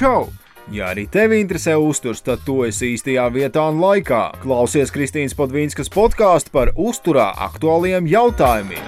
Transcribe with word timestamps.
Čau! 0.00 0.30
Ja 0.72 0.86
arī 0.94 1.02
tevi 1.12 1.42
interesē 1.42 1.74
uzturs, 1.76 2.22
tad 2.24 2.40
tu 2.46 2.62
esi 2.64 2.94
īstajā 2.94 3.26
vietā 3.34 3.66
un 3.68 3.82
laikā. 3.82 4.20
Klausies 4.40 4.88
Kristīnas 4.94 5.34
Podvīnskas 5.36 5.92
podkāstu 5.92 6.54
par 6.54 6.70
uzturā 6.72 7.26
aktuāliem 7.50 8.08
jautājumiem. 8.08 8.86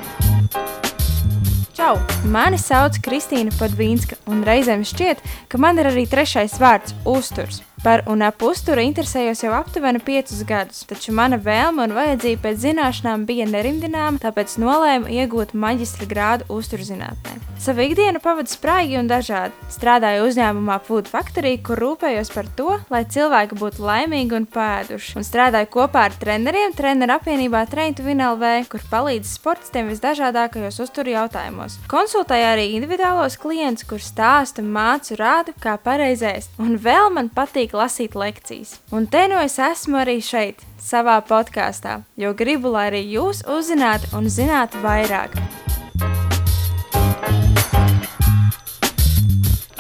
Čau! 1.76 1.98
Mani 2.32 2.56
sauc 2.56 2.96
Kristīna 3.04 3.52
Podvīnska, 3.58 4.22
un 4.32 4.40
reizēm 4.48 4.86
šķiet, 4.88 5.20
ka 5.52 5.60
man 5.60 5.84
ir 5.84 5.90
arī 5.92 6.06
trešais 6.08 6.56
vārds- 6.56 6.96
uzturs. 7.16 7.60
Par 7.82 8.04
un 8.06 8.20
ap 8.22 8.38
uzturu 8.46 8.78
interesējos 8.86 9.40
jau 9.42 9.50
aptuveni 9.56 9.98
piecus 10.06 10.44
gadus, 10.46 10.84
taču 10.86 11.10
mana 11.18 11.34
vēlme 11.42 11.88
un 11.88 11.96
vajadzība 11.96 12.44
pēc 12.44 12.60
zināšanām 12.62 13.24
bija 13.26 13.48
nerimdināma, 13.50 14.22
tāpēc 14.22 14.54
nolēmu 14.62 15.10
iegūt 15.10 15.56
maģistra 15.58 16.06
grādu 16.06 16.46
uzturzinātnē. 16.54 17.40
Savu 17.62 17.84
ikdienu 17.84 18.18
pavadu 18.22 18.50
spraigi 18.50 18.96
un 18.98 19.06
dažādi. 19.06 19.54
Strādāju 19.70 20.24
uzņēmumā 20.26 20.80
Food 20.86 21.06
Factory, 21.10 21.52
kur 21.62 21.78
rūpējos 21.78 22.30
par 22.34 22.48
to, 22.58 22.78
lai 22.90 23.02
cilvēki 23.06 23.58
būtu 23.58 23.84
laimīgi 23.86 24.34
un 24.34 24.46
pēduši. 24.50 25.12
Un 25.18 25.26
strādāju 25.26 25.70
kopā 25.74 26.08
ar 26.08 26.16
treneriem 26.18 26.74
treneru 26.74 27.14
apvienībā 27.14 27.64
Train 27.70 27.94
to 27.98 28.06
Win 28.06 28.22
LV, 28.22 28.50
kur 28.70 28.82
palīdz 28.90 29.34
sportistiem 29.38 29.92
visdažādākajos 29.92 30.80
uzturu 30.82 31.14
jautājumos. 31.14 31.78
Konsultēju 31.90 32.48
arī 32.48 32.66
individuālos 32.80 33.38
klientus, 33.42 33.86
kur 33.90 34.02
stāstu, 34.02 34.66
mācu, 34.66 35.14
rādu, 35.22 35.54
kā 35.62 35.76
pareizēs. 35.82 36.50
Un 36.62 36.74
vēl 36.82 37.12
man 37.14 37.30
patīk 37.30 37.71
patīk 37.72 38.12
lasīt 38.12 38.14
lekcijas. 38.14 38.80
Un 38.92 39.06
te 39.06 39.28
nu 39.28 39.38
es 39.40 39.58
esmu 39.58 40.02
arī 40.02 40.20
šeit, 40.20 40.60
savā 40.78 41.20
podkāstā, 41.24 42.02
jo 42.16 42.32
gribu, 42.34 42.70
lai 42.70 42.90
arī 42.90 43.02
jūs 43.12 43.44
uzzinātu 43.48 44.12
un 44.16 44.28
zinātu 44.28 44.80
vairāk. 44.82 45.32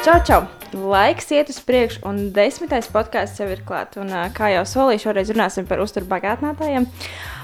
Čau, 0.02 0.18
čau! 0.24 0.42
Laiks 0.72 1.28
iet 1.30 1.50
uz 1.52 1.60
priekšu, 1.60 2.00
un 2.08 2.32
desmitais 2.32 2.88
podkāsts 2.88 3.38
jau 3.38 3.46
ir 3.52 3.60
klāts. 3.60 3.98
Kā 4.32 4.48
jau 4.54 4.64
solīju, 4.64 5.04
šoreiz 5.04 5.28
runāsim 5.30 5.66
par 5.68 5.82
uzturbagātinātājiem. 5.84 6.86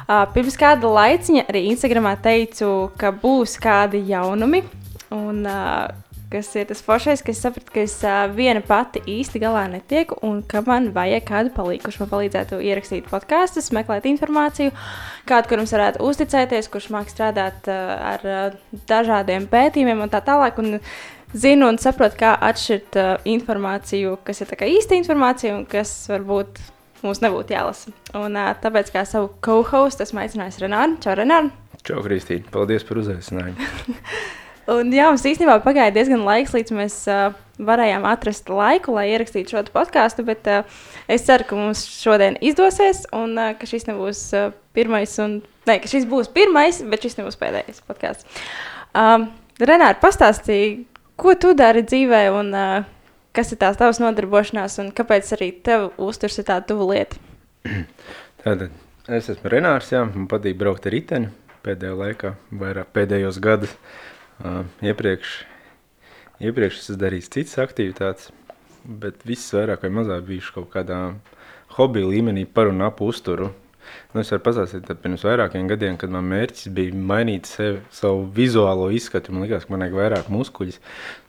Uh, 0.09 0.25
pirms 0.33 0.57
kāda 0.57 0.89
laiciņa 0.89 1.45
arī 1.51 1.67
Instagramā 1.69 2.15
teicu, 2.25 2.89
ka 2.97 3.13
būs 3.13 3.59
kādi 3.61 4.01
jaunumi. 4.09 4.63
Un, 5.13 5.45
uh, 5.45 6.08
kas 6.33 6.51
ir 6.57 6.67
tas 6.69 6.81
foršais, 6.85 7.23
ka 7.25 7.33
es 7.33 7.41
sapratu, 7.43 7.73
ka 7.73 7.83
es 7.83 7.97
uh, 8.05 8.27
viena 8.35 8.61
pati 8.65 9.01
īsti 9.09 9.41
galā 9.43 9.65
netieku 9.73 10.19
un 10.27 10.41
ka 10.47 10.63
man 10.67 10.91
vajag 10.97 11.27
kādu 11.29 11.53
palīdzību, 11.57 11.85
kurš 11.87 12.01
man 12.03 12.11
palīdzētu 12.13 12.61
ierakstīt 12.69 13.09
podkāstus, 13.11 13.71
meklēt 13.77 14.09
informāciju, 14.11 14.75
kādu, 15.29 15.51
kuram 15.51 15.69
varētu 15.71 16.05
uzticēties, 16.05 16.71
kurš 16.73 16.91
māks 16.95 17.17
strādāt 17.17 17.71
uh, 17.73 17.95
ar 18.15 18.27
uh, 18.29 18.59
dažādiem 18.91 19.49
pētījumiem 19.53 20.05
un 20.05 20.13
tā 20.13 20.25
tālāk. 20.25 20.61
Un, 20.65 20.83
Zinu 21.29 21.67
un 21.69 21.77
saprotu, 21.77 22.17
kā 22.23 22.31
atšķirt 22.41 22.97
uh, 22.97 23.09
informāciju, 23.29 24.15
kas 24.25 24.41
ir 24.41 24.55
īsta 24.65 24.97
informācija 24.97 25.53
un 25.59 25.67
kas 25.69 25.91
varbūt 26.09 26.57
mums 27.05 27.21
nebūtu 27.21 27.53
jālasa. 27.53 27.93
Un, 28.17 28.33
uh, 28.33 28.55
tāpēc, 28.57 28.89
kā 28.95 29.05
savu 29.05 29.35
co-hostu, 29.45 30.07
esmu 30.09 30.25
aicinājis 30.25 30.57
Renāru. 30.65 30.97
Čau, 31.05 31.19
Renāru! 31.21 31.53
Čau, 31.85 32.01
Kristīne! 32.09 32.49
Paldies 32.49 32.89
par 32.89 33.05
uzaicinājumu! 33.05 33.61
Un, 34.69 34.91
jā, 34.93 35.07
mums 35.09 35.25
īstenībā 35.25 35.55
pagāja 35.65 35.95
diezgan 35.97 36.27
laiks, 36.27 36.53
līdz 36.53 36.73
mēs 36.77 36.97
uh, 37.09 37.31
varējām 37.65 38.05
atrast 38.05 38.51
laiku, 38.53 38.93
lai 38.99 39.07
ierakstītu 39.15 39.55
šo 39.55 39.63
podkāstu. 39.73 40.25
Bet 40.29 40.49
uh, 40.51 40.81
es 41.09 41.25
ceru, 41.25 41.47
ka 41.49 41.57
mums 41.57 41.87
šodien 41.89 42.37
izdosies, 42.45 43.07
un 43.17 43.33
uh, 43.39 43.55
ka 43.57 43.69
šis 43.69 43.89
nebūs 43.89 44.21
uh, 44.37 44.51
pirmais, 44.77 45.15
un 45.25 45.39
ne, 45.69 45.79
ka 45.81 45.89
šis 45.89 46.05
būs 46.11 46.29
pirmais, 46.35 46.83
bet 46.85 47.07
šis 47.07 47.17
nebūs 47.21 47.41
pēdējais 47.41 47.81
podkāsts. 47.89 48.43
Um, 48.93 49.31
Renāri, 49.59 49.97
pastāstīji, 50.03 50.69
ko 51.19 51.33
tu 51.41 51.55
dari 51.57 51.81
dzīvē, 51.87 52.21
un 52.37 52.53
uh, 52.53 52.85
kas 53.37 53.55
ir 53.57 53.63
tās 53.65 53.81
tavas 53.81 54.03
nodarbošanās, 54.05 54.77
un 54.85 54.93
kāpēc 54.93 55.33
arī 55.39 55.49
tev 55.65 55.89
uzturs 55.97 56.37
ir 56.43 56.49
tāda 56.51 56.69
tuva 56.69 56.91
lieta? 56.93 57.17
Tātad 58.45 58.69
es 59.17 59.33
esmu 59.33 59.49
Renārs, 59.57 59.89
jā, 59.97 60.05
man 60.05 60.29
patīk 60.29 60.61
braukt 60.61 60.85
ar 60.85 60.93
riteni 60.93 61.33
pēdējā 61.65 61.97
laikā, 62.05 62.37
vairāk 62.61 62.93
pēdējos 62.93 63.41
gados. 63.43 63.73
Uh, 63.73 64.15
iepriekš, 64.85 65.35
iepriekš 66.45 66.83
es 66.85 66.99
darīju 67.01 67.29
citas 67.29 67.59
aktivitātes, 67.63 68.33
bet 68.85 69.25
viss 69.27 69.55
vairāk 69.55 69.87
vai 69.87 69.95
mazāk 70.01 70.27
bijuši 70.29 70.55
kaut 70.55 70.69
kādā 70.75 71.01
hobija 71.77 72.09
līmenī 72.09 72.47
par 72.47 72.71
un 72.71 72.85
ap 72.87 73.03
uzturu. 73.05 73.51
Nu, 74.13 74.21
es 74.21 74.31
varu 74.33 74.43
pastāstīt, 74.45 74.85
ka 74.85 74.97
pirms 75.01 75.25
vairākiem 75.25 75.69
gadiem, 75.71 75.97
kad 76.01 76.13
man 76.13 76.27
mērķis 76.29 76.69
bija 76.77 76.97
mainīt 77.11 77.49
sevi, 77.49 77.81
savu 77.95 78.27
vizuālo 78.37 78.91
izskatu, 78.93 79.33
man 79.33 79.47
liekas, 79.47 79.65
ka 79.65 79.73
man 79.73 79.87
vajag 79.87 79.97
vairāk 79.97 80.31
muskuļus, 80.33 80.77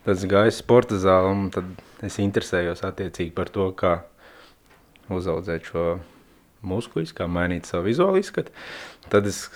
tad 0.04 0.18
es 0.18 0.26
gāju 0.28 0.52
sporta 0.52 1.00
zāli 1.00 1.32
un 1.32 1.46
tad 1.54 1.70
es 2.04 2.18
interesējos 2.20 2.84
attiecīgi 2.84 3.32
par 3.36 3.48
to, 3.52 3.70
kā 3.76 3.94
uzaudzēt 5.10 5.72
šo 5.72 5.86
muskuļus, 6.66 7.14
kā 7.16 7.28
mainīt 7.30 7.68
savu 7.68 7.88
vizuālo 7.88 8.20
izskatu. 8.20 8.52
Tad 9.12 9.28
es 9.30 9.46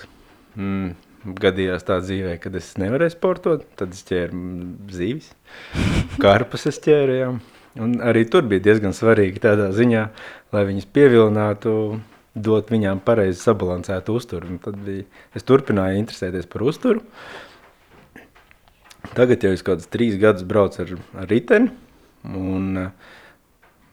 mm, 0.55 0.95
gadījās 1.25 1.85
tā 1.87 1.99
dzīvē, 2.03 2.37
kad 2.43 2.55
es 2.57 2.73
nevarēju 2.81 3.15
sportot, 3.15 3.65
tad 3.79 3.95
es 3.95 4.03
ķēru 4.07 4.41
zīves, 4.93 5.31
karpus 6.21 6.67
es 6.69 6.81
ķēru, 6.85 7.19
jā. 7.19 7.29
Un 7.81 7.97
arī 8.07 8.23
tur 8.31 8.45
bija 8.47 8.63
diezgan 8.69 8.93
svarīgi 8.95 9.41
tādā 9.43 9.67
ziņā, 9.75 10.05
lai 10.55 10.61
viņas 10.69 10.87
pievilinātu, 10.95 11.73
dot 12.35 12.71
viņām 12.71 13.01
pareizi 13.03 13.41
sabalansētu 13.41 14.15
uzturu. 14.15 14.53
Un 14.53 14.61
tad 14.63 14.77
bija, 14.85 15.03
es 15.35 15.43
turpināju 15.47 15.99
interesēties 15.99 16.47
par 16.51 16.63
uzturu. 16.67 17.03
Tagad 19.15 19.43
jau 19.43 19.51
es 19.55 19.63
kādus 19.63 19.91
trīs 19.91 20.15
gadus 20.19 20.47
braucu 20.47 20.81
ar, 20.83 20.95
ar 21.21 21.29
riteni, 21.29 21.69
un, 22.25 22.71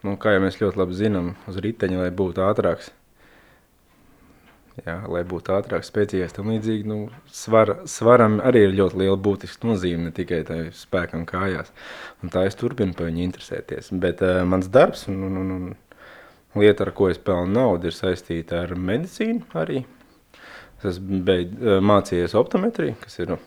nu, 0.03 0.15
kā 0.19 0.33
jau 0.33 0.41
mēs 0.43 0.57
ļoti 0.61 0.79
labi 0.79 0.97
zinām, 0.97 1.33
uz 1.51 1.59
riteņa, 1.63 1.99
lai 2.01 2.09
būtu 2.15 2.43
ātrāks, 2.43 2.89
jā, 4.81 4.95
lai 5.11 5.21
būtu 5.27 5.53
ātrāk, 5.55 5.85
spēcīgāks. 5.85 6.35
Tam 6.37 6.49
līdzīgi 6.51 6.87
nu, 6.89 6.99
svar, 7.31 7.75
svaram 7.89 8.39
arī 8.43 8.65
ir 8.67 8.77
ļoti 8.79 9.01
liela 9.03 9.17
būtiska 9.27 9.69
nozīme, 9.69 10.07
ne 10.07 10.13
tikai 10.15 10.41
tā 10.47 10.59
spēkam 10.77 11.25
kājās. 11.29 11.73
Un 12.23 12.33
tā 12.33 12.45
es 12.49 12.57
turpinu 12.59 12.95
par 12.97 13.09
viņu 13.09 13.25
interesēties. 13.27 13.91
Bet 14.03 14.23
uh, 14.25 14.41
mans 14.47 14.69
darbs 14.73 15.07
un, 15.11 15.19
un, 15.27 15.41
un, 15.41 15.51
un 15.53 16.63
lieta, 16.63 16.87
ar 16.87 16.93
ko 16.97 17.11
es 17.11 17.21
pelnu 17.21 17.53
naudu, 17.53 17.89
ir 17.89 17.97
saistīta 17.97 18.63
ar 18.63 18.75
medicīnu 18.79 19.45
arī. 19.59 19.83
Es 20.83 20.97
beid, 20.99 21.53
uh, 21.61 21.77
mācījies 21.83 22.35
optometriju, 22.39 22.97
kas 23.03 23.21
ir 23.23 23.37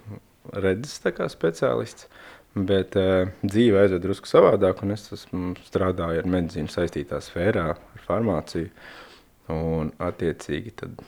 redzes 0.55 1.01
speciālists. 1.35 2.09
Bet 2.57 2.95
uh, 2.97 3.27
dzīve 3.45 3.83
aizved 3.83 4.01
drusku 4.07 4.31
savādāk, 4.31 4.79
un 4.87 4.95
es 4.95 5.03
esmu 5.13 5.51
strādāju 5.67 6.23
ar 6.23 6.31
medicīnu 6.39 6.73
saistītā 6.73 7.19
sfērā, 7.21 7.67
ar 7.77 8.07
farmāciju. 8.07 8.71
Un, 9.53 9.93
attiecīgi, 10.03 10.73
tad 10.81 11.03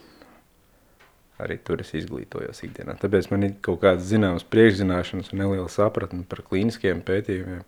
arī 1.43 1.59
tur 1.63 1.83
es 1.83 1.93
izglītojos 1.97 2.63
ikdienā. 2.67 2.97
Tāpēc 3.01 3.31
man 3.33 3.47
ir 3.47 3.57
kaut 3.65 3.81
kādas 3.85 4.09
zināmas 4.11 4.47
priekšzināšanas 4.51 5.33
un 5.33 5.43
neliela 5.43 5.71
sapratne 5.73 6.25
par 6.29 6.43
klīniskiem 6.47 7.03
pētījumiem, 7.07 7.65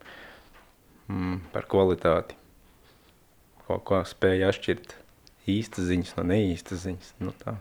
mm, 1.08 1.40
par 1.54 1.66
kvalitāti, 1.70 2.38
ko, 3.64 3.80
ko 3.86 4.02
spēja 4.08 4.50
atšķirt 4.50 4.94
īstas 5.50 5.90
ziņas 5.90 6.14
no 6.18 6.28
neīstas 6.30 6.86
ziņas. 6.86 7.12
Nu, 7.22 7.34
tā. 7.42 7.56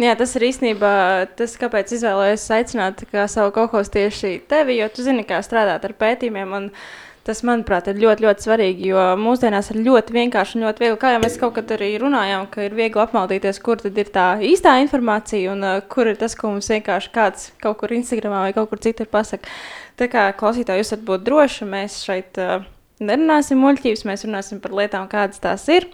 Jā, 0.00 0.12
tas 0.20 0.34
ir 0.36 0.44
īstenībā 0.50 0.92
tas, 1.38 1.54
kāpēc 1.60 1.94
izvēlējos 1.96 2.44
aicināt 2.52 3.06
kā 3.08 3.24
savu 3.30 3.54
kaut 3.56 3.72
ko 3.72 3.80
tieši 3.80 4.42
tevi, 4.48 4.76
jo 4.82 4.90
tu 4.92 5.04
zini, 5.06 5.24
kā 5.24 5.40
strādāt 5.44 5.86
ar 5.88 5.94
pētījumiem. 5.96 6.58
Un, 6.58 6.68
uh, 6.68 7.11
Tas, 7.22 7.38
manuprāt, 7.46 7.86
ir 7.86 8.00
ļoti, 8.02 8.24
ļoti 8.24 8.42
svarīgi, 8.42 8.88
jo 8.90 9.02
mūsdienās 9.20 9.68
ir 9.70 9.76
ļoti 9.84 10.14
vienkārši 10.16 10.56
un 10.58 10.64
ļoti 10.66 10.82
viegli. 10.82 10.96
Kā 10.98 11.12
jau 11.14 11.20
mēs 11.22 11.36
kaut 11.38 11.52
kad 11.54 11.68
arī 11.76 11.92
runājām, 12.02 12.48
ka 12.50 12.64
ir 12.66 12.74
viegli 12.74 12.98
apmaldīties, 12.98 13.60
kur 13.62 13.78
tad 13.78 14.00
ir 14.02 14.10
tā 14.10 14.24
īstā 14.42 14.72
informācija 14.82 15.52
un 15.52 15.62
uh, 15.62 15.76
kur 15.86 16.10
ir 16.10 16.18
tas, 16.18 16.34
ko 16.34 16.50
mums 16.50 16.72
vienkārši 16.72 17.12
kāds 17.14 17.52
kaut 17.62 17.78
kur 17.78 17.94
Instagramā 17.94 18.40
vai 18.48 18.56
kaut 18.56 18.72
kur 18.72 18.82
citur 18.82 19.06
pasaka. 19.12 19.46
Tā 20.02 20.10
kā 20.10 20.24
klausītāji, 20.34 20.82
jūs 20.82 20.90
varat 20.96 21.06
būt 21.12 21.24
droši, 21.28 21.70
mēs 21.70 22.00
šeit 22.08 22.42
uh, 22.42 22.66
nerunāsim 22.98 23.62
muļķības, 23.62 24.02
mēs 24.10 24.26
runāsim 24.26 24.58
par 24.64 24.74
lietām, 24.82 25.06
kādas 25.12 25.38
tās 25.46 25.68
ir. 25.70 25.86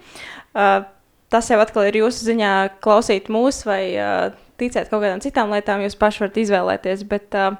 Uh, 0.57 0.81
tas 1.29 1.53
jau 1.53 1.61
atkal 1.61 1.91
ir 1.91 2.01
jūsu 2.01 2.25
ziņā 2.31 2.53
klausīt 2.81 3.29
mūs 3.29 3.61
vai 3.69 3.83
uh, 4.01 4.33
ticēt 4.57 4.89
kaut 4.89 5.05
kādām 5.05 5.21
citām 5.21 5.53
lietām, 5.53 5.85
jūs 5.85 5.99
paši 5.99 6.25
varat 6.25 6.41
izvēlēties. 6.41 7.05
Bet 7.13 7.37
uh, 7.37 7.53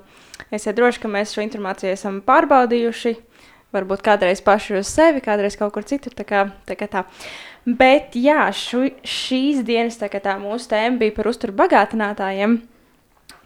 esiet 0.50 0.74
droši, 0.80 1.06
ka 1.06 1.18
mēs 1.20 1.38
šo 1.38 1.46
informāciju 1.46 1.94
esam 1.94 2.24
pārbaudījuši 2.26 3.18
varbūt 3.76 4.04
kādreiz 4.06 4.42
paši 4.46 4.80
uz 4.80 4.90
sevi, 4.90 5.22
kādreiz 5.24 5.58
kaut 5.60 5.74
kur 5.76 5.86
citur. 5.88 6.16
Tā 6.18 6.26
kā, 6.28 6.46
tā 6.68 6.78
kā 6.80 6.90
tā. 6.90 7.06
Bet 7.66 8.16
jā, 8.18 8.48
šu, 8.56 8.88
šīs 9.06 9.64
dienas 9.68 10.00
tā 10.00 10.10
tā 10.10 10.38
mūsu 10.42 10.72
tēma 10.72 11.02
bija 11.02 11.16
par 11.18 11.30
uzturu 11.30 11.56
bagātinātājiem. 11.60 12.60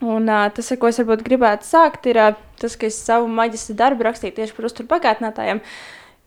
Un, 0.03 0.27
uh, 0.27 0.45
tas, 0.51 0.69
ar 0.71 0.79
ko 0.79 0.89
es 0.91 0.99
gribētu 0.99 1.67
sākt, 1.67 2.07
ir 2.11 2.19
uh, 2.19 2.37
tas, 2.59 2.75
ka 2.79 2.87
es 2.89 2.99
savu 2.99 3.27
maģistra 3.31 3.75
darbu 3.85 4.07
rakstīju 4.07 4.35
tieši 4.35 4.55
par 4.55 4.67
uzturu 4.67 4.89
bagātinātājiem. 4.91 5.61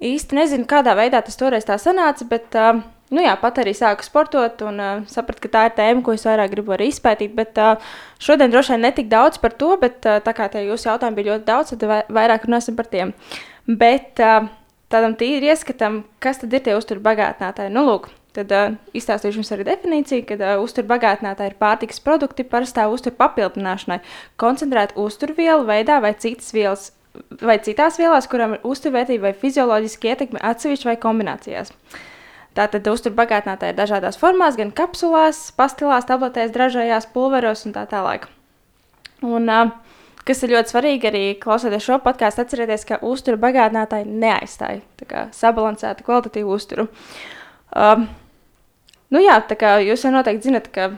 Īsti 0.06 0.36
nezinu, 0.36 0.68
kādā 0.68 0.92
veidā 0.96 1.22
tas 1.24 1.36
toreiz 1.40 1.64
tā 1.68 1.76
sanāca, 1.80 2.24
bet 2.28 2.56
uh, 2.56 2.80
nu 3.12 3.24
jā, 3.24 3.32
pat 3.40 3.60
arī 3.60 3.72
sāku 3.76 4.04
sportot 4.04 4.64
un 4.64 4.80
uh, 4.80 5.02
sapratu, 5.12 5.44
ka 5.44 5.52
tā 5.52 5.64
ir 5.68 5.76
tēma, 5.76 6.04
ko 6.04 6.16
es 6.16 6.24
vairāk 6.28 6.52
gribu 6.52 6.76
arī 6.76 6.88
izpētīt. 6.92 7.36
Bet 7.36 7.60
uh, 7.60 7.76
šodien 8.20 8.52
droši 8.52 8.74
vien 8.74 8.88
netik 8.88 9.12
daudz 9.12 9.40
par 9.40 9.56
to, 9.56 9.74
bet 9.80 10.08
uh, 10.08 10.20
tā 10.24 10.36
kā 10.36 10.48
tie 10.52 10.66
jūsu 10.66 10.90
jautājumi 10.90 11.20
bija 11.20 11.34
ļoti 11.34 11.48
daudz, 11.48 11.76
tad 11.76 12.08
vairāk 12.12 12.48
runāsim 12.48 12.76
par 12.76 12.88
tiem. 12.92 13.12
Uh, 13.12 13.55
Bet 13.66 14.22
uh, 14.22 14.46
tādam 14.92 15.16
tīri 15.18 15.50
ieskatam, 15.50 16.04
kas 16.22 16.38
tad 16.42 16.54
ir 16.54 16.62
tie 16.62 16.76
uzturu 16.78 17.02
bagātinātāji. 17.02 17.72
Nu, 17.74 17.82
lūk, 17.88 18.08
tad 18.36 18.52
uh, 18.54 18.76
izstāstīšu 18.96 19.40
jums 19.40 19.52
arī 19.54 19.66
definīciju, 19.66 20.26
ka 20.28 20.36
uh, 20.38 20.52
uzturu 20.62 20.86
bagātinātāji 20.92 21.52
ir 21.52 21.58
pārtikas 21.58 22.02
produkti 22.04 22.46
parastā 22.46 22.86
uzturu 22.92 23.18
papildināšanai, 23.18 23.98
koncentrēta 24.40 24.98
uzturvielu 25.02 25.66
veidā 25.66 25.98
vai 26.04 26.14
citas 26.14 26.52
vielas. 26.54 26.92
Vai 27.40 27.56
citās 27.64 27.96
vielās, 27.96 28.26
kurām 28.28 28.58
ir 28.58 28.66
uzturvērtība 28.68 29.30
vai 29.30 29.36
fizioloģiska 29.40 30.10
ietekme 30.10 30.42
atsevišķi 30.44 30.90
vai 30.90 30.98
kombinācijās. 31.00 31.72
Tātad 32.56 32.86
uzturbagātinātāji 32.92 33.72
ir 33.72 33.78
dažādās 33.78 34.20
formās, 34.20 34.56
gan 34.60 34.68
kapsulās, 34.72 35.46
pastilās, 35.56 36.04
tabletēs, 36.08 36.52
dražējās, 36.52 37.08
pulveros 37.16 37.64
un 37.68 37.72
tā 37.72 37.86
tālāk. 37.88 38.28
Un, 39.24 39.48
uh, 39.48 39.72
kas 40.26 40.42
ir 40.42 40.54
ļoti 40.56 40.74
svarīgi 40.74 41.10
arī 41.10 41.24
klausoties 41.42 41.86
šo 41.86 42.00
podkāstu, 42.04 42.44
atcerieties, 42.44 42.86
ka 42.88 43.00
uzturu 43.06 43.40
bagātinātāji 43.42 44.08
neaizstāja 44.10 45.26
sabalansētu 45.36 46.06
kvalitatīvu 46.06 46.54
uzturu. 46.56 46.88
Um, 47.76 48.08
nu 49.14 49.22
jā, 49.22 49.38
tā 49.46 49.58
kā 49.58 49.76
jūs 49.84 50.06
jau 50.06 50.14
noteikti 50.14 50.50
zinat, 50.50 50.70
ka 50.74 50.94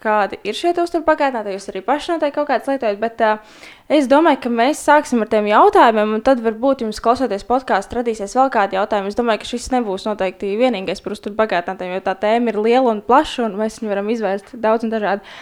kādi 0.00 0.38
ir 0.46 0.54
šie 0.54 0.70
uzturu 0.78 1.02
bagātinātāji, 1.06 1.56
jūs 1.58 1.70
arī 1.72 1.82
paši 1.84 2.12
noteikti 2.14 2.36
kaut 2.36 2.48
kādas 2.48 2.68
lietojat, 2.70 3.00
bet 3.02 3.24
uh, 3.26 3.56
es 3.90 4.06
domāju, 4.10 4.38
ka 4.44 4.52
mēs 4.54 4.82
sāksim 4.86 5.24
ar 5.24 5.30
tiem 5.32 5.48
jautājumiem, 5.50 6.14
un 6.16 6.22
tad 6.26 6.42
varbūt 6.44 6.84
jums 6.84 7.02
klausoties 7.02 7.46
podkāstu 7.48 7.98
radīsies 7.98 8.36
vēl 8.38 8.52
kādi 8.54 8.78
jautājumi. 8.78 9.10
Es 9.10 9.18
domāju, 9.18 9.42
ka 9.42 9.50
šis 9.50 9.66
nebūs 9.74 10.06
noteikti 10.06 10.52
vienīgais 10.60 11.02
par 11.02 11.16
uzturu 11.16 11.34
bagātinātājiem, 11.40 11.96
jo 11.98 12.04
tā 12.06 12.14
tēma 12.22 12.54
ir 12.54 12.60
liela 12.62 12.94
un 12.94 13.02
plaša, 13.02 13.48
un 13.48 13.58
mēs 13.58 13.80
viņu 13.82 13.92
varam 13.92 14.14
izvērst 14.14 14.54
daudz 14.62 14.86
un 14.86 14.94
dažādi. 14.94 15.34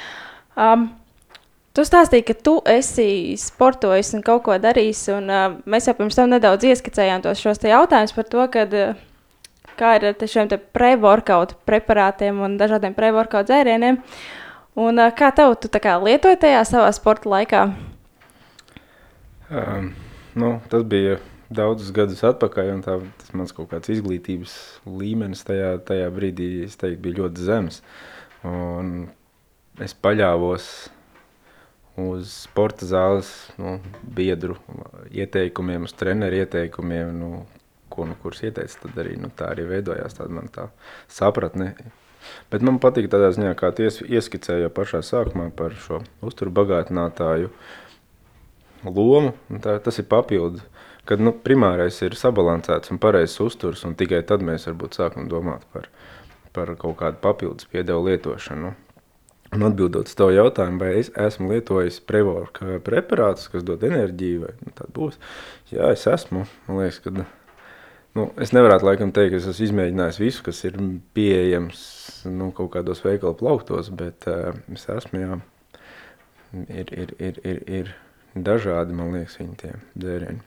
Um, 0.56 0.88
Tu 1.78 1.84
stāstīji, 1.86 2.24
ka 2.26 2.34
tu 2.42 2.52
esi 2.66 3.36
sportojis 3.38 4.08
un 4.16 4.22
kaut 4.26 4.40
ko 4.48 4.56
darījis, 4.58 5.02
un 5.14 5.28
uh, 5.30 5.44
mēs 5.62 5.84
jau 5.86 5.92
pirms 5.94 6.16
tam 6.18 6.32
nedaudz 6.32 6.66
ieskicējām 6.66 7.22
tos 7.22 7.38
jautājumus 7.38 8.14
par 8.16 8.26
to, 8.32 8.46
kad, 8.50 8.74
uh, 8.74 9.68
kā 9.78 9.92
ir 9.94 10.08
ar 10.08 10.24
šiem 10.32 10.50
pre-workout 10.74 11.54
preparātiem 11.70 12.40
un 12.42 12.58
dažādiem 12.58 12.98
pre-workout 12.98 13.46
dzērieniem. 13.46 14.00
Un, 14.74 14.98
uh, 14.98 15.14
kā 15.14 15.30
tev 15.30 15.54
tu 15.62 15.70
kā 15.70 15.94
lietoji 16.02 16.40
tajā 16.48 16.64
savā 16.66 16.90
sporta 16.98 17.30
laikā? 17.36 17.62
Um, 19.46 19.94
nu, 20.34 20.52
tas 20.74 20.82
bija 20.82 21.20
daudzus 21.46 21.94
gadus 21.94 22.26
atpakaļ, 22.26 22.74
un 22.74 22.84
tā, 22.90 22.98
tas 23.22 23.32
mans 23.38 23.54
kaut 23.54 23.70
kāds 23.70 23.94
izglītības 23.94 24.58
līmenis 24.82 25.46
tajā, 25.46 25.76
tajā 25.94 26.10
brīdī, 26.10 26.52
teiktu, 26.74 27.02
bija 27.06 27.22
ļoti 27.22 27.50
zems. 27.54 27.82
Un 28.42 29.12
es 29.78 29.94
paļāvos 29.94 30.72
uz 31.98 32.32
sporta 32.44 32.86
zāles 32.86 33.30
nu, 33.58 33.78
biedru 34.02 34.56
ieteikumiem, 35.10 35.86
uz 35.88 35.94
treneru 35.98 36.42
ieteikumiem, 36.42 37.14
nu, 37.18 37.30
ko 37.92 38.06
nu 38.06 38.16
kurš 38.22 38.44
ieteica, 38.48 38.84
tad 38.84 39.00
arī 39.02 39.16
nu, 39.20 39.30
tā 39.34 39.50
arī 39.54 39.66
veidojās 39.68 40.18
tāda 40.18 40.36
man 40.38 40.50
tā 40.54 40.68
sapratne. 41.10 41.72
Bet 42.52 42.64
man 42.66 42.80
patīk 42.82 43.08
tādā 43.10 43.30
ziņā, 43.34 43.54
kā 43.58 43.70
ties, 43.76 44.00
ieskicēja 44.04 44.70
pašā 44.74 45.00
sākumā 45.06 45.48
par 45.56 45.76
šo 45.80 46.02
uzturu 46.24 46.52
bagātinātāju 46.58 47.52
lomu. 48.84 49.32
Tā, 49.64 49.78
tas 49.82 49.98
ir 50.00 50.08
papildu, 50.10 50.62
kad 51.08 51.22
nu, 51.22 51.32
primārais 51.32 51.98
ir 52.04 52.18
sabalansēts 52.18 52.92
un 52.92 53.00
pareizs 53.02 53.38
uzturs, 53.44 53.84
un 53.88 53.96
tikai 53.98 54.20
tad 54.28 54.44
mēs 54.44 54.68
varbūt 54.68 54.98
sākam 55.00 55.30
domāt 55.30 55.64
par, 55.72 55.88
par 56.56 56.74
kaut 56.80 56.98
kādu 57.00 57.22
papildus 57.24 57.70
piedevu 57.72 58.10
lietošanu. 58.10 58.74
Un 59.56 59.64
atbildot 59.64 60.10
uz 60.10 60.16
to 60.16 60.28
jautājumu, 60.34 60.82
vai 60.82 60.90
es 61.00 61.08
esmu 61.16 61.48
lietojis 61.54 62.02
prevorka 62.04 62.78
preparātus, 62.84 63.46
kas 63.48 63.64
dod 63.64 63.84
enerģiju, 63.86 64.42
vai 64.44 64.52
nu, 64.60 64.72
tāda 64.76 64.92
būs. 64.96 65.16
Jā, 65.72 65.88
es 65.94 66.04
esmu. 66.10 66.42
Man 66.66 66.80
liekas, 66.82 66.98
ka 67.04 67.14
nu, 67.14 68.26
es 68.44 68.52
nevarētu 68.52 68.90
laikam 68.90 69.12
teikt, 69.16 69.32
ka 69.32 69.40
es 69.40 69.48
esmu 69.48 69.70
izmēģinājis 69.70 70.20
visu, 70.20 70.44
kas 70.44 70.60
ir 70.68 70.76
pieejams 71.16 71.86
nu, 72.28 72.50
kaut 72.56 72.74
kādos 72.76 73.00
veikalu 73.06 73.38
plauktos, 73.40 73.88
bet 73.96 74.28
uh, 74.28 74.52
es 74.74 74.84
esmu, 74.92 75.22
jā, 75.22 75.38
ir, 76.68 76.92
ir, 76.92 77.16
ir, 77.16 77.40
ir, 77.48 77.62
ir 77.80 77.94
dažādi, 78.36 78.96
man 79.00 79.16
liekas, 79.16 79.38
viņi 79.40 79.58
tie 79.62 79.72
dzērieni. 79.96 80.44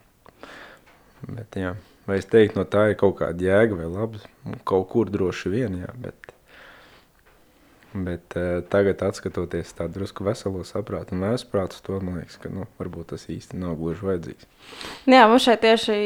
Bet, 1.26 1.58
jā, 1.58 1.74
vai 2.06 2.18
es 2.22 2.30
teiktu, 2.30 2.60
no 2.60 2.66
tā 2.70 2.88
ir 2.92 2.96
kaut 3.02 3.18
kāda 3.18 3.50
jēga 3.50 3.78
vai 3.78 3.90
labs, 3.90 4.30
kaut 4.68 4.88
kur 4.94 5.10
droši 5.10 5.52
vien, 5.52 5.80
jā, 5.82 5.90
bet 6.02 6.21
Bet 7.92 8.32
uh, 8.40 8.62
tagad, 8.72 9.02
skatoties 9.12 9.74
tādu 9.76 9.98
drusku 9.98 10.24
veselo 10.24 10.62
saprātu 10.64 11.12
un 11.12 11.26
vēsprātu, 11.26 11.76
to 11.84 11.98
man 12.00 12.22
liekas, 12.22 12.38
ka 12.40 12.48
nu, 12.48 12.64
varbūt 12.80 13.10
tas 13.12 13.26
īsti 13.28 13.58
nav 13.60 13.74
gluži 13.80 14.06
vajadzīgs. 14.08 14.48
Nu 15.04 15.18
jā, 15.18 15.26
mums 15.28 15.44
šeit 15.44 15.60
tieši 15.60 15.96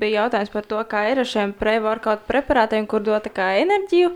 bija 0.00 0.24
jautājums 0.24 0.50
par 0.50 0.66
to, 0.66 0.80
kā 0.90 1.04
ir 1.12 1.22
ar 1.22 1.28
šiem 1.30 1.52
pre-workout 1.58 2.24
preparātiem, 2.26 2.88
kur 2.90 3.04
dod 3.06 3.28
enerģiju, 3.38 4.10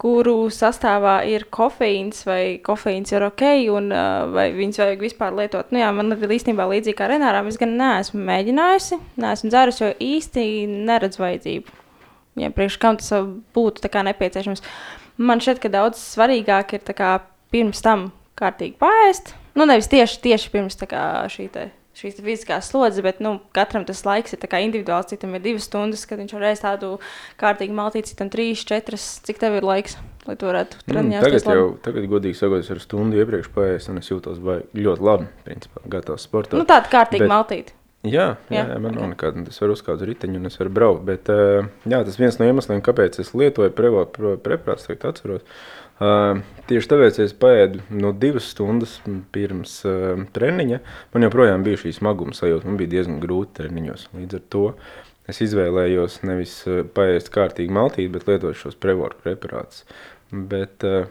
kuru 0.00 0.36
sastāvā 0.48 1.18
ir 1.28 1.44
kofeīns 1.52 2.24
vai 2.26 2.40
kofeīns 2.64 3.12
ir 3.12 3.28
ok, 3.28 3.44
un 3.74 3.92
uh, 3.92 4.24
vai 4.32 4.48
viņus 4.56 4.80
vajag 4.80 5.04
vispār 5.04 5.36
lietot. 5.42 5.68
Nu, 5.76 5.82
jā, 5.82 5.92
man 5.92 6.16
ir 6.16 6.34
īstenībā 6.38 6.70
līdzīgi 6.72 6.96
kā 6.96 7.10
Renāram, 7.12 7.52
es 7.52 7.60
gan 7.60 7.76
neesmu 7.76 8.24
mēģinājusi, 8.32 8.98
neesmu 9.20 9.52
dzērusi, 9.52 9.84
jo 9.84 9.92
īsti 10.08 10.48
neredzu 10.88 11.26
vajadzību. 11.26 11.78
Ja 12.40 12.48
priekš 12.48 12.80
kam 12.80 12.96
tas 12.96 13.12
būtu 13.52 13.84
nepieciešams. 13.92 14.64
Uh, 14.64 15.01
Man 15.20 15.42
šķiet, 15.44 15.60
ka 15.62 15.70
daudz 15.72 16.00
svarīgāk 16.00 16.76
ir 16.78 16.96
kā, 16.96 17.12
pirms 17.52 17.84
tam 17.84 18.10
kārtīgi 18.38 18.78
pāriest. 18.80 19.34
Nu, 19.58 19.66
nevis 19.68 19.90
tieši, 19.92 20.20
tieši 20.24 20.52
pirms 20.52 20.78
kā, 20.88 21.02
šī 21.32 21.46
te, 21.52 21.66
šīs 21.98 22.16
fiziskās 22.22 22.70
slodzes, 22.72 23.02
bet 23.04 23.20
nu, 23.24 23.34
katram 23.52 23.84
tas 23.88 24.00
laiks 24.06 24.32
ir 24.32 24.46
individuāls. 24.62 25.10
Citam 25.12 25.36
ir 25.36 25.44
divas 25.44 25.68
stundas, 25.68 26.06
kad 26.08 26.22
viņš 26.22 26.32
ēst 26.40 26.64
tādu 26.64 26.94
kārtīgu 27.40 27.76
maltīti, 27.76 28.14
citam 28.14 28.32
trīs, 28.32 28.64
četras. 28.64 29.20
Cik 29.26 29.42
tev 29.42 29.58
ir 29.60 29.68
laiks, 29.68 29.98
lai 30.24 30.38
to 30.40 30.48
varētu 30.48 30.80
treniņot? 30.88 31.20
Mm, 31.20 31.28
tagad 31.28 31.60
jau, 31.60 31.68
tagad, 31.84 32.08
godīgi 32.14 32.40
sakot, 32.40 32.64
es 32.64 32.72
ar 32.72 32.80
stundu 32.80 33.20
iepriekš 33.20 33.52
pāriest, 33.52 33.92
un 33.92 34.00
es 34.00 34.08
jūtos 34.08 34.40
ļoti 34.40 35.08
labi, 35.10 35.28
principā, 35.44 35.84
gatavs 35.92 36.24
sportot. 36.24 36.56
Nu, 36.56 36.68
tāda 36.68 36.88
kārtīga 36.92 37.26
bet... 37.26 37.34
maltīte. 37.36 37.76
Jā, 38.02 38.32
jā, 38.50 38.64
jā, 38.66 38.78
man 38.82 38.96
nav 38.98 39.12
nekāda. 39.12 39.44
Es 39.46 39.60
varu 39.62 39.76
uzkāpt 39.76 40.00
uz 40.00 40.08
riteņa 40.08 40.40
un 40.40 40.48
es 40.48 40.58
varu 40.58 40.72
braukt. 40.74 41.04
Bet, 41.06 41.28
uh, 41.30 41.68
jā, 41.86 42.00
tas 42.02 42.18
viens 42.18 42.38
no 42.40 42.48
iemesliem, 42.48 42.82
kāpēc 42.82 43.20
es 43.22 43.30
lietoju 43.38 43.70
preparātus, 43.76 44.88
tagad 44.88 45.06
atceros. 45.12 45.44
Uh, 46.02 46.40
tieši 46.66 46.90
tāpēc 46.90 47.20
es 47.22 47.36
paēdu 47.38 47.84
no 47.94 48.10
divas 48.10 48.48
stundas 48.50 48.96
pirms 49.34 49.76
uh, 49.86 50.24
treniņa. 50.34 50.82
Man 51.14 51.28
joprojām 51.28 51.62
bija 51.62 51.78
šī 51.84 51.94
smaguma 52.00 52.34
sajūta. 52.34 52.66
Man 52.66 52.80
bija 52.80 52.96
diezgan 52.96 53.22
grūti 53.22 53.60
treniņos. 53.60 54.08
Līdz 54.18 54.40
ar 54.40 54.46
to 54.50 54.66
es 55.30 55.38
izvēlējos 55.46 56.24
nevis 56.26 56.58
paēst 56.96 57.30
kārtīgi 57.30 57.70
maltīt, 57.70 58.10
bet 58.16 58.26
lietot 58.26 58.58
šos 58.58 58.74
preparātus. 58.82 59.84
Bet 60.32 60.82
uh, 60.88 61.06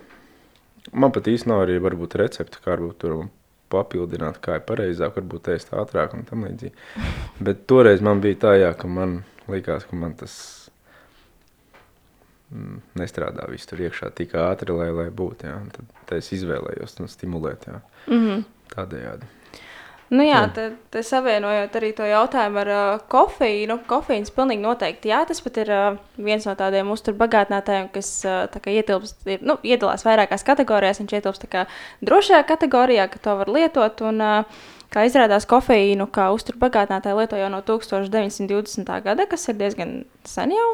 man 0.91 1.15
pat 1.15 1.31
īsti 1.31 1.53
nav 1.53 1.69
arī 1.69 1.79
varbūt 1.79 2.19
recepti, 2.19 2.59
kā 2.59 2.75
varbūt 2.75 2.99
tur 2.99 3.21
papildināt, 3.71 4.39
kā 4.43 4.59
ir 4.59 4.65
pareizāk, 4.67 5.15
varbūt 5.19 5.51
ēst 5.55 5.73
ātrāk 5.77 6.15
un 6.17 6.25
tam 6.27 6.45
līdzīgi. 6.47 6.73
Bet 7.43 7.65
toreiz 7.71 8.03
man 8.05 8.23
bija 8.23 8.39
tā, 8.45 8.55
jā, 8.59 8.71
ka 8.77 8.89
man 8.91 9.21
likās, 9.51 9.87
ka 9.87 9.97
man 9.99 10.15
tas 10.19 10.35
mm, 12.51 12.81
nestrādā 13.01 13.47
viss 13.51 13.69
tur 13.69 13.83
iekšā 13.87 14.11
tik 14.17 14.35
ātri, 14.39 14.75
lai, 14.77 14.89
lai 14.95 15.09
būtu. 15.09 15.49
Jā. 15.49 15.59
Tad, 15.75 15.93
tad 16.05 16.17
es 16.19 16.31
izvēlējos 16.37 16.97
to 16.97 17.07
stimulēt 17.11 17.67
jā. 17.67 17.81
mm 18.07 18.25
-hmm. 18.25 18.43
tādējādi. 18.75 19.31
Nu 20.11 20.25
jā, 20.27 20.41
tad, 20.51 20.73
savienojot 21.07 21.75
arī 21.79 21.93
to 21.95 22.03
jautājumu 22.03 22.59
ar 22.59 22.71
uh, 22.71 23.03
kofeīnu. 23.11 23.77
Kofeīns 23.87 24.33
pilnīgi 24.35 24.59
noteikti, 24.65 25.07
jā, 25.13 25.21
tas 25.29 25.39
pat 25.45 25.61
ir 25.63 25.71
uh, 25.71 26.01
viens 26.19 26.43
no 26.49 26.55
tādiem 26.59 26.91
uzturbagātinātājiem, 26.91 27.87
kas 27.95 28.09
uh, 28.27 28.67
ietilpst, 28.73 29.21
ir, 29.31 29.45
nu, 29.47 29.55
iedalās 29.63 30.03
vairākās 30.03 30.43
kategorijās. 30.47 30.99
Viņš 30.99 31.15
ietilpst 31.15 31.47
drošajā 32.03 32.43
kategorijā, 32.49 33.07
ka 33.13 33.23
to 33.23 33.39
var 33.39 33.55
lietot. 33.55 34.03
Un, 34.11 34.19
uh, 34.27 34.69
Kā 34.91 35.05
izrādās, 35.07 35.45
kofeīnu 35.47 36.03
kā 36.11 36.25
uzturbagātinātāju 36.35 37.15
lieto 37.21 37.37
jau 37.39 37.47
no 37.47 37.61
1920. 37.63 38.89
gada, 39.05 39.23
kas 39.31 39.47
ir 39.47 39.55
diezgan 39.55 39.93
sen 40.27 40.51
jau. 40.51 40.65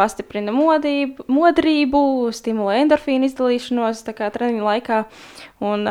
Pastiprina 0.00 0.54
modību, 0.56 1.26
modrību, 1.28 2.00
stimulē 2.32 2.80
endorfīnu 2.86 3.28
izdalīšanos 3.28 4.00
treniņa 4.08 4.64
laikā. 4.64 5.00
Un, 5.68 5.84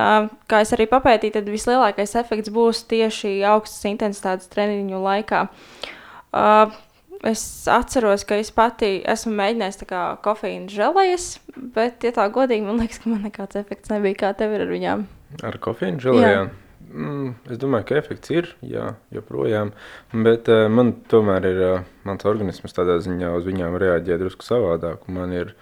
kā 0.49 0.63
es 0.65 0.73
arī 0.73 0.89
papētīju, 0.89 1.37
tad 1.37 1.49
vislielākais 1.53 2.17
efekts 2.17 2.49
būs 2.53 2.81
tieši 2.89 3.35
augstas 3.45 3.85
intensitātes 3.91 4.49
treniņu 4.49 5.01
laikā. 5.05 5.45
Es 7.29 7.43
atceros, 7.67 8.23
ka 8.23 8.37
es 8.39 8.49
pati 8.55 9.01
esmu 9.03 9.33
mēģinājis 9.35 9.83
kofeīna 10.23 10.71
žēlējas, 10.71 11.25
bet, 11.75 12.05
ja 12.07 12.13
tā 12.15 12.29
godīgi, 12.31 12.63
man 12.63 12.79
liekas, 12.79 13.01
ka 13.03 13.11
man 13.11 13.25
nekāds 13.27 13.59
efekts 13.59 13.91
nebija. 13.91 14.21
Kā 14.23 14.33
tev 14.39 14.55
ir 14.55 14.63
ar 14.63 14.71
viņām? 14.71 15.03
Ar 15.43 15.59
kofeīnu 15.61 15.99
žēlējām? 16.05 16.53
Mm, 16.89 17.35
es 17.53 17.59
domāju, 17.61 17.85
ka 17.89 17.97
efekts 17.99 18.31
ir, 18.33 18.49
jā, 18.65 18.93
joprojām. 19.13 19.73
Bet 20.25 20.49
uh, 20.49 20.65
man 20.73 20.95
tomēr 21.11 21.45
ir, 21.51 21.61
uh, 21.61 21.87
mans 22.07 22.25
organisms 22.29 22.73
tādā 22.73 22.97
ziņā 23.05 23.29
uz 23.37 23.45
viņām 23.45 23.77
reaģē 23.81 24.17
drusku 24.21 24.47
savādāk. 24.47 25.05
Man 25.13 25.33
ir, 25.35 25.53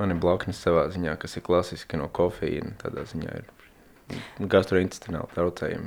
man 0.00 0.14
ir 0.14 0.18
blaknes 0.22 0.62
savā 0.62 0.88
ziņā, 0.92 1.14
kas 1.22 1.38
ir 1.38 1.46
klasiski 1.46 2.00
no 2.00 2.10
kofeīna. 2.10 2.74
Tādā 2.82 3.06
ziņā 3.12 3.36
ir. 3.42 3.50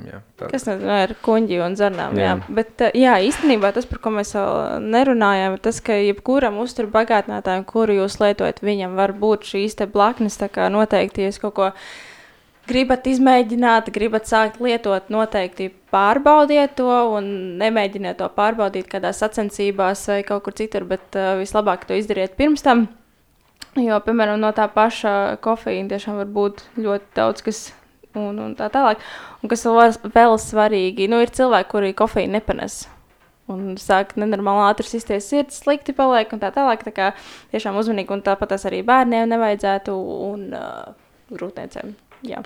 Jā, 0.08 0.22
tāda. 0.38 0.50
Kas 0.54 0.64
tad 0.66 0.80
ir 0.82 1.12
kuģi 1.22 1.60
un 1.62 1.76
zarnām? 1.78 2.16
Jā. 2.16 2.32
Jā. 2.32 2.56
Bet 2.56 2.82
uh, 2.88 2.96
jā, 2.96 3.18
īstenībā 3.28 3.70
tas, 3.76 3.86
par 3.90 4.00
ko 4.02 4.16
mēs 4.16 4.32
vēl 4.34 4.88
nerunājām, 4.88 5.58
ir 5.58 5.64
tas, 5.68 5.82
ka 5.84 6.00
jebkuram 6.00 6.56
uzturu 6.64 6.90
bagātinātājam, 6.94 7.68
kuru 7.68 8.00
jūs 8.00 8.16
lietojat, 8.24 8.64
viņam 8.64 8.96
var 8.98 9.14
būt 9.20 9.46
šīs 9.52 9.78
blaknes. 9.92 10.40
Tā 10.40 10.48
kā 10.52 10.70
noteikti, 10.72 11.26
ja 11.26 11.30
jūs 11.30 11.42
kaut 11.44 11.58
ko 11.60 11.70
gribat 12.66 13.06
izmēģināt, 13.08 13.90
gribat 13.94 14.28
sākt 14.28 14.60
lietot, 14.62 15.08
noteikti 15.12 15.70
pārbaudiet 15.94 16.76
to 16.78 16.90
un 17.16 17.30
nemēģiniet 17.60 18.18
to 18.20 18.28
pārbaudīt 18.36 18.90
kādā 18.90 19.12
sacensībās 19.16 20.06
vai 20.10 20.20
kaut 20.26 20.44
kur 20.46 20.56
citur, 20.56 20.86
bet 20.88 21.18
uh, 21.18 21.36
vislabāk 21.40 21.86
to 21.86 21.98
izdariet 21.98 22.36
pirms 22.38 22.64
tam. 22.66 22.88
Jo, 23.76 23.98
piemēram, 24.04 24.40
no 24.40 24.52
tā 24.56 24.66
paša 24.72 25.36
kofeīna 25.44 25.92
tiešām 25.92 26.20
var 26.22 26.28
būt 26.32 26.62
ļoti 26.80 27.10
daudz 27.16 27.44
kas 27.44 27.62
un, 28.16 28.38
un 28.40 28.54
tā 28.56 28.70
tālāk. 28.72 29.02
Un 29.42 29.52
kas 29.52 29.64
vēl, 29.68 29.96
vēl 30.14 30.36
svarīgi, 30.40 31.08
nu, 31.12 31.20
ir 31.22 31.32
cilvēki, 31.36 31.70
kuri 31.72 31.96
kofeīnu 31.96 32.38
nepanes. 32.38 32.86
Un 33.52 33.76
sāk 33.78 34.16
nenormāli 34.18 34.64
ātri 34.66 34.88
sisties 34.88 35.28
sirds, 35.30 35.60
slikti 35.62 35.94
paliek 35.94 36.32
un 36.34 36.42
tā 36.42 36.50
tālāk. 36.54 36.82
Tā 36.88 36.94
kā 36.96 37.12
tiešām 37.52 37.78
uzmanīgi 37.78 38.16
un 38.16 38.24
tāpat 38.26 38.56
tas 38.56 38.66
arī 38.66 38.80
bērniem 38.86 39.28
nevajadzētu 39.30 39.94
un 40.32 40.48
uh, 40.56 40.96
grūtniecēm. 41.30 41.94
Jā. 42.26 42.42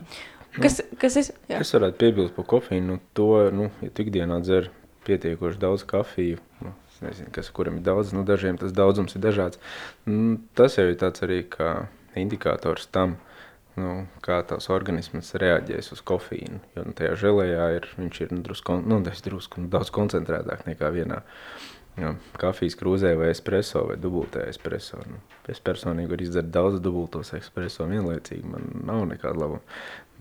Kas, 0.57 0.81
kas 0.99 1.17
ir? 1.21 1.31
Jā. 1.51 1.61
Es 1.63 1.71
varētu 1.77 1.99
piebilst 2.01 2.35
par 2.37 2.47
kofīnu. 2.51 2.97
Nu, 2.97 3.01
to, 3.15 3.31
nu, 3.55 3.71
ja 3.85 3.93
tu 3.95 4.05
ikdienā 4.05 4.41
dzer 4.43 4.71
pietiekoši 5.07 5.61
daudz 5.63 5.85
kafiju, 5.89 6.41
nu, 6.65 6.75
es 6.91 7.01
nezinu, 7.05 7.31
kas 7.35 7.51
kuram 7.55 7.79
ir 7.79 7.87
daudz, 7.87 8.13
nu, 8.17 8.25
dažiem 8.27 8.59
tas 8.61 8.75
daudzums 8.77 9.17
ir 9.17 9.25
dažāds. 9.25 9.61
Nu, 10.11 10.39
tas 10.59 10.77
jau 10.79 10.89
ir 10.91 10.99
tāds 11.01 11.25
arī 11.27 11.43
kā 11.51 11.71
indikators 12.19 12.89
tam, 12.93 13.17
nu, 13.81 14.05
kā 14.25 14.41
tavs 14.47 14.69
organisms 14.75 15.33
reaģēs 15.41 15.93
uz 15.95 16.03
kofīnu. 16.07 16.61
Jo 16.77 16.87
nu, 16.89 16.97
tajā 16.99 17.17
žēlējā 17.25 17.69
ir, 17.79 17.89
viņš 18.01 18.23
ir 18.27 18.35
nu, 18.35 18.43
drusku, 18.47 18.81
nu, 18.83 19.01
drusku, 19.07 19.63
nu, 19.63 19.71
daudz 19.73 19.93
koncentrētāk 19.95 20.67
nekā 20.69 20.91
vienā 20.95 21.23
jā, 21.99 22.15
kafijas 22.41 22.77
krūzē 22.79 23.15
vai 23.19 23.31
espreso 23.35 23.87
vai 23.89 23.97
dubultē 24.01 24.47
espreso. 24.51 25.01
Nu, 25.09 25.21
es 25.51 25.63
personīgi 25.65 26.13
varu 26.13 26.27
izdzert 26.27 26.51
daudz 26.55 26.81
dubultos 26.85 27.33
espreso 27.39 27.89
vienlaicīgi, 27.91 28.47
man 28.47 28.69
nav 28.87 29.07
nekāda 29.11 29.45
labuma. 29.45 29.63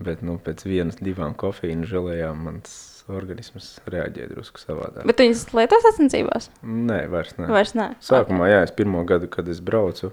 Bet 0.00 0.22
nu, 0.24 0.38
pēc 0.40 0.64
vienas, 0.64 0.96
divām 1.04 1.34
kofīnu 1.38 1.88
žēlējām 1.88 2.46
mans 2.46 2.76
organisms 3.10 3.74
reaģē 3.90 4.28
drusku 4.30 4.62
savādāk. 4.62 5.04
Bet 5.08 5.20
viņas 5.22 5.48
lieto 5.56 5.80
sacensībās? 5.84 6.48
Nē, 6.62 7.02
vairs 7.12 7.34
ne. 7.40 7.50
Vairs 7.50 7.74
nē. 7.76 7.90
Sākumā, 8.04 8.48
jā, 8.52 8.62
es 8.66 8.72
pirmo 8.76 9.02
gadu, 9.08 9.28
kad 9.32 9.48
es 9.50 9.60
braucu, 9.64 10.12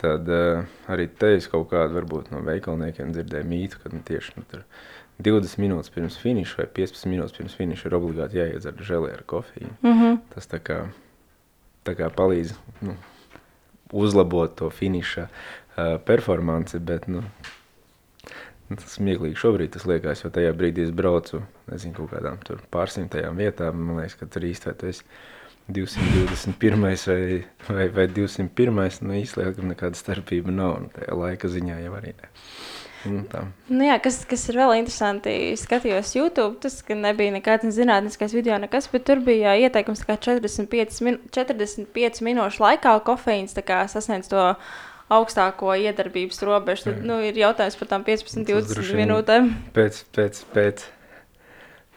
tad 0.00 0.28
uh, 0.28 0.66
arī 0.92 1.08
te 1.08 1.36
es 1.38 1.48
kaut 1.52 1.70
kādu 1.72 1.96
varbūt 1.96 2.32
no 2.34 2.42
veikalniekiem 2.46 3.14
dzirdēju 3.14 3.50
mītu, 3.52 3.80
kad 3.82 3.96
nu, 3.96 4.02
tieši 4.06 4.36
nu, 4.36 4.46
tur 4.50 4.66
20 5.18 5.60
minūtes 5.62 5.92
pirms 5.94 6.18
finiša 6.20 6.60
vai 6.60 6.66
15 6.80 7.08
minūtes 7.08 7.36
pirms 7.36 7.56
finiša 7.56 7.88
ir 7.88 7.98
obligāti 7.98 8.40
jāiedzer 8.40 8.80
žēlē 8.84 9.12
ar 9.14 9.22
kofiju. 9.26 9.68
Mm 9.82 9.92
-hmm. 9.92 10.18
Tas 10.34 10.48
tā 10.48 10.60
kā, 10.60 10.78
tā 11.84 11.94
kā 11.96 12.10
palīdz 12.10 12.52
nu, 12.80 12.96
uzlabot 13.92 14.56
to 14.56 14.70
finiša 14.70 15.28
uh, 15.28 16.00
performanci, 16.04 16.78
bet 16.78 17.08
nu, 17.08 17.22
tas 18.68 18.98
smieklīgi 18.98 19.36
šobrīd 19.36 19.70
tas 19.70 19.86
liekas, 19.86 20.24
jo 20.24 20.30
tajā 20.30 20.52
brīdī 20.52 20.82
es 20.82 20.90
braucu, 20.90 21.42
nezinu, 21.70 21.94
kaut 21.94 22.10
kādām 22.10 22.38
tur 22.44 22.60
pārsimtajām 22.70 23.36
vietām, 23.36 23.74
man 23.74 23.96
liekas, 23.96 24.14
ka 24.14 24.26
tur 24.26 24.42
īsti 24.42 24.66
vai 24.66 24.74
tu 24.74 24.86
esi 24.86 25.04
221. 25.68 26.80
vai, 27.06 27.44
vai, 27.68 27.88
vai 27.88 28.06
201. 28.08 29.02
Nu, 29.02 29.14
īstenībā 29.18 29.66
nekāda 29.66 29.98
starpība 29.98 30.54
nav. 30.54 30.76
Nu, 30.84 30.90
tajā 30.94 31.16
laika 31.18 31.50
ziņā 31.50 31.80
jau 31.82 31.94
arī 31.98 32.12
ne. 32.14 32.30
Nu. 33.10 33.44
Nu, 33.68 33.84
jā, 33.86 33.96
kas, 34.02 34.20
kas 34.28 34.44
ir 34.50 34.58
vēl 34.60 34.74
interesanti, 34.80 35.34
skatījos 35.58 36.14
YouTube. 36.16 36.58
Tas 36.64 36.80
nebija 36.88 37.34
nekāds 37.34 37.68
zinātniskais 37.76 38.34
video, 38.36 38.58
nekas, 38.62 38.90
bet 38.92 39.06
tur 39.08 39.22
bija 39.24 39.56
ieteikums, 39.60 40.04
ka 40.06 40.18
45, 40.20 41.00
min 41.06 41.20
45 41.34 42.22
minūšu 42.26 42.64
laikā 42.64 42.96
kofeīns 43.06 43.56
sasniedz 43.92 44.30
to 44.32 44.42
augstāko 45.12 45.74
iedarbības 45.78 46.42
robežu. 46.46 46.90
Tad 46.90 47.06
nu, 47.06 47.20
ir 47.22 47.38
jautājums 47.38 47.78
par 47.78 47.90
tām 47.94 48.04
15, 48.06 48.42
Tas 48.42 48.48
20 48.48 48.74
droši 48.74 48.96
vien 48.96 49.04
minūtēm. 49.04 49.50
Pēc, 49.76 50.00
pēc, 50.16 50.40
pēc, 50.54 50.86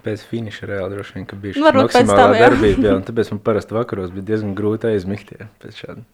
pēc 0.06 0.26
finiša 0.30 0.70
reāli 0.70 0.98
droši 0.98 1.18
vien, 1.18 1.26
bija 1.42 1.58
šī 1.58 1.66
maksimālā 1.66 2.20
tam, 2.20 2.36
jā. 2.38 2.44
darbība. 2.46 2.86
Jā, 2.86 2.98
un 3.00 3.08
tāpēc 3.08 3.34
man 3.34 3.42
parasti 3.50 3.78
vakaros 3.78 4.14
bija 4.14 4.30
diezgan 4.34 4.54
grūti 4.58 4.92
aizmigt 4.92 5.34
jā, 5.34 5.50
pēc 5.64 5.82
šāda. 5.84 6.06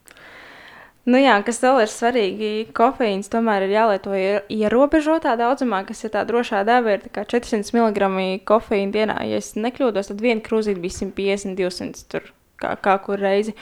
Nu, 1.05 1.19
jā, 1.21 1.35
kas 1.45 1.59
vēl 1.61 1.83
ir 1.83 1.89
svarīgi, 1.93 2.47
kofeīns 2.73 3.29
tomēr 3.29 3.67
ir 3.67 3.75
jālieto 3.75 4.15
ier- 4.17 4.47
ierobežotā 4.49 5.35
daudzumā, 5.37 5.83
kas 5.85 6.01
ir 6.01 6.09
tā 6.15 6.23
drošā 6.25 6.63
deva, 6.65 6.95
ir 6.95 7.03
tā 7.03 7.11
kā 7.13 7.25
400 7.29 7.75
mg 7.77 8.39
kofeīna 8.49 8.95
dienā. 8.95 9.17
Ja 9.29 9.37
es 9.37 9.51
nekļūdos, 9.53 10.09
tad 10.09 10.23
viena 10.25 10.41
krūzīte 10.41 10.81
bija 10.81 10.97
150, 10.97 11.53
200 11.59 12.07
tur 12.09 12.31
kā, 12.57 12.73
kā 12.81 12.97
kur 13.05 13.21
reizi. 13.21 13.53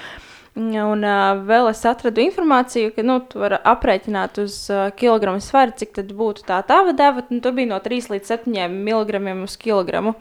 Un 0.56 1.04
uh, 1.04 1.34
vēl 1.44 1.68
es 1.72 1.84
atradu 1.90 2.24
informāciju, 2.24 2.94
ka 2.96 3.04
nu, 3.04 3.20
tu 3.28 3.44
vari 3.44 3.58
aprēķināt 3.58 4.40
uz 4.46 4.58
uh, 4.72 4.88
kilogramu 4.96 5.44
svaru, 5.44 5.76
cik 5.76 5.96
tad 6.00 6.16
būtu 6.16 6.48
tā 6.48 6.62
tava 6.64 6.96
deva. 6.96 7.26
Nu, 7.28 7.42
tur 7.44 7.58
bija 7.60 7.74
no 7.74 7.84
3 7.84 8.12
līdz 8.14 8.36
7 8.38 8.70
mg 8.72 9.44
uz 9.44 9.60
kilogramu. 9.60 10.16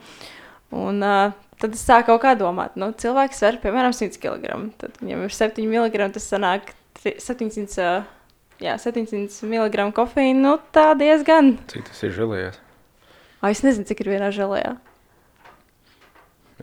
Un, 0.75 0.99
uh, 0.99 1.31
tad 1.61 1.77
es 1.77 1.87
sāku 1.87 2.11
kaut 2.11 2.25
kā 2.25 2.35
domāt, 2.35 2.75
nu, 2.75 2.91
cilvēks 2.91 3.39
sver 3.39 3.63
piemēram 3.63 3.95
100 3.95 4.19
kg. 4.19 4.57
Tad 4.81 4.97
viņam 4.99 5.27
ir 5.29 5.37
7 5.39 5.69
mg, 5.69 6.09
tas 6.17 6.27
sanāk 6.33 6.73
700, 7.03 7.75
uh, 7.83 8.07
jā, 8.63 8.77
700 8.79 9.49
mg 9.49 9.89
kofeīna. 9.97 10.39
Nu, 10.39 10.55
tā 10.75 10.91
diezgan. 10.99 11.57
Cik 11.71 11.89
tas 11.89 12.03
ir 12.07 12.15
žēlējās? 12.15 12.59
Ai, 13.43 13.51
es 13.51 13.63
nezinu, 13.65 13.87
cik 13.89 14.05
ir 14.05 14.13
vienā 14.15 14.31
žēlējā. 14.35 14.75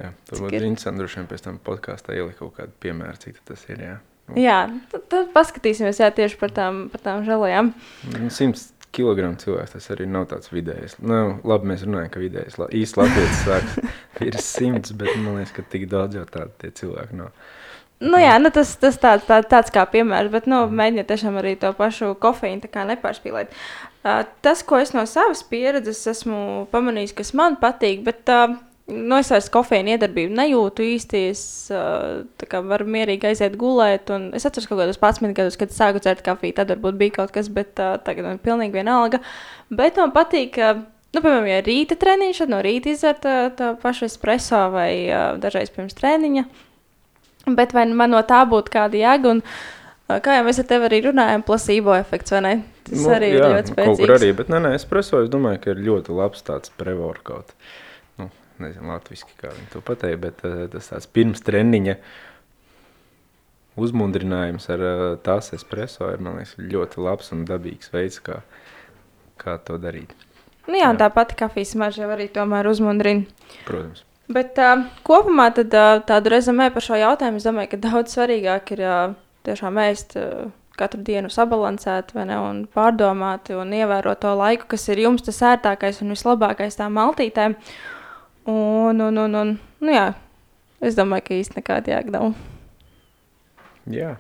Jā, 0.01 0.13
tur 0.29 0.47
būtu 0.47 0.63
interesanti 0.65 1.03
droši 1.03 1.21
vien 1.21 1.29
pēc 1.29 1.45
tam 1.45 1.59
podkāstā 1.65 2.17
ielikt 2.17 2.41
kaut 2.41 2.55
kādu 2.57 2.73
piemēru, 2.81 3.21
cik 3.21 3.43
tas 3.45 3.67
ir. 3.69 3.83
Jā. 3.85 3.97
Nu, 4.31 4.37
Jā, 4.41 4.59
tad, 4.93 5.07
tad 5.13 5.33
paskatīsimies 5.35 6.01
jā, 6.01 6.09
tieši 6.15 6.39
par 6.41 6.55
tām, 6.57 6.85
par 6.93 7.03
tām 7.05 7.25
žēlējām. 7.27 7.73
Nu, 8.15 8.31
100 8.31 8.81
kg 8.95 9.33
cilvēks 9.43 9.75
tas 9.77 9.89
arī 9.95 10.07
nav 10.11 10.29
tāds 10.31 10.51
vidējs. 10.53 10.97
Nu, 11.03 11.41
labi, 11.47 11.71
mēs 11.73 11.85
runājam, 11.87 12.13
ka 12.15 12.23
vidējs 12.23 12.59
sāks 12.95 13.77
ir 14.27 14.39
100, 14.39 14.95
bet 14.99 15.19
man 15.21 15.41
liekas, 15.41 15.55
ka 15.57 15.67
tik 15.75 15.89
daudz 15.91 16.19
jau 16.19 16.27
tādu 16.31 16.55
tie 16.63 16.73
cilvēki 16.81 17.19
nav. 17.21 17.35
Nu, 18.01 18.17
jā, 18.17 18.39
nu, 18.41 18.49
tas, 18.49 18.73
tas 18.81 18.97
tāds, 18.97 19.27
tā, 19.29 19.43
tāds 19.45 19.73
kā 19.75 19.83
piemērs, 19.93 20.31
bet 20.33 20.47
nu, 20.49 20.63
mēģiniet 20.73 21.09
tiešām 21.11 21.37
arī 21.37 21.53
to 21.61 21.75
pašu 21.77 22.15
kofeīnu 22.23 22.71
tā 22.73 22.87
nepārspīlēt. 22.89 23.53
Uh, 24.01 24.23
tas, 24.41 24.63
ko 24.65 24.79
es 24.81 24.95
no 24.97 25.05
savas 25.05 25.43
pieredzes 25.45 26.01
esmu 26.09 26.65
pamanījis, 26.73 27.13
kas 27.19 27.35
man 27.37 27.59
patīk, 27.61 28.01
bet 28.07 28.33
uh, 28.33 28.55
nu, 28.91 29.19
es 29.19 29.31
vairs 29.33 29.51
kofeīna 29.53 29.99
iedarbību 29.99 30.33
nejūtu 30.39 30.87
īsti. 30.95 31.21
Es 31.35 31.43
uh, 31.75 32.23
tā 32.41 32.63
varu 32.65 32.89
mierīgi 32.91 33.29
aiziet 33.31 33.59
gulēt. 33.61 34.09
Es 34.37 34.49
atceros 34.49 34.71
kaut 34.71 34.81
kādus 34.81 35.01
11 35.01 35.37
gadus, 35.37 35.59
kad 35.61 35.75
sāku 35.75 36.01
dzert 36.01 36.25
kafiju. 36.27 36.57
Tad 36.57 36.73
varbūt 36.73 36.97
bija 37.01 37.19
kaut 37.21 37.35
kas, 37.37 37.53
bet 37.53 37.77
uh, 37.83 37.99
tagad 38.07 38.27
man 38.27 38.41
ir 38.41 38.45
pilnīgi 38.49 38.81
vienalga. 38.81 39.21
Bet 39.69 40.01
man 40.01 40.17
patīk. 40.17 40.57
Uh, 40.57 40.87
Nu, 41.11 41.19
piemēram, 41.25 41.49
ja 41.51 41.63
rīta 41.67 41.97
treniņš, 41.99 42.39
tad 42.39 42.51
no 42.53 42.61
rīta 42.63 42.93
izdzert 42.93 43.25
uh, 43.27 43.49
tā 43.59 43.73
pašu 43.83 44.05
espreso 44.07 44.61
vai 44.71 44.93
uh, 45.09 45.33
dažreiz 45.43 45.73
pirms 45.75 45.97
treniņa. 45.99 46.45
Bet 47.59 47.75
vai 47.77 47.87
man 47.93 48.11
no 48.15 48.23
tā 48.27 48.43
būtu 48.49 48.73
kāda 48.75 48.99
jēga? 49.01 49.35
Un, 49.37 49.43
kā 50.25 50.39
jau 50.39 50.47
mēs 50.47 50.59
ar 50.63 50.69
tevi 50.71 50.89
arī 50.89 51.03
runājam, 51.09 51.45
placebo 51.47 51.95
efekts, 51.99 52.33
vai 52.35 52.41
ne? 52.47 52.55
Tas 52.89 52.99
nu, 53.05 53.11
arī 53.15 53.29
jā, 53.33 53.37
ir 53.37 53.45
ļoti 53.57 53.75
Kaut 53.75 53.77
kur 53.77 53.95
spēcīgs. 53.97 54.15
arī, 54.17 54.33
bet 54.41 54.51
nē, 54.51 54.63
nē, 54.67 54.73
espreso 54.79 55.21
es 55.23 55.31
domāju, 55.31 55.61
ka 55.63 55.71
ir 55.75 55.85
ļoti 55.87 56.17
labs 56.17 56.43
tāds 56.47 56.73
pre-workout. 56.81 57.55
Nu, 58.19 58.31
nezinu, 58.63 58.89
latviski, 58.91 59.37
kā 59.41 59.53
viņi 59.55 59.71
to 59.75 59.83
pateica, 59.87 60.19
bet 60.29 60.43
tas 60.75 60.91
tāds 60.93 61.07
pirms 61.07 61.45
treniņa 61.47 61.97
uzmundrinājums 63.81 64.67
ar 64.75 64.83
tās 65.25 65.53
espreso 65.57 66.09
ir, 66.13 66.21
man 66.21 66.41
liekas, 66.41 66.57
ļoti 66.59 67.01
labs 67.07 67.31
un 67.37 67.45
dabīgs 67.49 67.93
veids, 67.95 68.19
kā, 68.25 68.41
kā 69.41 69.57
to 69.65 69.79
darīt. 69.81 70.13
Nu, 70.67 70.75
jā, 70.77 70.91
Jā. 70.91 70.97
tā 71.01 71.09
pati 71.15 71.39
kafijas 71.39 71.73
marža 71.81 72.11
arī 72.13 72.29
tomēr 72.31 72.69
uzmundrina. 72.71 73.25
Protams. 73.67 74.05
Bet 74.31 74.59
uh, 74.63 74.85
kopumā 75.07 75.49
tad, 75.57 75.75
uh, 75.75 75.99
tādu 76.07 76.31
rezumē 76.31 76.69
par 76.71 76.85
šo 76.87 76.99
jautājumu 77.01 77.41
es 77.41 77.47
domāju, 77.49 77.73
ka 77.73 77.81
daudz 77.83 78.15
svarīgāk 78.15 78.75
ir 78.77 78.83
uh, 78.87 79.15
tiešām 79.49 79.81
ēst 79.83 80.15
uh, 80.21 80.51
katru 80.79 81.03
dienu 81.05 81.31
sabalansēt, 81.33 82.15
ne, 82.17 82.37
un 82.39 82.63
pārdomāt 82.71 83.51
un 83.57 83.75
ievērot 83.77 84.23
to 84.23 84.33
laiku, 84.39 84.69
kas 84.71 84.87
ir 84.93 85.03
jums 85.05 85.25
tas 85.27 85.41
ērtākais 85.53 86.01
un 86.05 86.15
vislabākais 86.15 86.79
tām 86.79 86.95
maltītēm. 86.99 87.57
Un, 88.51 89.03
un, 89.05 89.19
un, 89.25 89.37
un 89.43 89.53
nu, 89.59 89.93
jā, 89.93 90.07
es 90.81 90.97
domāju, 90.99 91.27
ka 91.27 91.37
īsti 91.37 91.59
nekāda 91.59 91.95
jēga 91.95 92.15
nav. 92.15 92.31
Jā. 93.91 94.15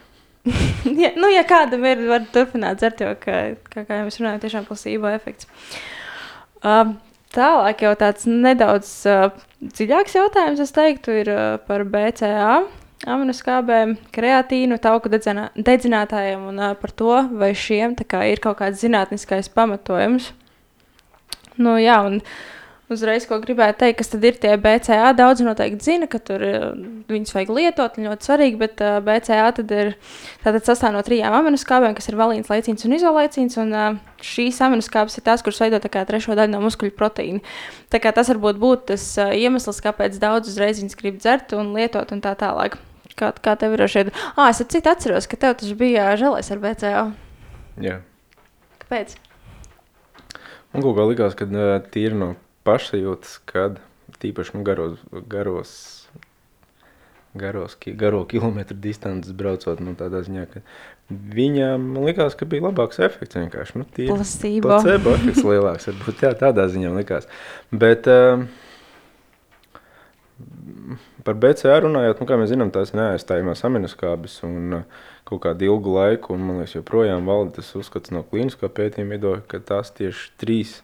ja, 1.02 1.12
nu, 1.16 1.30
ja 1.30 1.44
kādam 1.48 1.84
ir, 1.88 2.02
var 2.10 2.26
turpināt 2.34 2.80
dzert, 2.80 3.04
jo, 3.04 3.14
kā, 3.20 3.38
kā, 3.70 3.84
kā 3.84 4.00
jau 4.00 4.08
mēs 4.08 4.18
runājam, 4.20 4.42
tiešām 4.42 4.66
plasība 4.68 5.14
efekts. 5.16 5.48
Uh, 6.60 6.96
tālāk 7.32 7.86
jau 7.86 7.94
tāds 8.00 8.28
nedaudz 8.28 8.92
uh, 9.08 9.30
dziļāks 9.60 10.16
jautājums, 10.16 10.60
es 10.62 10.72
teiktu, 10.76 11.14
ir 11.22 11.30
uh, 11.32 11.56
par 11.66 11.84
BCA, 11.88 12.60
aminoskābēm, 13.10 13.96
kreatīnu, 14.14 14.78
tauku 14.82 15.12
dedzinā, 15.12 15.48
dedzinātājiem 15.56 16.46
un 16.50 16.60
uh, 16.60 16.72
par 16.80 16.94
to, 16.96 17.12
vai 17.40 17.52
šiem 17.56 17.96
kā, 18.00 18.24
ir 18.32 18.42
kaut 18.44 18.60
kāds 18.60 18.80
zinātniskais 18.84 19.52
pamatojums. 19.52 20.30
Nu, 21.60 21.76
jā, 21.80 21.98
un 22.06 22.20
uzreiz, 22.92 23.24
ko 23.28 23.38
gribēju 23.42 23.76
teikt, 23.80 23.98
kas 24.00 24.10
tad 24.12 24.24
ir 24.26 24.36
tie 24.40 24.56
BCA. 24.60 25.12
Daudz 25.16 25.42
noteikti 25.44 25.86
zina, 25.86 26.08
ka 26.10 26.18
tur 26.22 26.42
uh, 26.44 26.64
viņus 27.10 27.34
vajag 27.36 27.52
lietot, 27.56 27.96
un 27.98 28.08
ļoti 28.08 28.28
svarīgi, 28.28 28.58
bet 28.60 28.82
uh, 28.84 28.98
BCA 29.04 29.46
tad 29.56 29.72
ir 29.74 29.92
tātad 30.44 30.66
sastāv 30.66 30.94
no 30.96 31.02
trijām 31.06 31.36
aminoskābēm, 31.38 31.94
kas 31.98 32.10
ir 32.10 32.18
valīns, 32.20 32.50
laicīns 32.50 32.86
un 32.88 32.96
izolaicīns, 32.98 33.56
un 33.62 33.72
uh, 33.76 34.00
šīs 34.24 34.60
aminoskābes 34.66 35.18
ir 35.18 35.26
tās, 35.30 35.46
kuras 35.46 35.62
veido 35.62 35.80
tā 35.82 35.92
kā 35.92 36.04
trešo 36.08 36.36
daļu 36.38 36.54
no 36.54 36.64
muskuļu 36.66 36.96
proteīna. 36.98 37.40
Tā 37.94 38.02
kā 38.02 38.12
tas 38.16 38.32
varbūt 38.34 38.60
būtu 38.60 38.92
tas 38.92 39.06
uh, 39.22 39.32
iemesls, 39.34 39.80
kāpēc 39.86 40.18
daudz 40.22 40.52
uzreiz 40.52 40.82
viņus 40.82 40.98
grib 41.00 41.22
dzert 41.22 41.56
un 41.58 41.72
lietot 41.78 42.14
un 42.14 42.22
tā 42.24 42.34
tālāk. 42.38 42.76
Kā, 43.18 43.32
kā 43.36 43.56
tev 43.58 43.74
ir 43.76 43.86
šeit? 43.90 44.14
Ah, 44.34 44.48
es 44.48 44.62
citu 44.62 44.88
atceros, 44.90 45.26
ka 45.28 45.38
tev 45.40 45.58
tas 45.60 45.74
bija 45.76 46.12
žēlais 46.18 46.50
ar 46.54 46.62
BCA. 46.62 47.02
Jā. 47.84 47.98
Kāpēc? 48.84 49.18
Un 50.70 50.84
kaut 50.84 50.94
kā 50.96 51.04
likās, 51.08 51.34
ka 51.38 51.48
tīri 51.90 52.16
no 52.16 52.34
pašsajūtas, 52.70 53.36
kad 53.50 53.82
tīpaši 54.22 54.56
nu, 54.56 54.64
garos, 54.66 55.02
garos, 55.28 55.74
garos, 57.34 57.76
garo 57.98 58.24
kilometru 58.30 58.76
distances 58.78 59.34
braucot, 59.36 59.82
nu, 59.84 59.94
tādā 59.98 60.22
ziņā, 60.26 60.46
ka 60.50 60.62
viņam 61.10 61.92
likās, 62.06 62.36
ka 62.38 62.48
bija 62.48 62.68
labāks 62.68 63.00
efekts 63.02 63.38
vienkārši. 63.38 63.78
Nu, 63.80 63.86
tīri 63.96 64.10
Placebo. 64.14 64.72
placebo 64.72 65.14
efekts 65.18 65.46
lielāks, 65.46 65.88
varbūt 65.90 66.26
jā, 66.26 66.34
tādā 66.38 66.66
ziņā 66.70 66.92
likās. 66.94 67.28
Bet 67.70 68.06
uh, 68.10 68.44
par 71.26 71.38
BCR 71.38 71.86
runājot, 71.86 72.22
nu, 72.22 72.28
kā 72.28 72.38
mēs 72.40 72.52
zinām, 72.52 72.72
tās 72.74 72.94
neaizstājumās 72.96 73.64
aminoskābes 73.66 74.40
un 74.46 74.80
uh, 74.80 75.00
kaut 75.28 75.44
kādu 75.46 75.70
ilgu 75.70 75.96
laiku, 75.98 76.34
un 76.34 76.46
man 76.46 76.62
liekas, 76.62 76.78
joprojām 76.78 77.26
valda 77.30 77.60
tas 77.60 77.74
uzskats 77.78 78.14
no 78.14 78.24
klīniskā 78.26 78.70
pētījuma 78.74 79.16
viedokļa, 79.16 79.46
ka 79.50 79.62
tās 79.72 79.92
tieši 79.98 80.30
trīs 80.40 80.80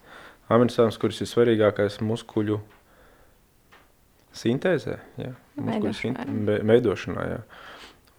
aminoskābes, 0.53 0.99
kuras 1.03 1.21
ir 1.23 1.31
svarīgākais 1.31 2.01
muskuļu 2.05 2.61
sintēzē, 4.37 4.99
jā, 5.21 5.33
muskuļu 5.57 5.93
Veidošanā. 5.93 6.61
veidošanā, 6.71 7.27
jā. 7.33 7.41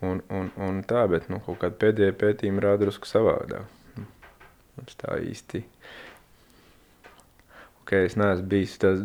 Un, 0.07 0.22
un, 0.29 0.51
un 0.62 0.84
tā, 0.86 1.07
bet 1.10 1.25
nu, 1.34 1.39
kaut 1.46 1.57
kāda 1.63 1.77
pēdējā 1.81 2.13
pētījuma 2.22 2.62
rāda 2.67 2.86
drusku 2.86 3.10
savādāk. 3.10 3.65
Nu, 3.98 4.05
Mums 4.77 4.98
tā 5.00 5.15
īsti. 5.25 5.63
Ok, 7.81 7.96
es 8.03 8.17
neesmu 8.19 8.46
bijis 8.51 8.75
tas 8.84 9.01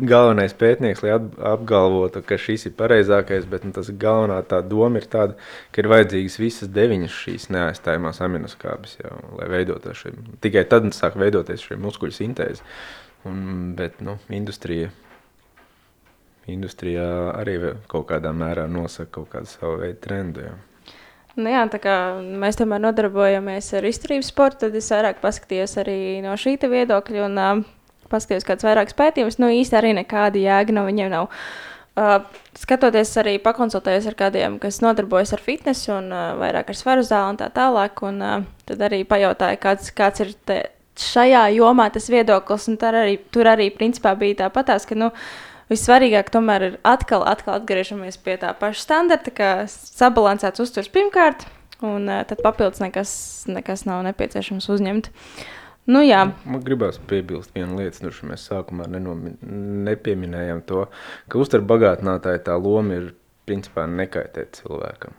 galvenais 0.00 0.54
pētnieks, 0.58 1.02
lai 1.04 1.12
ap- 1.14 1.36
apgalvotu, 1.54 2.22
ka 2.26 2.38
šis 2.40 2.66
ir 2.66 2.74
pareizākais, 2.78 3.46
bet 3.50 3.64
nu, 3.66 3.72
tas 3.76 3.90
galvenā 3.90 4.40
tā 4.48 4.58
doma 4.66 4.98
ir 4.98 5.06
tāda, 5.10 5.36
ka 5.70 5.82
ir 5.82 5.90
vajadzīgas 5.92 6.38
visas 6.42 6.72
deviņas 6.74 7.14
šīs 7.14 7.48
neaizstājumās 7.54 8.20
aminoskābes, 8.24 8.98
jau, 9.04 9.14
lai 9.38 9.48
veidotos 9.52 10.02
šī. 10.02 10.14
Tikai 10.42 10.66
tad 10.70 10.90
sāk 10.96 11.18
veidoties 11.20 11.62
šī 11.62 11.78
muskuļu 11.78 12.16
sintēze. 12.18 12.66
Un, 13.24 13.72
bet 13.78 14.02
nu, 14.04 14.18
industrija, 14.34 14.90
industrijā 16.50 17.06
arī 17.38 17.56
kaut 17.88 18.10
kādā 18.10 18.34
mērā 18.36 18.66
nosaka 18.68 19.14
kaut 19.20 19.30
kādu 19.32 19.48
savu 19.48 19.78
veidu 19.80 20.02
trendu. 20.04 20.44
Jā. 20.44 20.56
Nu, 21.38 21.48
jā, 21.50 21.62
tā 21.70 21.80
kā 21.82 21.94
mēs 22.20 22.58
tomēr 22.60 22.82
nodarbojamies 22.84 23.72
ar 23.78 23.86
izturības 23.88 24.28
sportu, 24.30 24.66
tad 24.66 24.76
es 24.78 24.90
vairāk 24.92 25.22
paskatījos 25.22 25.78
arī 25.82 25.96
no 26.22 26.36
šī 26.38 26.58
te 26.62 26.68
viedokļa 26.70 27.24
un 27.24 27.40
uh, 27.40 27.64
paskatījos 28.14 28.46
kāds 28.48 28.66
vairākas 28.66 28.96
pētījumus. 28.98 29.40
Nu, 29.42 29.50
īsti 29.52 29.78
arī 29.80 29.94
nekāda 29.98 30.40
jēga 30.40 30.76
no 30.78 30.86
viņiem 30.88 31.12
nav. 31.12 31.30
Uh, 31.94 32.24
skatoties 32.58 33.12
arī 33.22 33.36
pakonsultējos 33.42 34.08
ar 34.10 34.16
kādiem, 34.18 34.56
kas 34.62 34.80
nodarbojas 34.82 35.30
ar 35.36 35.42
fitnesu 35.42 35.92
un 35.94 36.08
uh, 36.10 36.32
vairāk 36.40 36.72
ar 36.72 36.78
svaru 36.78 37.04
zāli 37.06 37.36
un 37.36 37.38
tā 37.38 37.46
tālāk, 37.54 38.02
un 38.02 38.18
uh, 38.18 38.40
tad 38.66 38.82
arī 38.82 39.04
pajautāju, 39.06 39.60
kāds, 39.62 39.92
kāds 39.94 40.24
ir 40.24 40.32
te, 40.42 40.56
šajā 40.98 41.44
jomā 41.54 41.86
tas 41.94 42.10
viedoklis, 42.10 42.66
un 42.72 42.78
tur 42.82 42.98
arī, 42.98 43.18
tur 43.30 43.50
arī 43.50 43.68
principā 43.74 44.16
bija 44.18 44.44
tāpatās, 44.44 44.88
ka, 44.90 44.98
nu, 44.98 45.12
Vissvarīgāk 45.72 46.28
tomēr 46.28 46.62
ir 46.66 46.74
atkal, 46.84 47.22
atkal 47.24 47.54
atgriežamies 47.56 48.18
pie 48.20 48.34
tā 48.36 48.50
paša 48.58 48.82
standarta, 48.82 49.32
ka 49.32 49.46
sabalansēts 49.70 50.60
uzturs 50.60 50.90
pirmkārt, 50.92 51.46
un 51.80 52.04
uh, 52.10 52.20
tad 52.28 52.42
papildus 52.44 52.82
nekas, 52.84 53.14
nekas 53.48 53.86
nav 53.88 54.02
nepieciešams 54.04 54.68
uzņemt. 54.74 55.08
Nu, 55.86 56.00
jā, 56.00 56.22
Man 56.48 56.62
gribās 56.64 56.96
piebilst 57.10 57.52
vienu 57.56 57.76
lietu, 57.76 58.06
kurš 58.06 58.22
mēs 58.24 58.46
sākumā 58.48 58.86
nenomi- 58.88 59.36
nepieminējām 59.88 60.62
to, 60.64 60.86
ka 61.28 61.38
uztver 61.38 61.60
bagātinātāja 61.60 62.40
tā 62.46 62.56
loma 62.56 62.96
ir 62.96 63.10
principā 63.44 63.84
nekaitēt 63.90 64.62
cilvēkam. 64.62 65.12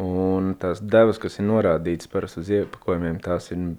Un 0.00 0.54
tās 0.54 0.80
devas, 0.80 1.18
kas 1.18 1.40
ir 1.40 1.48
norādītas 1.48 2.08
parasti 2.08 2.40
uz 2.40 2.52
iepakojumiem, 2.60 3.18
tās 3.20 3.50
ir 3.50 3.74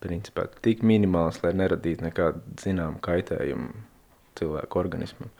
principā 0.00 0.46
tik 0.62 0.86
minimālas, 0.86 1.42
lai 1.42 1.52
neradītu 1.52 2.06
nekādu 2.06 2.40
zināmu 2.62 3.02
kaitējumu 3.02 3.74
cilvēku 4.38 4.78
organismam. 4.78 5.34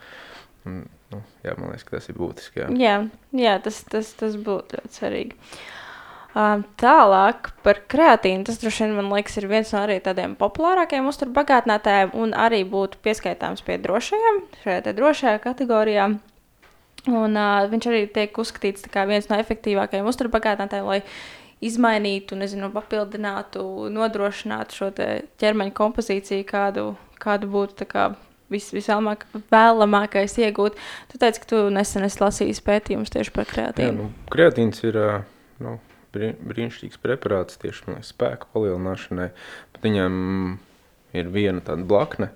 Un, 0.66 0.82
nu, 1.12 1.22
jā, 1.46 1.54
man 1.56 1.70
liekas, 1.70 1.86
ka 1.86 1.96
tas 2.00 2.10
ir 2.10 2.18
būtiski. 2.18 2.64
Jā. 2.64 2.68
jā, 2.74 3.08
jā 3.32 3.56
tas, 3.62 3.84
tas, 3.86 4.10
tas 4.18 4.34
būtu 4.34 4.80
ļoti 4.80 4.98
svarīgi. 4.98 5.38
Uh, 5.38 5.85
tālāk 6.36 7.50
par 7.64 7.80
kreatīnu. 7.88 8.44
Tas 8.44 8.60
droši 8.60 8.84
vien 8.84 8.96
man 8.98 9.08
liekas, 9.14 9.38
ir 9.40 9.48
viens 9.50 9.72
no 9.72 9.80
arī 9.84 9.96
tādiem 10.04 10.34
populārākajiem 10.36 11.08
uzturbagātinātājiem 11.08 12.12
un 12.18 12.34
arī 12.36 12.62
būtu 12.68 13.00
pieskaitāms 13.04 13.64
pie 13.64 13.78
drošajiem, 13.80 14.42
šajā 14.64 14.92
drošajā 14.98 15.40
kategorijā. 15.46 16.10
Un, 17.06 17.38
uh, 17.38 17.64
viņš 17.70 17.88
arī 17.88 18.04
tiek 18.10 18.38
uzskatīts 18.42 18.88
kā 18.90 19.06
viens 19.06 19.28
no 19.30 19.38
efektīvākajiem 19.38 20.08
uzturbagātinātājiem, 20.10 20.88
lai 20.90 21.00
izmainītu, 21.64 22.36
nezinu, 22.36 22.68
papildinātu, 22.74 23.62
nodrošinātu 23.94 24.76
šo 24.76 24.90
ķermeņa 25.40 25.74
kompozīciju, 25.76 26.44
kādu, 26.50 26.88
kādu 27.22 27.48
būtu 27.52 27.86
kā 27.88 28.10
vis, 28.52 28.68
visvēlamākais 28.74 30.36
iegūt. 30.42 30.76
Tu 31.12 31.22
teici, 31.22 31.42
ka 31.42 31.50
tu 31.54 31.62
nesen 31.72 32.04
esi 32.06 32.20
lasījis 32.22 32.62
pētījumus 32.66 33.14
tieši 33.14 33.32
par 33.34 33.46
Jā, 33.46 33.52
kreatīnu. 33.54 33.96
nu, 34.02 34.30
kreatīns 34.32 34.82
ir 34.84 34.98
ā, 35.00 35.10
nu, 35.64 35.78
brīnišķīgs 36.16 37.00
preparāts 37.02 37.60
tieši 37.62 37.98
spēka 38.06 38.48
palielināšanai. 38.54 39.30
Bet 39.74 39.86
viņam 39.86 40.14
ir 41.16 41.28
viena 41.32 41.62
tāda 41.64 41.86
blakne, 41.88 42.30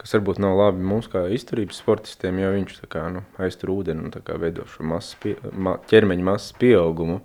kas 0.00 0.16
varbūt 0.16 0.40
nav 0.42 0.56
labi 0.58 0.84
mums 0.84 1.08
kā 1.12 1.26
izturības 1.32 1.80
sportistiem, 1.82 2.40
jo 2.42 2.52
viņš 2.56 2.78
kā, 2.92 3.06
nu, 3.14 3.24
aiztur 3.42 3.74
ūdeni 3.76 4.06
un 4.06 4.14
kā 4.14 4.38
veido 4.40 4.66
šo 4.70 4.86
masas 4.90 5.18
pie, 5.22 5.36
ma, 5.52 5.76
ķermeņa 5.90 6.28
masas 6.30 6.56
pieaugumu. 6.60 7.20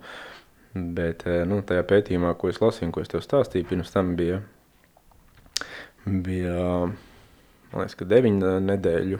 Bet 0.70 1.24
ē, 1.26 1.40
nu, 1.50 1.64
tajā 1.66 1.82
pētījumā, 1.90 2.36
ko 2.38 2.52
es 2.52 2.60
lasīju, 2.62 2.92
ko 2.94 3.02
es 3.02 3.10
tev 3.10 3.24
stāstīju, 3.24 3.66
pirms 3.72 3.90
tam 3.90 4.14
bija, 4.18 4.38
bija 6.06 6.60
liekas, 7.72 7.98
ka 7.98 8.06
deviņu 8.06 8.54
nedēļu 8.68 9.18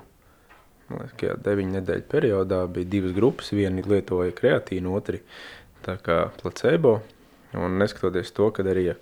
Man 0.90 1.04
liekas, 1.06 1.38
deviņu 1.44 1.76
nedēļu 1.76 2.06
periodā 2.10 2.64
bija 2.74 2.88
divas 2.90 3.12
grupas. 3.14 3.52
Viena 3.54 3.82
lietoja 3.86 4.34
kreatīnu, 4.34 4.94
otru 4.98 5.20
tā 5.84 5.96
kā 6.02 6.18
placebo. 6.40 7.00
Un 7.56 7.78
neskatoties 7.80 8.30
to, 8.36 8.50
ka 8.54 8.62
arī. 8.62 8.92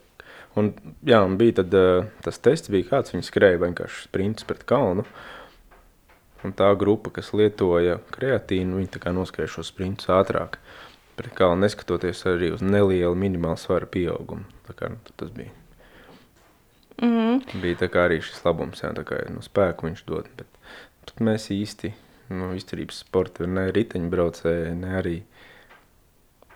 Un, 0.57 0.73
jā, 1.05 1.21
un 1.25 1.37
bija 1.41 1.61
tad, 1.61 1.75
eh, 1.75 2.09
tas 2.25 2.41
tests, 2.41 2.71
bija 2.73 2.89
kāds 2.89 3.13
viņi 3.13 3.27
skrēja 3.27 3.61
vienkārši 3.67 4.07
sprints 4.09 4.47
pret 4.49 4.65
kalnu. 4.69 5.05
Un 6.47 6.55
tā 6.55 6.71
grupa, 6.79 7.11
kas 7.11 7.33
lietoja 7.35 7.99
kreatīnu, 8.15 8.79
viņi 8.79 8.93
tā 8.95 9.03
kā 9.03 9.13
noskrēja 9.13 9.59
šo 9.59 9.67
sprintus 9.67 10.11
ātrāk. 10.15 10.61
Pret 11.19 11.35
kalnu 11.35 11.67
neskatoties 11.67 12.23
arī 12.31 12.53
uz 12.55 12.63
nelielu 12.63 13.15
minimālu 13.19 13.59
svara 13.59 13.87
pieaugumu. 13.91 14.47
Tā 14.69 14.77
kā, 14.79 14.93
nu, 14.95 15.17
tas 15.19 15.35
bija, 15.35 15.51
Mm 17.03 17.09
-hmm. 17.09 17.61
bija 17.63 17.75
tā 17.75 17.89
kā 17.89 18.09
arī 18.09 18.21
šis 18.21 18.45
labums, 18.45 18.83
jā, 18.83 18.93
tā 18.93 19.05
kā 19.05 19.31
nu, 19.31 19.43
spēku 19.43 19.87
viņš 19.87 20.05
dod. 20.07 20.27
Bet 20.37 20.47
tad 21.05 21.21
mēs 21.21 21.51
īsti, 21.51 21.93
nu, 22.29 22.55
izturības 22.55 22.99
sporta, 22.99 23.47
ne 23.47 23.71
riteņbraucēji, 23.73 24.75
ne 24.75 24.89
arī 24.99 25.23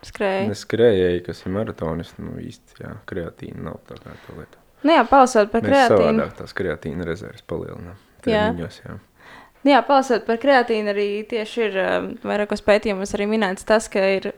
Skrēja. 0.07 0.49
ne 0.51 0.57
skrējēji, 0.59 1.23
kas 1.29 1.45
ir 1.47 1.53
maratonisti, 1.55 2.25
nu, 2.27 2.35
īsti, 2.43 2.81
jā, 2.83 2.93
kreatīna 3.07 3.69
nav 3.71 3.81
tā 3.89 3.99
kā 4.03 4.15
to 4.27 4.37
lietu. 4.39 4.59
Nu, 4.83 4.97
jā, 4.97 5.05
palasot 5.07 5.51
par 5.53 5.63
Mēs 5.63 5.71
kreatīnu. 5.71 6.03
savādāk 6.19 6.37
tās 6.41 6.55
kreatīna 6.59 7.07
rezerves 7.07 7.45
palielinām. 7.47 7.97
Jā. 8.27 8.49
Treniņos, 8.51 8.81
jā. 8.87 8.99
Nu 9.63 9.71
Jā, 9.71 9.79
palasot 9.87 10.25
par 10.27 10.41
kreatīnu, 10.43 10.91
arī 10.91 11.05
tieši 11.31 11.61
ir 11.69 11.77
um, 11.79 12.07
vairākos 12.27 12.65
pētījumos 12.67 13.15
arī 13.15 13.29
minēts 13.31 13.63
tas, 13.69 13.87
ka 13.87 14.03
ir 14.17 14.33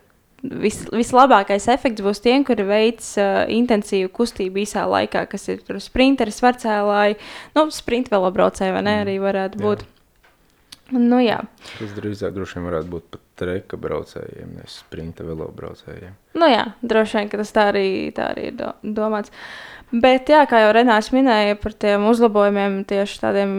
vis, 0.45 0.83
vislabākais 0.93 1.65
efekts 1.73 2.05
būs 2.05 2.21
tiem, 2.21 2.45
kuri 2.45 2.67
veic 2.69 3.01
uh, 3.17 3.47
intensīvu 3.49 4.11
kustību 4.13 4.61
īsā 4.67 4.85
laikā, 4.85 5.25
kas 5.33 5.49
ir 5.49 5.63
tur 5.65 5.81
sprinteri, 5.81 6.29
svarcēlāji, 6.35 7.17
nu, 7.57 7.65
sprint 7.73 8.13
velobraucēji, 8.13 8.75
vai 8.77 8.83
ne, 8.85 8.99
Mm, 8.99 9.07
arī 9.07 9.17
varētu 9.25 9.63
jā. 9.65 9.65
Nu, 10.93 11.17
jā. 11.23 11.39
Tas 11.79 11.95
drīzāk 11.97 12.35
droši 12.37 12.59
vien 12.59 12.67
varētu 12.69 12.91
būt 12.93 13.07
pat 13.15 13.23
treka 13.41 13.79
braucējiem, 13.81 14.51
nevis 14.59 14.81
sprinta 14.83 15.25
velobraucējiem. 15.25 16.13
Nu, 16.37 16.49
jā, 16.51 16.67
droši 16.85 17.23
vien, 17.23 17.31
tas 17.33 17.55
tā 17.57 17.71
arī, 17.71 17.87
tā 18.17 18.29
arī 18.35 18.51
ir 18.51 18.59
do, 18.59 18.75
domāts. 18.85 19.33
Bet, 19.95 20.29
jā, 20.29 20.43
kā 20.51 20.61
jau 20.61 20.75
Renārs 20.75 21.09
minēja 21.15 21.57
par 21.61 21.73
tiem 21.79 22.05
uzlabojumiem, 22.11 22.81
tieši 22.91 23.21
tādiem 23.23 23.57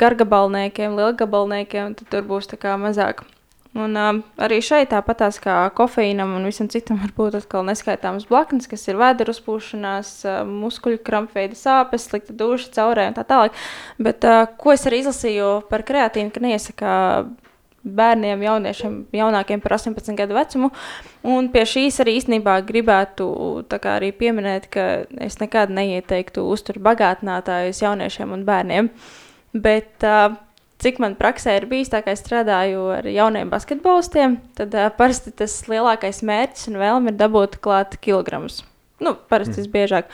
gargabalniekiem, 0.00 0.96
lielgabalniekiem, 0.96 1.96
tad 1.98 2.10
tur 2.12 2.26
būs 2.28 2.48
mazāk, 2.80 3.24
Un, 3.72 3.94
uh, 3.96 4.18
arī 4.44 4.58
šeit, 4.60 4.90
tāpat 4.90 5.22
kā 5.40 5.54
kofeīnam 5.72 6.34
un 6.36 6.44
visam 6.44 6.68
citam, 6.68 6.98
var 7.00 7.14
būt 7.16 7.38
atkal 7.38 7.64
neskaitāmas 7.64 8.26
blaknes, 8.28 8.68
kas 8.68 8.84
ir 8.90 8.98
vēdera 9.00 9.32
uzpūšanās, 9.32 10.10
uh, 10.26 10.42
muskuļu 10.44 11.00
krampveida 11.06 11.56
sāpes, 11.56 12.04
slikta 12.10 12.36
duša, 12.36 12.68
caurē 12.76 13.08
un 13.08 13.16
tā 13.16 13.24
tālāk. 13.24 13.56
Bet, 13.96 14.26
uh, 14.28 14.44
ko 14.60 14.74
es 14.76 14.84
arī 14.88 15.00
izlasīju 15.00 15.54
par 15.70 15.86
kreatīnu, 15.88 16.34
ka 16.34 16.44
neiesaka 16.44 16.92
bērniem, 17.82 18.44
jauniešiem, 18.44 19.00
jaunākiem 19.16 19.64
par 19.64 19.78
18 19.78 20.20
gadu 20.20 20.36
vecumu. 20.36 20.70
Un 21.26 21.48
pie 21.54 21.64
šīs 21.66 21.96
arī 22.04 22.18
īstenībā 22.20 22.60
gribētu 22.68 23.26
arī 23.96 24.12
pieminēt, 24.12 24.68
ka 24.68 24.86
es 25.16 25.40
nekad 25.40 25.72
neieteiktu 25.72 26.44
uzturu 26.44 26.84
bagātinātājus 26.84 27.82
jauniešiem 27.82 28.36
un 28.36 28.44
bērniem. 28.44 28.92
Bet, 29.52 29.96
uh, 30.04 30.36
cik 30.82 31.00
man 31.02 31.16
praksē 31.18 31.56
ir 31.60 31.68
bijis, 31.70 31.92
tā 31.92 32.02
kā 32.04 32.14
es 32.16 32.22
strādāju 32.24 32.88
ar 32.98 33.08
jauniem 33.08 33.50
basketbolistiem, 33.52 34.38
tad 34.58 34.74
uh, 34.76 34.90
parasti 34.98 35.34
tas 35.42 35.54
lielākais 35.70 36.22
mērķis 36.26 36.70
un 36.72 36.80
vēlme 36.82 37.12
ir 37.12 37.20
dabūt 37.20 37.60
klāt 37.64 37.98
kilogramus. 38.02 38.62
Nu, 39.02 39.16
parasti 39.30 39.56
mm. 39.56 39.62
visbiežāk. 39.62 40.10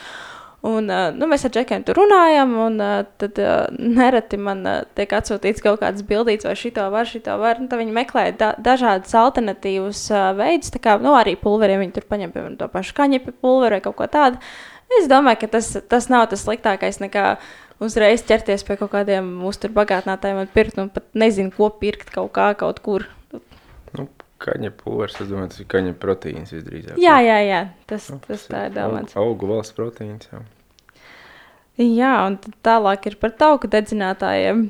Un, 0.65 0.89
uh, 0.91 1.05
nu, 1.15 1.27
mēs 1.31 1.45
ar 1.47 1.53
džekiem 1.55 1.85
tur 1.87 2.01
runājam, 2.01 2.51
un 2.65 2.81
uh, 2.83 2.95
tad 3.21 3.37
uh, 3.39 3.69
nereti 3.79 4.35
man 4.41 4.65
uh, 4.67 4.81
tiek 4.97 5.13
atsūtīts 5.15 5.63
kaut 5.63 5.79
kādas 5.79 6.03
bildītas, 6.03 6.49
vai 6.49 6.55
šī 6.59 6.73
to 6.75 6.87
var, 6.91 7.07
šī 7.07 7.21
to 7.23 7.37
var. 7.39 7.61
Nu, 7.63 7.69
viņi 7.79 7.95
meklē 7.95 8.25
da 8.35 8.51
dažādas 8.59 9.15
alternatīvas 9.15 10.01
uh, 10.11 10.25
veidus, 10.35 10.73
kā 10.83 10.97
nu, 10.99 11.13
arī 11.15 11.37
pulveriem. 11.39 11.79
Viņi 11.85 11.95
tur 11.95 12.09
paņem 12.11 12.35
piemēram 12.35 12.59
to 12.59 12.67
pašu 12.73 12.97
kaņepi 12.97 13.37
pulveri 13.39 13.79
vai 13.79 13.85
kaut 13.85 13.95
ko 14.01 14.09
tādu. 14.11 14.41
Es 14.99 15.07
domāju, 15.07 15.45
ka 15.45 15.51
tas, 15.55 15.71
tas 15.87 16.09
nav 16.11 16.27
tas 16.31 16.43
sliktākais 16.43 16.99
nekā 16.99 17.37
uzreiz 17.83 18.23
ķerties 18.27 18.65
pie 18.67 18.77
kaut 18.79 18.91
kādiem 18.93 19.27
uzturbagātinātājiem 19.47 20.41
un 20.43 20.51
pirkt, 20.53 20.79
un 20.81 20.91
pat 20.93 21.07
nezinu, 21.17 21.53
ko 21.55 21.69
pirkt 21.81 22.11
kaut 22.13 22.31
kā, 22.35 22.51
kaut 22.59 22.81
kur. 22.85 23.07
Nu, 23.95 24.07
kaņa 24.43 24.71
pūvers, 24.79 25.17
es 25.19 25.29
domāju, 25.29 25.53
tas 25.53 25.63
ir 25.63 25.69
kaņa 25.71 25.95
proteīns 26.01 26.53
visdrīzāk. 26.55 26.99
Jā, 27.01 27.19
jā, 27.23 27.39
jā, 27.45 27.61
tas, 27.89 28.09
nu, 28.13 28.19
tas 28.25 28.45
tā 28.51 28.67
ir 28.67 28.75
domāts. 28.75 29.15
Augu, 29.15 29.31
augu 29.31 29.53
valsts 29.53 29.77
proteīns, 29.77 30.29
jā. 30.31 30.43
Jā, 31.79 32.13
un 32.27 32.35
tālāk 32.65 33.07
ir 33.07 33.15
par 33.21 33.31
tauku 33.39 33.69
dedzinātājiem. 33.71 34.67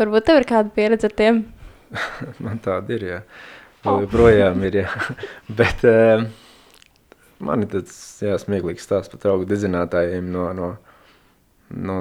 Varbūt 0.00 0.26
tev 0.26 0.40
ir 0.40 0.46
kāda 0.48 0.72
pieredze 0.74 1.06
ar 1.06 1.14
tiem? 1.14 1.44
Man 2.44 2.58
tāda 2.62 2.96
ir, 2.96 3.06
jā. 3.06 3.24
Vēl 3.84 4.04
joprojām 4.04 4.64
ir, 4.66 4.82
jā. 4.82 4.90
Bet 5.60 5.86
uh, 5.88 6.26
man 7.40 7.64
ir 7.64 7.70
tāds, 7.72 7.94
jā, 8.20 8.34
smieklīgs 8.42 8.84
stāsts 8.84 9.12
par 9.12 9.22
tauku 9.22 9.46
dedzinātājiem 9.48 10.26
no, 10.34 10.50
no, 10.56 10.72
no 10.74 10.89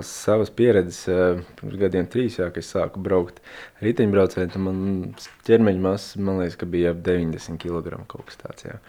savas 0.01 0.49
pieredzes, 0.49 1.07
eh, 1.07 1.41
pirms 1.59 1.79
gadiem 1.79 2.07
trīs, 2.09 2.39
jā, 2.39 2.49
kad 2.49 2.63
es 2.63 2.71
sāku 2.73 3.01
braukt 3.05 3.41
riteņbraucēju, 3.85 4.51
tad 4.53 4.61
man 4.65 4.79
ķermeņa 5.45 5.83
masa, 5.83 6.19
man 6.19 6.41
liekas, 6.41 6.57
ka 6.57 6.65
bija 6.65 6.93
ap 6.95 7.03
90 7.05 7.59
kg 7.61 7.99
kaut 8.07 8.25
kas 8.25 8.39
tāds, 8.41 8.65
jā. 8.65 8.79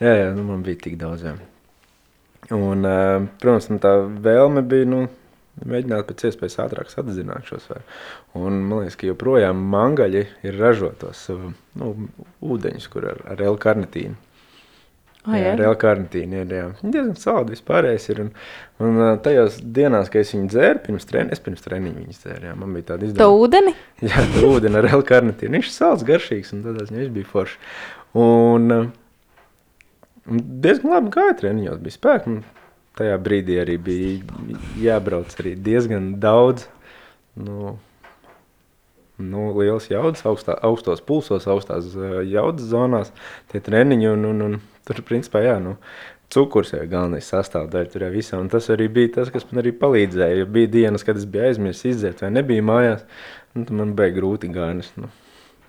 Jā, 0.00 0.14
jā, 0.16 0.28
nu 0.36 0.46
man 0.46 0.62
bija 0.62 0.80
tik 0.86 0.98
daudz, 1.00 1.26
jā. 1.26 1.34
Un, 2.50 2.84
eh, 2.86 3.26
protams, 3.42 3.70
man 3.70 3.82
tā 3.82 3.94
vēlme 4.22 4.62
bija, 4.66 4.86
nu, 4.86 5.08
mēģināt 5.66 6.06
pēc 6.08 6.24
iespējas 6.30 6.58
ātrāk 6.64 6.90
sadedzināt 6.92 7.48
šo 7.48 7.58
svaru. 7.60 7.82
Un 8.38 8.62
man 8.68 8.84
liekas, 8.84 8.96
ka 8.96 9.10
joprojām 9.10 9.60
mangaļi 9.72 10.26
ir 10.46 10.58
ražotos 10.60 11.26
nu, 11.80 12.08
ūdeņus, 12.40 12.88
kur 12.92 13.10
ar, 13.12 13.22
ar 13.34 13.42
L-karnitīnu. 13.50 14.16
Oh, 15.28 15.34
jā, 15.36 15.50
reāli 15.58 15.76
karantīna 15.76 16.38
ir. 16.40 16.52
Jā. 16.54 16.66
Diezgan 16.80 17.16
saldi 17.20 17.52
vispārējais 17.52 18.06
ir. 18.08 18.20
Un, 18.24 18.30
un 18.80 19.18
tajās 19.20 19.58
dienās, 19.60 20.08
kad 20.12 20.24
es 20.24 20.30
viņu 20.32 20.48
dzēru, 20.48 20.80
pirms 20.86 21.08
treniņa, 21.10 21.36
es 21.36 21.42
pirms 21.44 21.66
treniņa 21.66 22.04
viņas 22.04 22.22
dzēru. 22.22 22.46
Jā, 22.48 22.54
man 22.56 22.72
bija 22.76 22.86
tāda 22.92 23.04
izdevuma. 23.04 23.20
Tā 23.20 23.42
ūdeni? 23.42 23.74
Jā, 24.08 24.24
tā 24.32 24.44
ūdeni 24.48 24.80
ar 24.80 24.88
reāli 24.88 25.06
karantīnu. 25.10 25.52
Viņš 25.58 25.68
ir 25.68 25.74
salds, 25.74 26.06
garšīgs 26.08 26.54
un 26.56 26.62
tādās 26.64 26.94
viņš 26.94 27.12
bija 27.18 27.28
foršs. 27.34 27.58
Un, 28.20 28.72
un 30.24 30.42
diezgan 30.64 30.96
labi 30.96 31.12
gāja 31.18 31.36
treniņos, 31.42 31.84
bija 31.84 31.98
spēki. 31.98 32.38
Tajā 33.00 33.20
brīdī 33.20 33.60
arī 33.60 33.76
bija 33.76 34.40
jābrauc 34.80 35.36
arī 35.36 35.52
diezgan 35.68 36.14
daudz. 36.24 36.64
Nu, 37.36 37.76
nu, 39.20 39.44
liels 39.60 39.92
jaudas, 39.92 40.24
augstā, 40.24 40.56
augstos 40.64 41.04
pulsos, 41.04 41.44
augstās 41.44 41.92
jaudas 42.32 42.72
zonās, 42.72 43.12
tie 43.52 43.60
treniņi. 43.68 44.10
Un, 44.16 44.26
un, 44.32 44.44
un 44.48 44.60
tur, 44.96 45.06
principā, 45.06 45.42
jā, 45.44 45.56
nu, 45.62 45.76
cukurs 46.30 46.74
ir 46.76 46.86
galvenais 46.90 47.28
sastāvdaļa 47.32 47.92
tur 47.92 48.06
visā. 48.14 48.38
Un 48.40 48.50
tas 48.52 48.68
arī 48.72 48.88
bija 48.92 49.14
tas, 49.18 49.32
kas 49.34 49.46
man 49.50 49.62
arī 49.64 49.74
palīdzēja. 49.76 50.42
Ja 50.42 50.50
bija 50.58 50.70
dienas, 50.76 51.06
kad 51.06 51.18
es 51.18 51.26
biju 51.28 51.48
aizmirsis 51.48 51.94
izdzert 51.94 52.22
vai 52.24 52.32
nebija 52.34 52.66
mājās, 52.66 53.04
nu, 53.54 53.64
tad 53.64 53.74
man 53.82 53.96
bija 53.98 54.16
grūti 54.20 54.52
gājas. 54.54 54.92
Nu. 55.00 55.10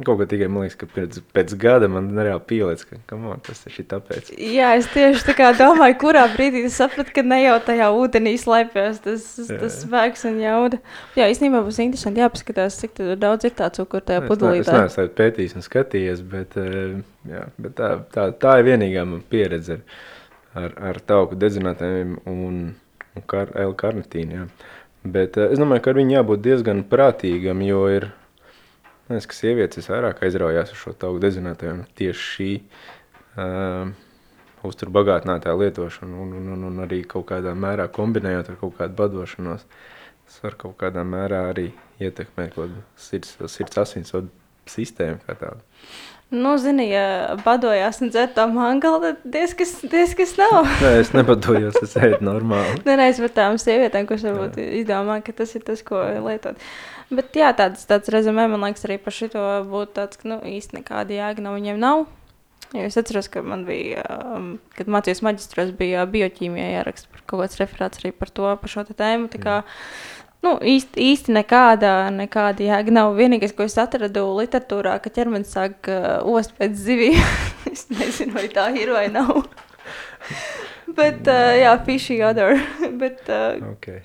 Kaut 0.06 0.20
kā 0.20 0.28
tikai 0.30 0.48
man 0.52 0.66
liekas, 0.66 0.78
ka 0.80 0.88
pēc, 0.90 1.20
pēc 1.36 1.54
gada 1.62 1.90
man 1.92 2.10
reāli 2.18 2.44
pielicis, 2.50 2.88
ka 3.08 3.18
on, 3.18 3.42
tas 3.46 3.62
ir 3.68 3.88
tāpēc. 3.92 4.32
Jā, 4.38 4.72
es 4.80 4.90
tieši 4.94 5.26
tā 5.28 5.36
kā 5.38 5.52
domāju, 5.58 5.98
kurā 6.02 6.24
brīdī 6.34 6.64
es 6.68 6.78
sapratu, 6.80 7.14
ka 7.16 7.24
ne 7.26 7.42
jau 7.44 7.58
tajā 7.68 7.90
ūdenī 7.98 8.36
slēpjas 8.42 9.02
tas, 9.06 9.28
tas 9.50 9.80
spēks 9.84 10.26
un 10.30 10.40
jauda. 10.42 10.82
Jā, 11.20 11.30
īstenībā 11.32 11.64
būs 11.66 11.82
interesanti 11.84 12.24
jāpaskatās, 12.24 12.80
cik 12.84 13.02
daudz 13.22 13.50
ir 13.50 13.56
tā 13.58 13.70
cukuru 13.76 14.06
tajā 14.08 14.26
pudelī. 14.28 14.62
Es 14.64 14.72
neesmu 14.72 15.08
pētījis 15.18 15.58
un 15.60 15.66
skatījies, 15.66 16.24
bet, 16.34 16.58
eh, 16.62 17.02
jā, 17.30 17.46
bet 17.62 17.78
tā, 17.80 17.92
tā, 18.14 18.30
tā 18.42 18.58
ir 18.62 18.70
vienīgā 18.72 19.06
man 19.08 19.26
pieredze 19.32 19.80
ar, 19.80 19.84
ar, 20.64 20.78
ar 20.92 21.02
tauku 21.08 21.40
dedzinātājiem 21.40 22.18
un, 22.30 22.62
un 23.16 23.28
kar, 23.30 23.54
L-karnitīnu. 23.68 24.48
Bet 25.04 25.38
eh, 25.38 25.52
es 25.54 25.62
domāju, 25.62 25.86
ka 25.86 25.94
ar 25.94 26.02
viņu 26.02 26.18
jābūt 26.20 26.44
diezgan 26.48 26.84
prātīgam, 26.90 27.64
jo 27.66 27.86
ir 27.92 28.12
Man 29.12 29.18
liekas, 29.18 29.28
ka 29.28 29.36
sievietes 29.36 29.90
vairāk 29.92 30.22
aizraujās 30.24 30.70
ar 30.72 30.78
šo 30.80 30.92
tauku 30.96 31.20
dezinātāju 31.20 31.72
un 31.74 31.80
tieši 32.00 32.22
šī 32.24 32.46
uh, 33.44 33.90
uzturu 34.64 34.94
bagātinātā 34.96 35.52
lietošana 35.60 36.16
un, 36.16 36.30
un, 36.38 36.46
un, 36.54 36.62
un 36.70 36.78
arī 36.86 37.02
kaut 37.12 37.26
kādā 37.34 37.52
mērā 37.52 37.90
kombinējot 37.92 38.54
ar 38.54 38.60
kaut 38.62 38.78
kādu 38.78 38.96
badošanos, 39.02 39.66
tas 40.24 40.38
var 40.46 40.56
kaut 40.62 40.78
kādā 40.80 41.04
mērā 41.04 41.42
arī 41.50 41.74
ietekmēt 42.00 42.54
kaut 42.54 42.70
kādu 42.70 42.86
sirds, 42.96 43.36
sirds 43.52 43.82
asinsvadu 43.84 44.32
sistēmu 44.72 45.20
kā 45.26 45.36
tādu. 45.42 45.60
Nu, 46.32 46.56
zini, 46.56 46.86
ja 46.94 47.36
badojās 47.44 48.00
un 48.06 48.14
dzer 48.16 48.32
to 48.32 48.48
mangalu, 48.54 49.02
tad 49.04 49.28
diezkas, 49.34 49.76
diezkas 49.92 50.38
nav. 50.40 50.62
Nē, 50.86 50.94
es 51.02 51.12
nebadojos, 51.12 51.82
es 51.84 51.98
ēdu 52.00 52.24
normāli. 52.24 52.80
Nē, 52.88 52.96
nē, 52.96 53.12
es 53.12 53.20
par 53.26 53.36
tām 53.42 53.60
sievietēm, 53.60 54.08
kas 54.08 54.24
varbūt 54.24 54.56
jā. 54.56 54.72
izdomā, 54.86 55.20
ka 55.26 55.36
tas 55.36 55.52
ir 55.60 55.68
tas, 55.68 55.84
ko 55.84 56.00
lietot. 56.00 56.64
Bet 57.12 57.36
jā, 57.36 57.50
tāds, 57.52 57.84
tāds 57.90 58.08
rezumē, 58.14 58.46
man 58.48 58.64
liekas, 58.64 58.86
arī 58.88 58.96
par 59.04 59.12
šito 59.16 59.44
būtu 59.68 59.96
tāds, 59.98 60.20
ka 60.20 60.30
nu, 60.32 60.38
īsti 60.48 60.78
nekāda 60.80 61.18
jēga 61.18 61.44
no 61.44 61.52
viņiem 61.58 61.80
nav. 61.82 62.06
Jo 62.72 62.86
es 62.88 62.96
atceros, 62.96 63.28
ka 63.28 63.42
man 63.44 63.66
bija, 63.68 64.06
um, 64.32 64.54
kad 64.78 64.88
mācījos 64.88 65.20
maģistros, 65.28 65.74
bija 65.76 66.06
bioķīmijā 66.08 66.70
jāraksta 66.78 67.12
par 67.12 67.26
kaut 67.28 67.44
kāds 67.44 67.60
referāts 67.60 68.00
arī 68.00 68.14
par 68.16 68.32
to, 68.32 68.48
par 68.62 68.72
šo 68.72 68.86
tēmu. 68.88 69.28
Tā 69.34 69.42
kā, 69.44 69.58
nu, 70.48 70.56
īsti, 70.56 71.04
īsti 71.12 71.36
nekāda, 71.36 71.92
nekāda 72.16 72.64
jēga 72.70 72.96
nav. 72.96 73.12
Vienīgais, 73.20 73.52
ko 73.58 73.68
es 73.68 73.76
atradu 73.82 74.24
literatūrā, 74.40 74.96
ka 75.04 75.12
ķermenis 75.12 75.52
sāk 75.52 75.92
uh, 75.92 76.24
ost 76.24 76.56
pēc 76.56 76.80
zivīm. 76.80 77.20
es 77.74 77.90
nezinu, 77.92 78.38
vai 78.40 78.48
tā 78.56 78.70
ir 78.80 78.96
vai 78.96 79.10
nav. 79.12 79.42
Bet, 80.96 81.26
uh, 81.28 81.58
jā, 81.60 81.76
fishy 81.84 82.22
odor. 82.24 82.56
Bet, 83.04 83.28
uh, 83.28 83.60
okay 83.74 84.00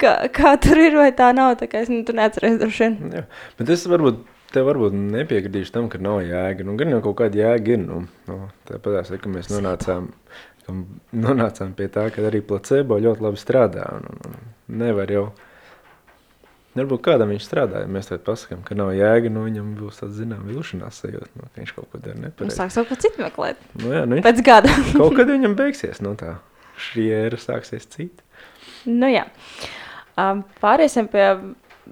kā, 0.00 0.14
kā 0.34 0.54
tur 0.62 0.80
ir, 0.80 0.96
vai 0.98 1.10
tā 1.16 1.32
nav. 1.36 1.56
Tā 1.60 1.68
kā 1.70 1.82
es 1.84 1.90
nu, 1.92 2.02
neatceros 2.04 2.60
droši 2.60 2.86
vien. 2.86 2.96
Jā, 3.20 3.26
bet 3.60 3.74
es 3.76 3.86
varbūt. 3.90 4.22
Tev 4.54 4.68
varbūt 4.68 4.92
nepiekritīšu 4.94 5.72
tam, 5.74 5.88
ka 5.90 5.98
nav 5.98 6.20
jēga. 6.22 6.62
Nu, 6.62 6.76
gan 6.78 6.92
jau 6.92 7.00
kaut 7.02 7.16
kāda 7.18 7.40
jēga 7.40 7.72
ir. 7.74 7.80
Nu, 7.82 8.04
nu, 8.28 8.36
Tāpat 8.68 9.10
kā 9.18 9.32
mēs 9.32 9.48
nonācām, 9.50 10.12
nonācām 11.24 11.72
pie 11.74 11.88
tā, 11.90 12.04
ka 12.14 12.22
arī 12.28 12.38
placebo 12.46 13.00
ļoti 13.02 13.24
labi 13.24 13.40
strādā. 13.40 13.88
Un, 13.96 14.06
un, 14.12 14.30
un 14.30 14.78
nevar 14.84 15.10
jau. 15.10 15.24
Varbūt 16.74 17.04
kādam 17.06 17.30
viņš 17.30 17.44
strādā, 17.46 17.84
ja 17.84 17.90
mēs 17.90 18.08
tādā 18.10 18.24
pasakām, 18.26 18.64
ka 18.66 18.74
nav 18.74 18.88
jēga, 18.98 19.30
nu 19.30 19.44
viņam 19.44 19.68
būs 19.78 20.00
tāds, 20.00 20.16
zinām, 20.18 20.40
vilšanās 20.50 20.96
sajūta, 21.04 21.28
nu, 21.38 21.46
ka 21.46 21.60
viņš 21.60 21.72
kaut 21.76 21.86
ko 21.92 22.00
dara 22.02 22.18
nepareizi. 22.18 22.48
Viņš 22.48 22.56
sāks 22.58 22.78
kaut 22.80 22.88
ko 22.88 22.98
citu 23.04 23.22
meklēt. 23.22 23.60
Nu, 23.78 23.92
jā, 23.94 24.00
nu, 24.08 24.16
viņš, 24.18 24.24
Pēc 24.26 24.42
gada. 24.48 24.72
kaut 24.96 25.14
kad 25.20 25.30
viņam 25.30 25.54
beigsies, 25.60 26.00
nu 26.02 26.16
tā, 26.18 26.32
šī 26.88 27.06
ēra 27.14 27.38
sāksies 27.38 27.86
cita. 27.94 28.26
Nu, 28.90 29.06
jā. 29.06 29.22
Um, 30.20 30.44
pāriesim 30.62 31.08
pie 31.10 31.26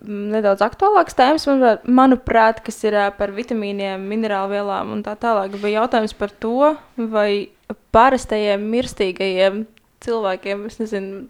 nedaudz 0.02 0.62
aktuālākas 0.64 1.16
tēmas, 1.18 1.46
manuprāt, 1.86 2.62
kas 2.64 2.78
ir 2.86 2.96
par 3.18 3.32
vitamīniem, 3.34 4.02
minerālvielām 4.10 4.94
un 4.96 5.04
tā 5.04 5.14
tālāk. 5.20 5.54
Bija 5.60 5.82
jautājums 5.82 6.14
par 6.16 6.32
to, 6.42 6.72
vai 6.96 7.50
parastajiem 7.94 8.64
mirstīgajiem 8.72 9.62
cilvēkiem, 10.02 10.66
es 10.70 10.78
nezinu, 10.80 11.24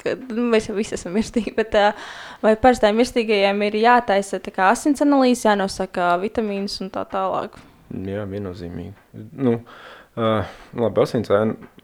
ka 0.00 0.14
nu, 0.30 0.46
mēs 0.52 0.70
jau 0.70 0.76
visi 0.78 0.96
esam 0.96 1.16
mirstīgi, 1.16 1.54
bet 1.56 1.76
vai 2.44 2.54
parastajiem 2.60 3.00
mirstīgajiem 3.02 3.66
ir 3.68 3.80
jātaisa 3.82 4.40
asins 4.70 5.04
analīze, 5.04 5.48
jānosaka 5.48 6.14
vitamīnas 6.22 6.80
un 6.84 6.92
tā 6.94 7.04
tālāk? 7.10 7.58
Jā, 7.90 8.22
viennozīmīgi. 8.30 8.94
Nu, 9.34 9.56
uh, 9.58 9.99
Uh, 10.20 10.44
labi, 10.76 11.00
asins, 11.00 11.30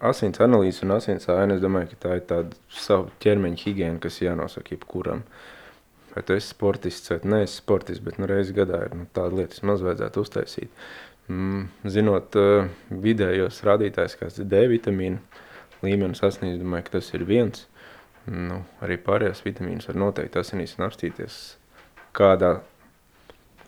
asins 0.04 0.40
analīze 0.44 0.82
un 0.84 0.92
asins 0.98 1.24
aina, 1.32 1.54
es 1.56 1.62
domāju, 1.62 1.94
ka 1.94 2.00
tā 2.02 2.16
ir 2.18 2.24
tāda 2.28 2.58
savu 2.76 3.08
ķermeņa 3.24 3.62
higiēna, 3.62 4.00
kas 4.02 4.18
jānosaka 4.20 4.74
jebkuram. 4.74 5.22
vai 6.12 6.22
tu 6.24 6.32
esi 6.32 6.48
sportists 6.48 7.10
vai 7.12 7.18
neesi 7.24 7.58
sportists, 7.60 8.04
bet 8.04 8.18
nu, 8.18 8.28
reizes 8.28 8.56
gadā 8.56 8.82
ir 8.86 8.94
nu, 8.96 9.06
tāda 9.16 9.36
lieta, 9.36 9.54
kas 9.54 9.64
maz 9.68 9.84
vajadzētu 9.84 10.20
uztaisīt. 10.24 10.84
Mm, 11.28 11.64
zinot 11.92 12.36
uh, 12.40 12.68
vidējos 12.90 13.62
rādītājus, 13.64 14.18
kāds 14.20 14.38
ir 14.40 14.48
D 14.52 14.62
vitamīna 14.74 15.20
līmenis 15.84 16.20
sasniedz, 16.20 16.60
domāju, 16.60 16.88
ka 16.90 16.98
tas 16.98 17.12
ir 17.16 17.24
viens. 17.28 17.66
Nu, 18.26 18.62
arī 18.84 19.00
pārējās 19.00 19.44
vitamīnas 19.48 19.88
var 19.88 20.00
noteikti 20.02 20.40
asinīs 20.42 20.76
un 20.76 20.88
apstīties, 20.90 21.40
kādā, 22.16 22.58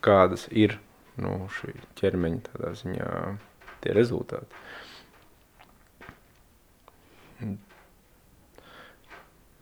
kādas 0.05 0.49
ir 0.51 0.77
nu, 1.17 1.45
šī 1.57 1.77
ķermeņa 2.01 2.49
tādā 2.51 2.73
ziņā 2.81 3.13
tie 3.83 3.95
rezultāti. 3.95 4.61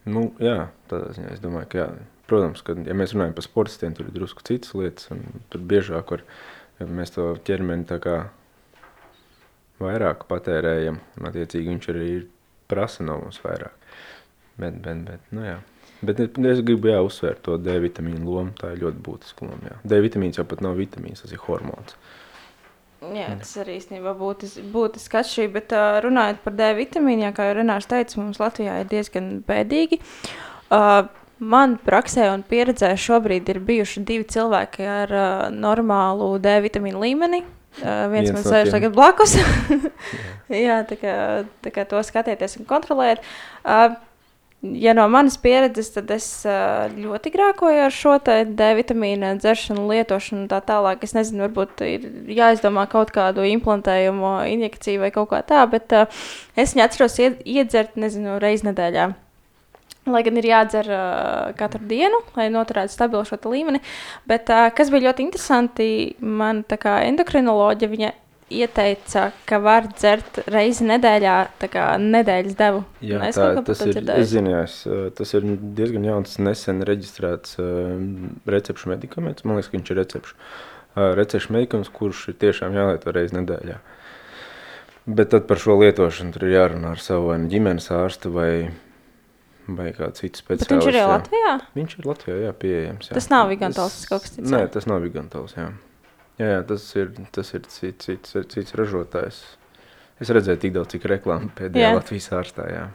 Nu, 0.07 0.29
jā, 0.41 0.69
tādā 0.91 1.11
ziņā 1.15 1.33
es 1.35 1.43
domāju, 1.43 1.69
ka 1.71 1.81
jā. 1.83 1.89
Protams, 2.27 2.59
ka, 2.65 2.73
ja 2.83 2.95
mēs 2.97 3.13
runājam 3.15 3.37
par 3.37 3.45
sportistiem, 3.45 3.93
tur 3.95 4.09
ir 4.09 4.15
drusku 4.15 4.43
citas 4.43 4.73
lietas, 4.75 5.07
un 5.15 5.21
tur 5.51 5.61
biežāk 5.63 6.09
var, 6.11 6.25
ja 6.75 6.87
mēs 6.91 7.13
to 7.15 7.29
ķermeni 7.47 7.87
tā 7.87 8.01
kā 8.03 8.17
vairāk 9.79 10.25
patērējam, 10.27 10.99
un 11.19 11.29
attiecīgi 11.29 11.71
viņš 11.71 11.87
arī 11.93 12.09
prasa 12.67 13.05
no 13.07 13.15
mums 13.21 13.39
vairāk. 13.45 13.87
Bet, 14.59 14.79
bet, 14.83 15.03
bet, 15.07 15.31
nu 15.31 15.45
jā. 15.45 15.55
Bet 16.05 16.19
es 16.21 16.61
gribu 16.65 16.91
jā, 16.91 16.99
uzsvērt 17.05 17.45
to 17.45 17.55
D 17.61 17.77
vitamīnu 17.81 18.27
lomu, 18.27 18.53
tā 18.59 18.73
ir 18.73 18.83
ļoti 18.83 19.01
būtiska 19.05 19.47
loma. 19.47 19.71
Jā. 19.71 19.79
D 19.87 20.01
vitamīns 20.03 20.37
jau 20.37 20.45
pat 20.49 20.61
nav 20.65 20.75
vitamīns, 20.77 21.23
tas 21.23 21.33
ir 21.33 21.41
hormons. 21.45 21.95
Jā, 22.97 23.27
tas 23.37 23.51
arī 23.61 23.75
īstenībā 23.77 24.15
būtiski 24.17 24.63
būtis 24.73 25.05
atšķirība, 25.05 25.53
bet 25.59 25.73
uh, 25.77 25.99
runājot 26.01 26.39
par 26.41 26.55
D 26.57 26.71
vitamīnu, 26.79 27.27
jā, 27.27 27.33
kā 27.35 27.45
jau 27.45 27.57
Renārs 27.59 27.85
teica, 27.89 28.17
mums 28.17 28.39
Latvijā 28.41 28.79
ir 28.81 28.89
diezgan 28.89 29.27
bēdīgi. 29.45 29.99
Uh, 30.73 31.05
man 31.37 31.77
praksē 31.77 32.31
un 32.33 32.41
pieredzē 32.47 32.95
šobrīd 32.97 33.51
ir 33.53 33.61
bijuši 33.67 34.01
divi 34.07 34.25
cilvēki 34.33 34.89
ar 34.89 35.13
uh, 35.13 35.45
normālu 35.53 36.33
D 36.41 36.57
vitamīnu 36.65 37.03
līmeni. 37.05 37.43
Uh, 37.77 38.07
viens, 38.09 38.31
viens 38.31 38.33
man 38.33 38.47
sēž 38.47 38.73
tagad 38.73 38.97
blakus. 38.97 39.37
jā. 40.67 40.81
tā 40.89 40.97
kā, 40.97 41.13
tā 41.61 41.73
kā 41.75 41.85
to 41.85 42.01
skatieties 42.01 42.57
un 42.57 42.65
kontrolēt. 42.65 43.21
Uh, 43.61 43.93
Ja 44.61 44.93
no 44.97 45.03
manas 45.07 45.35
pieredzes, 45.37 45.91
tad 45.93 46.09
es 46.09 46.25
ļoti 46.97 47.29
grākoju 47.29 47.83
ar 47.85 47.93
šo 47.93 48.15
D 48.25 48.69
vitamīnu 48.79 49.35
dzeršanu, 49.37 49.83
lietošanu 49.91 50.41
un 50.43 50.47
tā 50.49 50.57
tālāk. 50.65 51.03
Es 51.05 51.13
nezinu, 51.13 51.43
varbūt 51.45 51.83
ir 51.85 52.07
jāizdomā 52.33 52.87
kaut 52.89 53.13
kādu 53.13 53.45
implantējumu 53.45 54.33
injekciju 54.49 55.03
vai 55.05 55.11
kaut 55.13 55.29
kā 55.29 55.43
tā, 55.45 55.61
bet 55.69 55.93
uh, 55.93 56.09
es 56.57 56.73
viņu 56.73 56.87
atceros 56.87 57.19
iedzert, 57.21 57.93
nezinu, 58.01 58.39
reiz 58.41 58.65
nedēļā. 58.65 59.11
Lai 60.09 60.23
gan 60.25 60.41
ir 60.41 60.49
jādzer 60.49 60.89
uh, 60.89 61.53
katru 61.59 61.85
dienu, 61.85 62.23
lai 62.33 62.49
noturētu 62.49 62.95
stabilu 62.95 63.27
šo 63.29 63.37
līmeni. 63.45 63.83
Bet 64.25 64.49
uh, 64.49 64.71
kas 64.73 64.89
bija 64.89 65.11
ļoti 65.11 65.27
interesanti, 65.27 65.91
man 66.17 66.65
kā 66.65 67.03
endokrinoloģija, 67.11 67.93
viņa 67.93 68.15
ieteica, 68.49 69.31
ka 69.47 69.59
var 69.59 69.89
dzert 69.91 70.39
reizi 70.47 70.85
nedēļā, 70.87 71.35
tā 71.59 71.69
kā 71.71 71.87
nedēļas 71.99 72.55
devu. 72.59 72.83
Jā, 73.03 73.19
es 73.27 73.39
tā, 73.39 73.49
tas 73.67 73.83
ir, 73.83 73.99
jā, 73.99 74.61
es, 74.63 74.77
tas 75.17 75.33
ir 75.35 75.47
diezgan 75.75 76.07
jauns, 76.07 76.37
nesen 76.39 76.79
reģistrēts 76.87 77.57
uh, 77.59 77.91
recepšu 78.47 78.93
medikaments. 78.93 79.43
Man 79.43 79.59
liekas, 79.59 79.71
ka 79.71 79.77
viņš 79.79 79.91
ir 79.91 79.99
recepšu, 80.01 80.37
uh, 80.39 81.09
recepšu 81.19 81.55
medikaments, 81.57 81.91
kurš 81.93 82.29
ir 82.31 82.37
tiešām 82.45 82.77
jālieto 82.77 83.15
reizi 83.15 83.35
nedēļā. 83.39 83.79
Bet 85.07 85.31
tad 85.31 85.47
par 85.47 85.59
šo 85.59 85.77
lietošanu 85.79 86.35
tur 86.35 86.47
ir 86.47 86.55
jārunā 86.57 86.93
ar 86.95 87.03
savu 87.03 87.31
vai 87.31 87.39
nu 87.39 87.51
ģimenes 87.51 87.87
ārstu 87.95 88.31
vai, 88.35 88.51
vai 89.67 89.91
kādu 89.95 90.19
citu 90.19 90.39
speciālistu. 90.43 90.67
Bet 90.67 90.73
viņš 90.75 90.87
ir 90.87 90.99
arī 90.99 91.11
Latvijā? 91.11 91.53
Viņš 91.79 91.99
ir 91.99 92.09
Latvijā, 92.11 92.39
jā, 92.43 92.55
pieejams. 92.63 93.11
Jā. 93.11 93.19
Tas 93.19 93.29
nav 93.31 93.51
Vigantals, 93.51 93.99
tas 93.99 94.09
kaut 94.11 94.25
kas 94.25 94.35
cits? 94.35 94.51
Nē, 94.51 94.65
tas 94.71 94.87
nav 94.87 95.03
Vigantals, 95.03 95.55
jā. 95.55 95.69
Jā, 96.37 96.51
jā 96.53 96.61
tas 96.69 96.85
ir, 96.95 97.11
tas 97.33 97.49
ir 97.57 97.65
cits, 97.71 98.05
cits, 98.05 98.37
cits 98.53 98.77
ražotājs. 98.77 99.41
Es 100.21 100.29
redzēju 100.33 100.61
tik 100.61 100.73
daudz, 100.73 100.93
cik 100.93 101.05
reklāmu 101.09 101.51
pēdējā 101.57 101.91
jā. 101.91 101.97
Latvijas 101.97 102.31
ārstā. 102.33 102.65
Jā. 102.71 102.85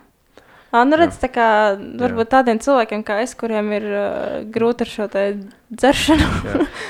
Anu 0.72 0.96
redz, 0.96 1.18
tā 1.20 1.28
kā 1.28 1.46
varbūt 1.76 2.30
jā. 2.30 2.30
tādiem 2.38 2.58
cilvēkiem 2.64 3.02
kā 3.04 3.18
es, 3.22 3.34
kuriem 3.38 3.68
ir 3.76 3.86
uh, 3.90 4.38
grūti 4.54 4.86
ar 4.86 4.90
šo 4.90 5.06
dzeršanu. 5.12 6.28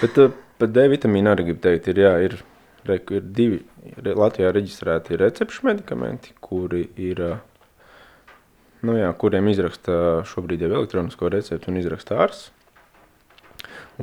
bet 0.04 0.20
uh, 0.22 0.36
par 0.60 0.70
D 0.70 0.86
vitamīnu 0.92 1.32
arī 1.32 1.48
gribu 1.48 1.64
teikt, 1.64 1.88
ir, 1.90 2.00
jā, 2.04 2.12
ir, 2.28 2.36
re, 2.86 3.00
ir 3.02 3.26
divi 3.40 3.58
Latvijā 4.06 4.52
reģistrēti 4.54 5.18
recepšu 5.18 5.66
medikamenti, 5.66 6.36
kuri 6.40 6.84
ir, 6.94 7.24
uh, 7.26 7.90
nu 8.86 8.96
jā, 9.00 9.10
kuriem 9.18 9.50
izraksta 9.50 10.22
šobrīd 10.30 10.62
jau 10.62 10.72
elektronisko 10.76 11.32
receptu 11.34 11.72
un 11.72 11.82
izraksta 11.82 12.22
ārsts. 12.22 12.52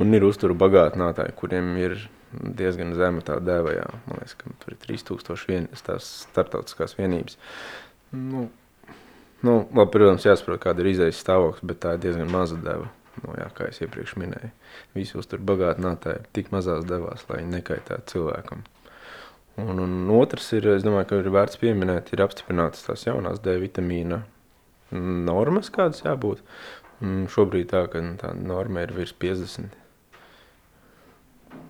Un 0.00 0.12
ir 0.14 0.22
uzturu 0.28 0.54
bagātinātāji, 0.60 1.32
kuriem 1.40 1.72
ir 1.80 1.96
diezgan 2.32 2.94
zema 2.98 3.24
tā 3.26 3.38
deva. 3.42 3.74
Jā. 3.74 3.88
Man 4.06 4.20
liekas, 4.20 4.36
ka 4.38 4.52
tur 4.62 4.74
ir 4.74 4.80
3000 4.84 5.46
vien, 5.50 5.68
tās 5.86 6.08
startautiskās 6.28 6.96
vienības. 6.98 7.38
Nu, 8.14 8.46
nu, 9.46 9.56
labi, 9.66 9.90
protams, 9.94 10.26
jāsaprot, 10.26 10.62
kāda 10.62 10.84
ir 10.84 10.92
izējas 10.94 11.22
stāvoklis, 11.24 11.66
bet 11.66 11.82
tā 11.84 11.94
ir 11.96 12.02
diezgan 12.06 12.32
maza 12.32 12.58
deva. 12.60 12.90
Nu, 13.20 13.34
jā, 13.36 13.48
kā 13.56 13.66
jau 13.68 13.86
iepriekš 13.86 14.14
minēju, 14.22 14.50
visi 14.96 15.16
uztur 15.18 15.42
bagātinātāji 15.44 16.28
tik 16.36 16.52
mazās 16.54 16.86
devās, 16.88 17.26
lai 17.28 17.42
nekaitētu 17.44 18.14
cilvēkam. 18.14 18.62
Un, 19.60 19.82
un 19.82 20.12
otrs 20.14 20.46
ir, 20.56 20.68
es 20.76 20.86
domāju, 20.86 21.08
ka 21.10 21.18
ir 21.20 21.32
vērts 21.34 21.58
pieminēt, 21.60 22.14
ir 22.14 22.22
apstiprinātas 22.24 22.86
tās 22.86 23.04
jaunās 23.04 23.42
D 23.44 23.58
vitamīna 23.60 24.22
normas, 25.26 25.68
kādas 25.74 26.04
jābūt. 26.06 26.40
Un 27.04 27.26
šobrīd 27.32 27.70
tā, 27.72 27.84
ka 27.92 28.00
tā 28.22 28.32
norma 28.36 28.86
ir 28.86 28.94
virs 28.96 29.12
50 29.16 29.76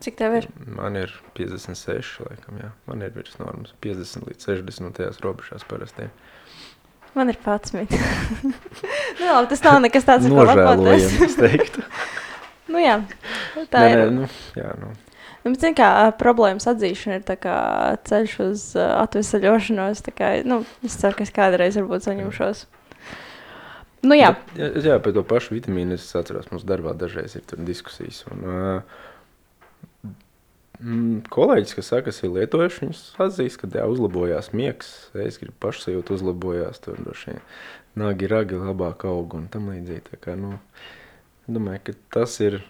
Cik 0.00 0.16
tev 0.16 0.34
ir? 0.38 0.46
Man 0.64 0.96
ir 0.96 1.12
56, 1.36 2.22
laikam, 2.24 2.60
jā. 2.62 2.70
Man 2.88 3.04
ir 3.04 3.12
virs 3.12 3.36
normas 3.40 3.74
50 3.84 4.28
līdz 4.30 4.46
60 4.48 4.88
un 4.88 4.96
tajās 4.96 5.20
robežās 5.24 5.66
parasti. 5.68 6.08
Man 7.16 7.28
ir 7.32 7.36
11. 7.42 7.92
nu, 9.20 9.26
labi, 9.26 9.50
tas 9.50 9.62
nav 9.66 9.80
nekas 9.84 10.08
tāds, 10.08 10.28
ko 10.30 10.46
lepoties. 10.46 11.12
es 11.26 11.36
teiktu. 11.36 11.84
nu, 12.72 12.80
jā, 12.80 13.00
tā 13.68 13.84
nē, 13.84 13.92
ir. 13.92 14.02
Nē, 14.02 14.10
nu, 14.20 14.30
jā, 14.56 14.72
nu. 14.80 14.92
Nu, 15.40 15.54
bet, 15.54 15.64
kā, 15.76 15.90
problēmas 16.20 16.68
atzīšana 16.68 17.20
ir 17.20 17.38
kā, 17.40 17.60
ceļš 18.08 18.34
uz 18.44 18.64
uh, 18.76 18.90
atvesaļošanos. 19.00 20.04
Kā, 20.16 20.34
nu, 20.48 20.62
es 20.84 20.98
ceru, 21.00 21.16
ka 21.16 21.24
es 21.24 21.32
kādreiz 21.34 21.78
varbūt 21.80 22.08
saņemšos. 22.08 22.66
Nu, 24.04 24.16
jā. 24.16 24.34
Bet, 24.56 24.80
jā, 24.84 24.96
par 25.02 25.16
to 25.16 25.24
pašu 25.28 25.56
vitamīnu 25.56 25.96
es 25.96 26.08
atceros, 26.16 26.48
mums 26.52 26.64
darbā 26.68 26.92
dažreiz 26.96 27.36
ir 27.36 27.64
diskusijas. 27.68 28.22
Un, 28.32 28.44
uh, 28.44 29.08
Mm, 30.80 31.26
kolēģis, 31.28 31.74
kas 31.76 31.90
saka, 31.92 32.12
ir 32.14 32.32
lietojuši, 32.32 32.86
viņš 32.86 33.00
atzīst, 33.20 33.58
ka 33.60 33.68
jā, 33.74 33.84
uzlabojās 33.90 34.48
miegs, 34.56 34.88
es 35.12 35.36
gribu 35.36 35.52
pašsajūtu 35.60 36.16
uzlabojās, 36.16 36.80
tur 36.80 36.96
droši 37.04 37.34
vien 37.34 37.44
nagi 38.00 38.30
ragi 38.30 38.56
labāk 38.56 39.04
aug 39.10 39.36
un 39.36 39.44
tam 39.52 39.68
līdzīgi. 39.68 40.06
Tā 40.14 40.20
kā, 40.24 40.38
nu, 40.40 40.56
domāju, 41.50 41.82
ka 41.90 41.96
tas 42.16 42.38
ir, 42.40 42.60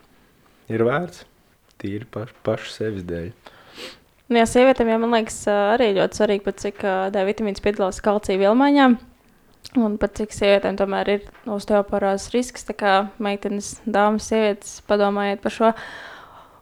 ir 0.73 0.85
vērts 0.89 1.23
tīri 1.81 2.09
paš, 2.11 2.35
pašu 2.47 2.75
sevis 2.75 3.07
dēļ. 3.07 3.31
Nu, 4.31 4.41
jā, 4.41 4.47
sievietēm, 4.47 4.91
jā, 4.91 4.99
man 5.03 5.15
liekas, 5.15 5.41
arī 5.77 5.93
ļoti 6.01 6.19
svarīgi, 6.19 6.47
pat 6.47 6.63
cik 6.67 6.85
D 7.15 7.27
vitamīns 7.31 7.63
piedalās 7.63 8.03
kalcija 8.03 8.43
vielmaiņā. 8.43 8.93
Un 9.79 9.99
pat 10.03 10.19
cik 10.19 10.35
sievietēm 10.35 10.79
tomēr 10.81 11.15
ir 11.15 11.27
osteoporāzes 11.51 12.33
risks, 12.35 12.67
tā 12.67 12.75
kā 12.75 12.95
meitenes, 13.23 13.77
dāmas, 13.87 14.27
sievietes, 14.33 14.81
padomājiet 14.89 15.43
par 15.45 15.55
šo. 15.55 15.71
Uh, 15.71 16.17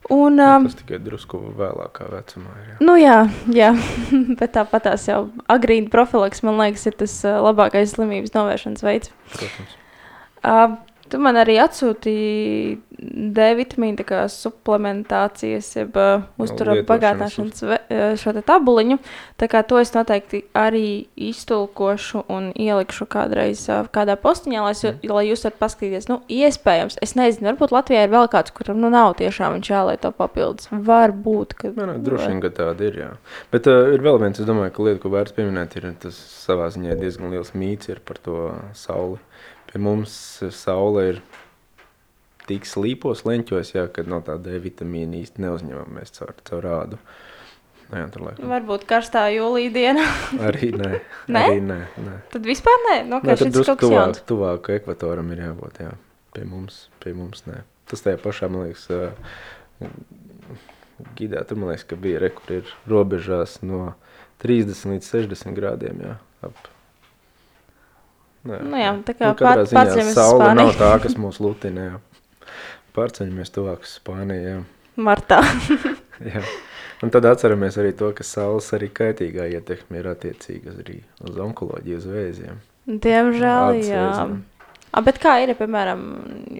Un, 0.08 0.40
um, 0.40 0.64
tas 0.64 0.76
tikai 0.78 0.98
drusku 1.04 1.40
vēlākā 1.58 2.06
vecumā. 2.08 2.54
Jā. 2.64 2.76
Nu, 2.80 2.94
jā, 2.96 3.16
jā. 3.52 3.72
bet 4.40 4.54
tāpat 4.56 4.86
tās 4.88 5.04
jau 5.08 5.26
agrīna 5.52 5.92
profilaks, 5.92 6.40
man 6.46 6.56
liekas, 6.62 6.86
ir 6.88 6.96
tas 6.96 7.16
uh, 7.28 7.40
labākais 7.44 7.92
slimības 7.92 8.32
novēršanas 8.36 8.86
veids. 8.86 9.12
Protams. 9.34 9.76
Uh, 10.38 10.78
Tu 11.08 11.18
man 11.22 11.38
arī 11.40 11.56
atsūtīji 11.62 12.78
D 12.98 13.44
vitamīnu 13.54 14.04
suplementācijas, 14.32 15.68
jeb 15.76 15.96
uh, 15.98 16.24
uzturā 16.42 16.80
bagātināšanas 16.86 17.62
uz... 17.62 17.74
šo 18.18 18.32
tabuliņu. 18.42 18.98
Tā 19.38 19.46
kā 19.50 19.62
to 19.66 19.78
es 19.78 19.92
noteikti 19.94 20.42
arī 20.58 21.06
iztulkošu 21.28 22.24
un 22.32 22.50
ielikšu 22.58 23.06
kādreiz 23.10 23.62
uh, 23.70 23.86
kādā 23.94 24.18
postiņā, 24.18 24.64
lai, 24.66 24.74
mm. 24.74 25.12
lai 25.14 25.24
jūs 25.28 25.46
varat 25.46 25.60
paskatīties. 25.62 26.08
Nu, 26.10 26.18
iespējams, 26.26 26.98
es 27.04 27.14
nezinu, 27.18 27.52
varbūt 27.52 27.76
Latvijā 27.76 28.02
ir 28.06 28.12
vēl 28.16 28.26
kāds, 28.32 28.54
kuram 28.56 28.82
nu, 28.82 28.90
nav 28.92 29.14
tiešām 29.22 29.58
viņš 29.58 29.72
jālieto 29.72 30.10
papildus. 30.18 30.72
Varbūt, 30.72 31.54
ka... 31.60 31.72
Nē, 31.78 31.88
nē, 31.92 31.96
droši 32.02 32.32
vien, 32.32 32.42
ka 32.42 32.52
tāda 32.58 32.90
ir, 32.90 33.00
jā. 33.04 33.12
Bet 33.54 33.70
uh, 33.70 33.92
ir 33.94 34.02
vēl 34.04 34.18
viens, 34.24 34.42
es 34.42 34.48
domāju, 34.48 34.74
ka 34.74 34.88
lieta, 34.88 35.02
ko 35.04 35.14
vērts 35.14 35.38
pieminēt, 35.38 35.78
ir 35.78 35.90
tas 36.02 36.18
savā 36.42 36.66
ziņā 36.74 36.98
diezgan 36.98 37.30
liels 37.30 37.54
mīts 37.54 37.94
par 38.08 38.18
to 38.22 38.50
sauli 38.76 39.22
Pie 39.78 39.84
mums 39.86 40.12
saule 40.58 41.02
ir 41.06 41.18
tik 42.48 42.64
slīpos 42.66 43.20
leņķos, 43.22 43.68
jā, 43.76 43.84
kad 43.94 44.08
no 44.10 44.18
tā 44.26 44.34
D 44.42 44.56
vitamīna 44.58 45.20
īsti 45.20 45.44
neuzņemam 45.44 45.92
mēs 45.94 46.16
caur, 46.16 46.32
caur 46.48 46.64
rādu. 46.66 46.96
Jā, 47.92 48.08
tur 48.10 48.24
laikam. 48.26 48.48
Varbūt 48.50 48.86
karstā 48.90 49.28
jūlija 49.30 49.70
diena. 49.76 50.02
arī 50.48 50.72
nē. 50.74 50.88
nē? 51.36 51.42
Arī 51.44 51.60
nē, 51.62 51.76
nē. 52.08 52.14
Tad 52.32 52.48
vispār 52.50 52.82
nē? 52.88 52.96
No, 53.06 53.20
nu, 53.22 53.30
nē 53.30 53.36
tad 53.38 53.54
drusku 53.54 53.76
tuvāk, 53.84 54.18
tuvāk 54.26 54.70
ekvatoram 54.80 55.30
ir 55.36 55.44
jābūt, 55.44 55.78
jā. 55.86 55.92
pie 56.34 56.46
mums, 56.48 56.80
pie 57.04 57.12
mums 57.14 57.46
nē. 57.46 57.60
Tas 57.86 58.02
tajā 58.02 58.18
pašā, 58.24 58.48
man 58.50 58.66
liekas, 58.66 58.88
uh, 58.90 59.86
gidā, 61.20 61.44
tur 61.46 61.62
man 61.62 61.70
liekas, 61.70 61.86
ka 61.86 62.00
bija 62.02 62.24
re, 62.24 62.32
kur 62.34 62.56
ir 62.56 62.74
robežās 62.90 63.60
no 63.62 63.92
30 64.42 64.96
līdz 64.96 65.12
60 65.14 65.54
grādiem, 65.54 66.02
jā, 66.02 66.18
ap. 66.50 66.66
Nē, 68.48 68.58
nu 68.64 68.80
jā, 68.80 68.92
tā 69.04 69.14
kā 69.18 69.32
nu, 69.32 69.36
pār, 69.38 69.62
pārceļamies 69.68 70.14
uz 70.14 70.30
Spāniju. 70.32 70.58
nav 70.62 70.70
tā, 70.80 70.90
kas 71.04 71.16
mūs 71.22 71.40
lutina, 71.44 71.86
jā. 71.90 72.52
Pārceļamies 72.96 73.52
tuvāk 73.54 73.84
uz 73.84 73.98
Spāniju, 73.98 74.46
jā. 74.46 74.58
Martā. 75.04 75.42
jā. 76.32 76.42
Un 77.04 77.12
tad 77.14 77.28
atceramies 77.30 77.76
arī 77.78 77.92
to, 77.98 78.08
ka 78.16 78.24
saules 78.26 78.72
arī 78.74 78.88
kaitīgā 78.90 79.46
ietekme 79.54 80.00
ir 80.00 80.08
attiecīga 80.10 80.72
arī 80.80 80.96
uz 81.28 81.36
onkoloģiju, 81.44 82.00
uz 82.00 82.08
vēziem. 82.10 82.56
Diemžēl, 82.88 83.68
Ādas 83.68 83.90
jā. 83.92 84.00
vēziem. 84.08 84.32
A, 84.88 85.02
bet 85.04 85.20
kā 85.22 85.36
ir, 85.44 85.52
piemēram, 85.58 86.02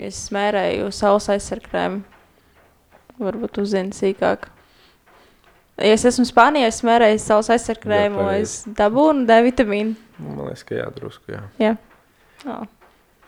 es 0.04 0.20
smērēju 0.28 0.92
saules 0.94 1.26
aizsargkrēmu? 1.32 2.04
Varbūt 3.18 3.58
uzzini 3.64 3.96
sīkāk. 3.96 4.46
Ja 5.78 5.94
es 5.94 6.02
esmu 6.08 6.24
Spānijā, 6.26 6.72
es 6.72 6.80
smērēju 6.82 7.20
saules 7.22 7.52
aizsargkrēmu, 7.54 8.24
Jā, 8.26 8.38
es 8.42 8.54
dabūnu 8.78 9.28
D 9.28 9.36
vitamīnu. 9.46 9.94
Nu, 10.18 10.32
Man 10.34 10.48
liekas, 10.48 10.64
ka 10.66 10.74
jā, 10.74 10.88
drusku, 10.96 11.30
jā. 11.30 11.42
Jā. 11.62 11.76
Oh. 12.50 12.64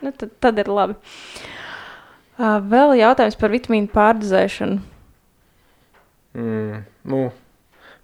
Nu, 0.01 0.11
tad, 0.11 0.33
tad 0.43 0.59
ir 0.59 0.67
labi. 0.71 0.97
Uh, 2.41 2.57
vēl 2.65 2.97
jautājums 2.99 3.37
par 3.39 3.53
vitamīnu 3.53 3.87
pārdozēšanu. 3.93 4.81
Mm, 6.41 6.81
nu, 7.11 7.21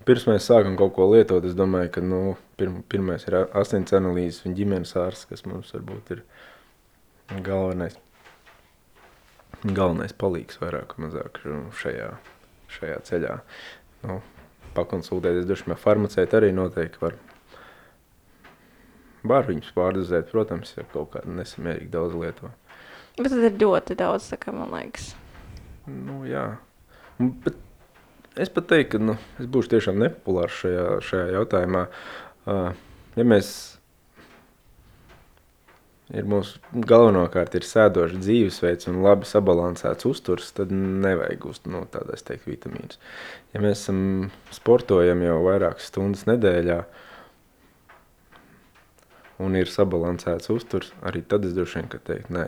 pirms 0.08 0.28
mēs 0.30 0.48
sākam 0.48 0.78
kaut 0.80 0.94
ko 0.96 1.10
lietot, 1.12 1.44
es 1.48 1.56
domāju, 1.58 1.92
ka 1.98 2.04
nu, 2.06 2.22
pirm, 2.60 2.80
pirmais 2.88 3.28
ir 3.28 3.40
asins 3.46 3.96
analīzes 3.98 4.48
un 4.48 4.56
ģimenes 4.56 4.96
ārsts, 5.00 5.28
kas 5.28 5.44
mums 5.48 5.74
varbūt 5.76 6.16
ir 6.16 6.24
galvenais, 7.44 8.00
galvenais 9.66 10.16
palīgs 10.16 10.62
vairāk 10.64 10.96
vai 10.96 11.08
mazāk 11.08 11.44
nu, 11.48 11.66
šajā, 11.82 12.12
šajā 12.78 13.04
ceļā. 13.12 13.38
Nu, 14.08 14.22
pakonsultēties, 14.78 15.48
droši 15.50 15.68
vien 15.68 15.82
farmaceiti 15.82 16.38
arī 16.40 16.54
noteikti 16.56 17.02
var, 17.02 17.18
var 19.28 19.48
viņus 19.50 19.74
pārdozēt, 19.76 20.32
protams, 20.32 20.74
ja 20.78 20.86
kaut 20.94 21.12
kāda 21.16 21.40
nesamērīgi 21.42 21.92
daudz 21.94 22.16
lieto. 22.18 22.52
Bet 23.18 23.34
tad 23.34 23.48
ir 23.48 23.58
ļoti 23.58 23.98
daudz, 23.98 24.30
kā 24.38 24.54
man 24.54 24.74
liekas. 24.76 25.12
Nu, 25.90 26.22
jā. 26.28 26.52
Bet 27.18 27.58
es 28.38 28.52
pat 28.54 28.68
teiktu, 28.70 29.00
ka 29.00 29.10
nu, 29.10 29.16
es 29.42 29.50
būšu 29.50 29.74
tiešām 29.74 29.98
nepopulārs 30.04 30.60
šajā, 30.62 30.86
šajā 31.08 31.32
jautājumā. 31.40 31.88
Uh, 32.48 32.70
ja 33.18 33.26
mēs 33.26 33.50
ir 36.16 36.28
mūsu 36.30 36.62
galvenokārt 36.88 37.58
ir 37.58 37.66
sēdošs 37.68 38.22
dzīvesveids 38.22 38.88
un 38.92 39.02
labi 39.04 39.28
sabalansēts 39.28 40.08
uzturs, 40.08 40.54
tad 40.56 40.72
nevajag 40.72 41.48
uz 41.50 41.60
nu, 41.68 41.84
tādas 41.92 42.24
teikt 42.28 42.48
vitamīnus. 42.48 43.02
Ja 43.54 43.64
mēs 43.64 43.84
esam 43.84 44.00
sportojam 44.56 45.24
jau 45.26 45.42
vairākas 45.48 45.90
stundas 45.92 46.24
nedēļā 46.30 46.80
un 49.44 49.60
ir 49.60 49.70
sabalansēts 49.70 50.50
uzturs, 50.54 50.94
arī 51.06 51.22
tad 51.28 51.46
es 51.46 51.54
droši 51.58 51.82
vien, 51.82 51.92
ka 51.92 52.02
teikt, 52.10 52.32
nē, 52.34 52.48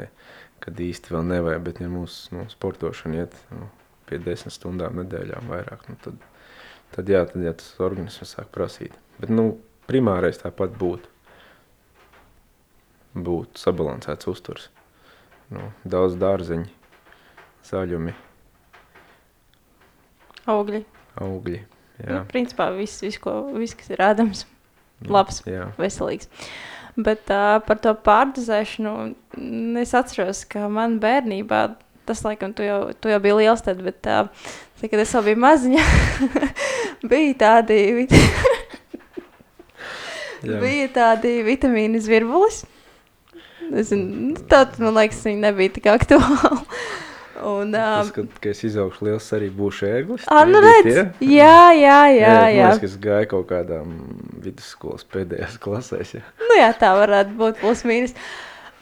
kad 0.64 0.80
īsti 0.80 1.14
vēl 1.14 1.28
nevajag, 1.36 1.62
bet 1.68 1.84
ja 1.84 1.92
mūsu 1.92 2.40
nu, 2.40 2.48
sportošana 2.52 3.24
iet 3.24 3.38
nu, 3.54 3.70
pie 4.10 4.22
desmit 4.24 4.56
stundām 4.56 4.98
nedēļā 5.04 5.44
vairāk, 5.52 5.86
nu, 5.92 6.00
tad, 6.04 6.18
tad 6.96 7.12
jā, 7.12 7.22
tad 7.30 7.46
jā, 7.46 7.54
tas 7.60 7.76
organisms 7.84 8.34
sāk 8.34 8.50
prasīt. 8.56 8.96
Bet 9.20 9.32
nu, 9.34 9.52
primārais 9.90 10.42
tāpat 10.42 10.74
būtu, 10.80 11.12
būtu 13.16 13.62
sabalansēts 13.62 14.30
uzturs. 14.30 14.70
Nu, 15.50 15.72
daudz 15.90 16.18
dārzeņi, 16.22 16.70
zaļumi, 17.66 18.14
Augļi. 20.50 20.84
augļi. 21.22 21.60
Jā. 22.00 22.10
Nu, 22.14 22.22
principā 22.30 22.70
viss, 22.74 23.02
vis, 23.04 23.18
ko, 23.22 23.34
viss, 23.58 23.76
kas 23.78 23.92
ir 23.92 24.02
ēdams, 24.02 24.46
labs. 25.10 25.42
Jā, 25.50 25.70
veselīgs. 25.80 26.30
Bet 27.00 27.30
uh, 27.32 27.60
par 27.64 27.80
to 27.84 27.94
pārdozēšanu 28.06 28.94
es 29.80 29.94
atceros, 29.96 30.44
ka 30.50 30.68
man 30.72 30.98
bērnībā 31.04 31.62
tas, 32.10 32.24
laikam, 32.26 32.54
tu 32.58 32.66
jau, 32.66 32.90
tu 32.98 33.12
jau 33.12 33.20
biji 33.22 33.36
liels, 33.44 33.62
tad, 33.62 33.84
bet 33.86 34.08
uh, 34.10 34.26
tad, 34.80 34.90
kad 34.90 35.04
es 35.04 35.14
vēl 35.14 35.28
biju 35.28 35.42
maziņa, 35.44 35.84
bija 37.12 37.36
tādi, 37.44 37.78
vit 38.00 38.16
bija 40.42 40.90
tādi 40.96 41.40
vitamīni 41.46 42.02
zvirbulis. 42.04 42.64
Es 43.78 43.92
zinu, 43.92 44.32
nu, 44.32 44.48
tad, 44.50 44.80
man 44.82 44.96
liekas, 44.98 45.22
viņi 45.28 45.44
nebija 45.44 45.76
tik 45.78 45.90
aktuāli. 45.92 46.64
Un, 47.40 47.72
Tas, 47.72 48.10
uh, 48.10 48.12
kad, 48.12 48.28
kad 48.44 48.52
es 48.52 48.66
izaugšu 48.68 49.06
liels, 49.08 49.28
arī 49.36 49.48
būšu 49.56 49.88
ēglis. 49.88 50.26
nu 50.50 50.60
redz, 50.64 50.98
jā, 51.24 51.72
jā, 51.78 52.00
jā, 52.12 52.34
jā. 52.52 52.66
liekas, 52.68 52.82
ka 52.82 52.90
es 52.90 52.98
gāju 53.00 53.30
kaut 53.32 53.48
kādā 53.54 53.80
mm, 53.80 54.42
vidusskolas 54.44 55.08
pēdējās 55.08 55.56
klasēs. 55.64 56.18
Jā. 56.18 56.24
Nu, 56.42 56.58
jā, 56.60 56.70
tā 56.82 56.92
varētu 57.00 57.38
būt 57.40 57.62
plus 57.62 57.86
mīnus. 57.88 58.16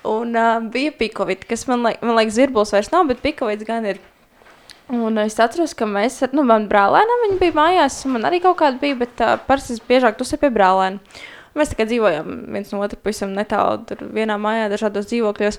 Un 0.07 0.33
uh, 0.39 0.57
bija 0.73 0.95
pikovīte, 0.97 1.45
kas 1.49 1.67
man, 1.69 1.85
liek, 1.85 2.01
man 2.01 2.17
liekas, 2.17 2.37
zirbulis 2.39 2.73
vairs 2.73 2.89
nav, 2.93 3.05
bet 3.11 3.21
pikovīts 3.21 3.67
gan 3.67 3.85
ir. 3.91 4.01
Un 4.89 5.19
es 5.21 5.35
atceros, 5.43 5.75
ka 5.77 5.85
mēs 5.89 6.21
nu, 6.31 6.45
man 6.47 6.69
brālēnam 6.71 7.25
viņa 7.27 7.41
bija 7.41 7.57
mājās, 7.59 7.99
un 8.07 8.15
man 8.15 8.29
arī 8.29 8.39
kaut 8.41 8.57
kāda 8.61 8.79
bija, 8.81 8.97
bet 9.03 9.21
uh, 9.21 9.35
parasti 9.49 9.75
es 9.75 9.83
biežāk 9.85 10.17
tusēju 10.17 10.47
pie 10.47 10.53
brālēna. 10.55 11.19
Un 11.57 11.63
Mēs 11.63 11.71
tā 11.73 11.79
kā 11.79 11.87
dzīvojam 11.89 12.27
viens 12.53 12.69
no 12.69 12.83
otra 12.85 12.99
pavisam 13.01 13.31
netālu, 13.33 13.79
tur 13.89 14.03
vienā 14.13 14.35
mājā, 14.37 14.67
dažādos 14.69 15.07
dzīvokļos. 15.09 15.57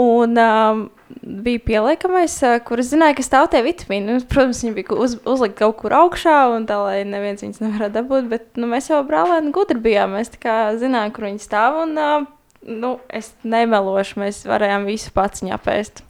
Un 0.00 0.38
um, 0.40 0.78
bija 1.44 1.60
pieliekamais, 1.66 2.38
uh, 2.46 2.54
kur 2.64 2.80
es 2.80 2.88
zināju, 2.94 3.18
ka 3.18 3.24
stāv 3.26 3.50
tie 3.52 3.60
vitamīni. 3.60 4.06
Nu, 4.08 4.22
Protams, 4.24 4.62
viņi 4.64 4.72
bija 4.78 4.96
uz, 4.96 5.18
uzlikti 5.28 5.58
kaut 5.58 5.76
kur 5.82 5.92
augšā, 5.98 6.36
un 6.54 6.64
tā, 6.70 6.78
lai 6.80 7.02
neviens 7.04 7.44
viņus 7.44 7.60
nevarētu 7.60 7.96
dabūt. 7.98 8.30
Bet 8.30 8.56
nu, 8.56 8.70
mēs 8.72 8.88
jau 8.88 9.02
brālēni 9.04 9.52
gudri 9.52 9.82
bijām. 9.84 10.16
Mēs 10.16 10.32
zinājām, 10.80 11.12
kur 11.12 11.28
viņi 11.28 11.44
stāv. 11.44 11.82
Un, 11.82 11.92
uh, 12.00 12.24
nu, 12.72 12.94
es 13.12 13.34
nemelošu, 13.44 14.22
mēs 14.24 14.40
varējām 14.48 14.88
visu 14.88 15.12
pats 15.12 15.44
apēst. 15.44 16.06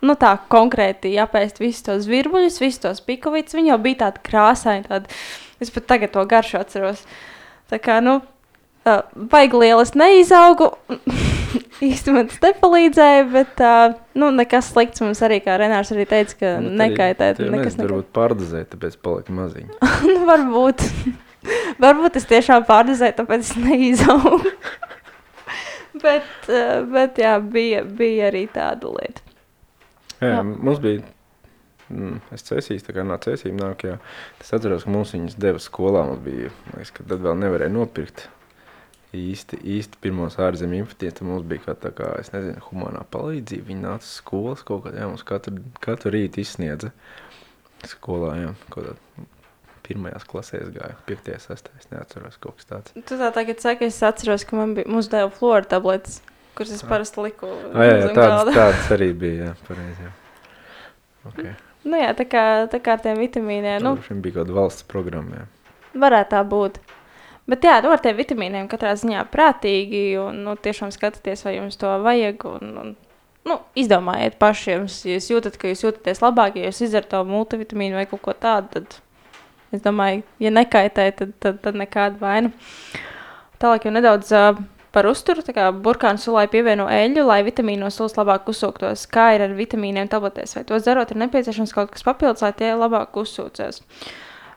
Nu, 0.00 0.16
tā 0.16 0.32
konkrēti 0.48 1.12
apēst 1.20 1.60
visus 1.60 1.84
tos 1.84 2.08
virbuļus, 2.08 2.62
visus 2.62 2.80
tos 2.80 3.04
pikovītus. 3.04 3.58
Viņi 3.58 3.74
jau 3.74 3.80
bija 3.84 4.06
tādi 4.06 4.24
krāsaini. 4.30 4.88
Tādi. 4.88 5.20
Es 5.60 5.68
pat 5.74 5.90
tagad 5.92 6.14
to 6.14 6.24
garšu 6.24 6.56
atceros. 6.62 7.04
Tā 7.70 7.78
kā, 7.82 8.00
nu, 8.02 8.18
uh, 8.20 9.02
baigi 9.30 9.60
liela 9.60 9.84
es 9.86 9.94
neizaugu. 9.98 10.72
Īsti 11.90 12.12
man 12.12 12.28
tas 12.28 12.42
nepalīdzēja, 12.42 13.22
bet 13.32 13.62
uh, 13.64 13.94
nu, 14.18 14.28
nekas 14.36 14.68
slikts 14.74 15.02
mums 15.02 15.22
arī, 15.24 15.40
kā 15.44 15.56
Renārs 15.60 15.92
arī 15.94 16.04
teica, 16.10 16.36
ka 16.42 16.52
Nu, 16.62 16.74
nekaitēt. 16.82 17.38
Tur 17.38 17.48
Nekas 17.54 17.78
nezinu, 17.78 17.86
varbūt 17.88 18.10
pārdozēt, 18.16 18.68
tāpēc 18.74 18.98
palika 19.04 19.34
maziņi. 19.34 19.78
nu, 20.10 20.18
varbūt. 20.28 20.84
varbūt 21.84 22.20
es 22.20 22.28
tiešām 22.30 22.66
pārdozēju, 22.68 23.16
tāpēc 23.22 23.46
es 23.46 23.54
neizaugu. 23.58 24.52
bet, 26.04 26.28
uh, 26.50 26.82
bet 26.92 27.22
jā, 27.22 27.38
bija, 27.40 27.86
bija 27.86 28.28
arī 28.28 28.44
tāda 28.52 28.92
lieta. 28.98 29.24
Jā, 30.20 30.34
Jā. 30.34 30.44
mums 30.44 30.82
bija. 30.82 31.06
Mm, 31.90 32.20
es 32.34 32.44
cēsīs, 32.46 32.84
tā 32.86 32.94
kā 32.94 33.04
no 33.06 33.16
cēsīm 33.20 33.56
nāk, 33.58 33.86
jā. 33.88 33.96
Es 34.42 34.52
atceros, 34.54 34.86
ka 34.86 34.92
mums 34.94 35.14
viņas 35.16 35.38
deva 35.42 35.62
skolā. 35.62 36.04
Mums 36.06 36.22
bija, 36.26 36.52
liekas, 36.74 36.92
ka 36.94 37.06
tad 37.06 37.24
vēl 37.24 37.40
nevarēja 37.40 37.74
nopirkt 37.74 38.28
īsti, 39.16 39.58
īsti 39.76 39.98
pirmos 40.02 40.38
ārzemju 40.38 40.84
infekcijas. 40.84 41.18
Tad 41.18 41.28
mums 41.28 41.46
bija 41.50 41.64
kā 41.66 41.74
tā 41.82 41.90
kā, 41.96 42.12
es 42.22 42.30
nezinu, 42.34 42.62
humanā 42.68 43.02
palīdzība. 43.10 43.66
Viņi 43.72 43.84
nāca 43.86 44.06
skolas 44.06 44.62
kaut 44.66 44.86
kādā, 44.86 45.02
jā, 45.02 45.10
mums 45.10 45.26
katru, 45.26 45.58
katru 45.82 46.14
rītu 46.14 46.44
izsniedza 46.44 46.92
skolā, 47.90 48.36
jā, 48.38 48.54
kaut 48.68 48.92
kādā 48.92 49.28
pirmajās 49.90 50.26
klasēs 50.30 50.68
gāja, 50.74 50.94
5. 51.08 51.30
6. 51.42 51.70
es 51.80 51.88
neatceros 51.90 52.38
kaut 52.42 52.60
kas 52.60 52.68
tāds. 52.68 52.94
Tu 52.94 53.18
tā 53.18 53.30
tagad 53.34 53.62
saki, 53.62 53.88
es 53.90 53.98
atceros, 54.06 54.44
ka 54.46 54.58
man 54.58 54.76
bija, 54.76 54.86
mums 54.90 55.10
deva 55.10 55.32
flora 55.34 55.66
tabletes, 55.66 56.20
kuras 56.54 56.76
es 56.76 56.84
parasti 56.86 57.24
liku. 57.24 57.50
Ah, 57.72 57.88
jā, 57.88 57.96
jā, 58.04 58.12
tāds, 58.14 58.52
tāds 58.54 58.94
arī 58.94 59.10
bija, 59.24 59.50
jā, 59.50 59.56
pareizi, 59.66 60.06
jā. 60.06 60.14
Okay. 61.32 61.56
Nu 61.88 61.96
jā, 61.96 62.10
tā 62.16 62.26
kā, 62.28 62.44
tā 62.68 62.80
kā 62.84 62.96
ar 62.98 63.04
tiem 63.04 63.20
vitamīniem, 63.20 63.80
nu, 63.84 63.94
Nu, 63.96 64.16
bija 64.20 64.36
kaut 64.36 64.44
kāda 64.44 64.56
valsts 64.56 64.84
programma, 64.88 65.42
jā. 65.42 65.76
varētu 66.02 66.34
tā 66.34 66.40
būt. 66.44 66.80
Bet 67.50 67.64
jā, 67.64 67.78
nu, 67.82 67.90
ar 67.90 68.02
tiem 68.04 68.18
vitamīniem 68.18 68.68
katrā 68.70 68.92
ziņā 69.00 69.24
prātīgi 69.32 70.02
un 70.20 70.42
nu, 70.44 70.56
tiešām 70.60 70.92
skatieties, 70.94 71.44
vai 71.46 71.56
jums 71.56 71.80
to 71.80 71.90
vajag. 72.04 72.44
Un, 72.46 72.74
un, 72.82 72.90
nu, 73.48 73.56
izdomājiet 73.80 74.36
paši, 74.38 74.74
ja 74.74 74.82
jūs 75.16 75.30
jūtat, 75.32 75.56
ka 75.58 75.72
jūs 75.72 75.86
jūtaties 75.86 76.20
labāk, 76.22 76.60
ja 76.60 76.68
jūs 76.68 76.82
izdarat 76.86 77.08
to 77.10 77.22
multivitamīnu 77.26 77.98
vai 77.98 78.04
kaut 78.10 78.22
ko 78.26 78.36
tādu, 78.36 78.76
tad 78.76 79.00
es 79.74 79.82
domāju, 79.82 80.22
ja 80.42 80.52
nekaitē, 80.52 81.08
tad, 81.16 81.32
tad, 81.42 81.62
tad 81.64 81.80
nekāda 81.80 82.20
vaina. 82.20 82.52
Tālāk 83.60 83.88
jau 83.88 83.94
nedaudz 83.96 84.30
uh, 84.36 84.60
par 84.94 85.08
uzturu. 85.10 85.44
Tā 85.46 85.54
kā 85.56 85.68
burkānu 85.74 86.22
sulai 86.22 86.46
pievieno 86.52 86.88
eļļu, 86.90 87.26
lai 87.26 87.42
vitamīnos 87.46 87.98
sulas 87.98 88.16
labāk 88.18 88.48
uzsūktos. 88.50 89.06
Kā 89.10 89.32
ir 89.36 89.46
ar 89.46 89.54
vitamīniem 89.58 90.10
tabletēs? 90.10 90.56
Vai 90.58 90.64
to 90.68 90.80
dzerot 90.82 91.12
ir 91.12 91.22
nepieciešams 91.24 91.76
kaut 91.76 91.94
kas 91.94 92.06
papildus, 92.06 92.44
lai 92.46 92.52
tie 92.56 92.74
labāk 92.74 93.16
uzsūcās? 93.20 93.82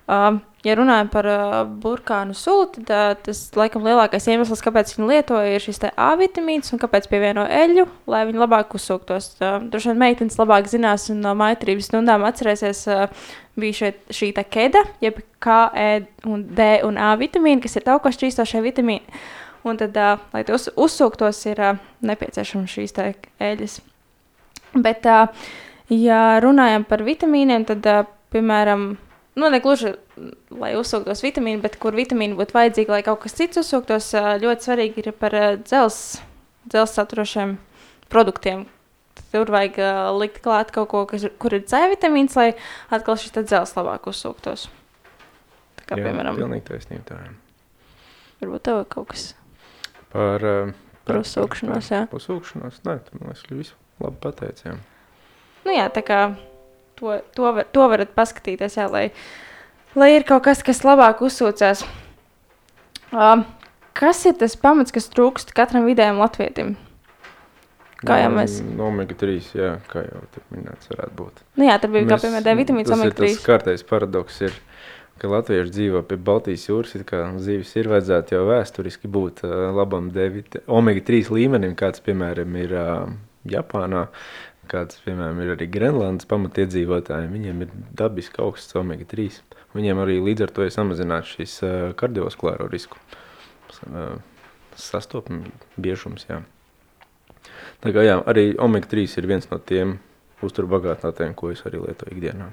Uh, 0.04 0.42
ja 0.68 0.74
runājam 0.76 1.08
par 1.08 1.28
uh, 1.32 1.54
burkānu 1.80 2.34
sulu, 2.36 2.66
tad 2.74 2.90
uh, 2.92 3.14
tas 3.24 3.38
laikam 3.56 3.86
lielākais 3.88 4.26
iemesls, 4.28 4.60
kāpēc 4.66 4.90
viņi 4.98 5.08
lietoja, 5.08 5.54
ir 5.56 5.64
šis 5.64 5.80
A 5.96 6.10
vitamīns 6.20 6.74
un 6.76 6.82
kāpēc 6.82 7.08
pievieno 7.08 7.46
eļļu, 7.48 7.86
lai 8.12 8.26
viņi 8.28 8.42
labāk 8.42 8.76
uzsūktos. 8.76 9.30
Uh, 9.40 9.62
Droši 9.72 9.94
vien 9.94 10.02
meitenes 10.02 10.36
labāk 10.42 10.68
zinās 10.68 11.08
un 11.14 11.24
no 11.24 11.32
maitrības 11.40 11.88
stundām 11.88 12.28
atcerēsies, 12.28 12.84
uh, 12.92 13.32
bija 13.56 13.80
šeit, 13.80 14.04
šī 14.12 14.34
tā 14.36 14.44
keda, 14.44 14.84
jeb 15.04 15.24
K, 15.40 15.62
E 15.72 16.28
un 16.28 16.44
D 16.52 16.68
un 16.84 17.00
A 17.00 17.14
vitamīni, 17.16 17.64
kas 17.64 17.80
ir 17.80 17.88
taukos 17.88 18.20
šķīstošie 18.20 18.60
vitamīni. 18.68 19.24
Un 19.64 19.80
tad, 19.80 19.96
uh, 19.96 20.20
lai 20.36 20.44
tos 20.44 20.68
uzsūktos, 20.76 21.40
ir 21.48 21.62
uh, 21.64 21.78
nepieciešams 22.04 22.72
šīs 22.74 22.98
eļļas. 23.00 23.78
Bet, 24.84 25.08
uh, 25.08 25.46
ja 25.94 26.42
runājam 26.44 26.84
par 26.90 27.06
vitamīniem, 27.08 27.64
tad, 27.70 27.88
uh, 27.88 28.10
piemēram, 28.36 28.86
nu, 29.40 29.50
ne 29.54 29.60
gluži, 29.64 29.94
lai 30.52 30.74
uzsūktos 30.76 31.24
vitamīnu, 31.24 31.62
bet 31.64 31.78
kur 31.80 31.96
vitamīni 31.96 32.36
būtu 32.36 32.58
vajadzīgi, 32.58 32.92
lai 32.92 33.04
kaut 33.08 33.22
kas 33.24 33.38
cits 33.40 33.62
uzsūktos, 33.62 34.12
ļoti 34.44 34.68
svarīgi 34.68 35.06
ir 35.06 35.12
par 35.16 35.36
dzels, 35.64 36.00
dzels 36.68 36.96
saturošiem 36.98 37.56
produktiem. 38.12 38.66
Tur 39.34 39.50
vajag 39.54 39.80
likt 40.20 40.42
klāt 40.46 40.74
kaut 40.74 40.92
ko, 40.92 41.06
kas, 41.10 41.24
kur 41.42 41.56
ir 41.56 41.64
C 41.70 41.80
vitamīns, 41.94 42.36
lai 42.38 42.52
atkal 42.94 43.18
šis 43.18 43.34
dzels 43.40 43.74
labāk 43.78 44.10
uzsūktos. 44.12 44.68
Tā 45.80 45.88
kā, 45.88 45.98
Jā, 45.98 46.10
piemēram, 46.10 46.38
pilnīgi 46.38 46.68
taisnība 46.68 47.08
tā. 47.10 47.22
varbūt 48.42 48.68
tev 48.68 48.84
kaut 48.94 49.10
kas 49.14 49.32
Par, 50.14 50.44
uh, 50.46 50.74
par 51.08 51.20
uzsūkšanos, 51.24 51.90
jā. 51.92 52.04
Uzsūkšanos, 52.14 52.82
nē, 52.86 52.98
man 53.20 53.32
liekas, 53.32 53.44
visu 53.50 53.76
labi 54.04 54.20
pateicām. 54.24 54.78
Nu 55.66 55.74
jā, 55.74 55.88
tā 55.96 56.04
kā 56.06 56.20
to, 57.00 57.18
to, 57.36 57.50
var, 57.56 57.66
to 57.74 57.88
varat 57.90 58.14
paskatīties, 58.16 58.78
jā, 58.78 58.86
lai, 58.92 59.08
lai 59.98 60.12
ir 60.16 60.26
kaut 60.28 60.44
kas, 60.46 60.62
kas 60.66 60.84
labāk 60.86 61.24
uzsūcās. 61.26 61.84
Um, 63.14 63.44
kas 63.98 64.24
ir 64.30 64.38
tas 64.42 64.56
pamats, 64.58 64.94
kas 64.94 65.10
trūkst 65.14 65.54
katram 65.58 65.86
vidējam 65.90 66.22
latvietim? 66.22 66.76
Kā 68.04 68.18
jau 68.20 68.32
mēs- 68.36 68.58
No 68.76 68.90
omega 68.92 69.16
3, 69.16 69.54
jā, 69.56 69.78
kā 69.88 70.02
jau 70.04 70.22
tur 70.34 70.44
minēts, 70.52 70.90
varētu 70.92 71.14
būt. 71.16 71.44
Nu 71.56 71.70
jā, 71.70 71.78
tur 71.80 71.90
bija 71.94 72.04
kā 72.04 72.18
Mēs- 72.18 72.26
piemēram 72.26 72.44
D 72.44 72.56
vitamīns, 72.60 72.92
omega 72.92 73.16
3. 73.16 73.36
Tas 73.38 73.46
kārtais 73.46 73.84
paradoks 73.88 74.42
ir, 74.42 74.52
ka 75.24 75.30
latvieši 75.32 75.72
dzīvo 75.72 76.02
pie 76.04 76.18
Baltijas 76.20 76.66
jūras, 76.68 76.98
kā 77.08 77.22
zīves 77.40 77.70
ir 77.80 77.88
vajadzētu 77.88 78.36
jau 78.36 78.42
vēsturiski 78.50 79.08
būt 79.08 79.46
uh, 79.48 79.70
labam 79.72 80.10
D 80.12 80.26
vita- 80.34 80.62
omega 80.68 81.00
3 81.08 81.32
līmenim, 81.32 81.78
kāds, 81.80 82.04
piemēram, 82.04 82.58
ir 82.60 82.74
uh, 82.76 83.14
Japānā, 83.48 84.10
kāds, 84.72 85.00
piemēram, 85.06 85.40
ir 85.46 85.54
arī 85.56 85.70
Grenlandes 85.72 86.28
pamatiedzīvotājiem. 86.28 87.32
Viņiem 87.38 87.64
ir 87.64 87.72
dabiski 88.04 88.44
augsts 88.44 88.76
omega 88.80 89.08
3. 89.08 89.40
Viņiem 89.78 90.02
arī 90.04 90.20
līdz 90.26 90.44
ar 90.44 90.54
to 90.58 90.68
ir 90.68 90.76
samazināts 90.76 91.32
šis 91.38 91.56
uh, 91.64 91.78
kardiovaskulāro 92.00 92.68
risku. 92.72 93.00
Uh, 93.88 94.18
sastopami 94.76 95.54
biežums, 95.80 96.28
jā. 96.28 96.42
Tā 97.84 97.96
kā 97.96 98.04
jā, 98.04 98.20
arī 98.28 98.50
omega 98.60 98.92
3 98.92 99.16
ir 99.24 99.32
viens 99.32 99.48
no 99.48 99.62
tiem 99.64 99.98
uzturbagātinātājiem, 100.44 101.40
ko 101.40 101.56
es 101.56 101.64
arī 101.64 101.80
lietoju 101.80 102.12
ikdienā. 102.18 102.52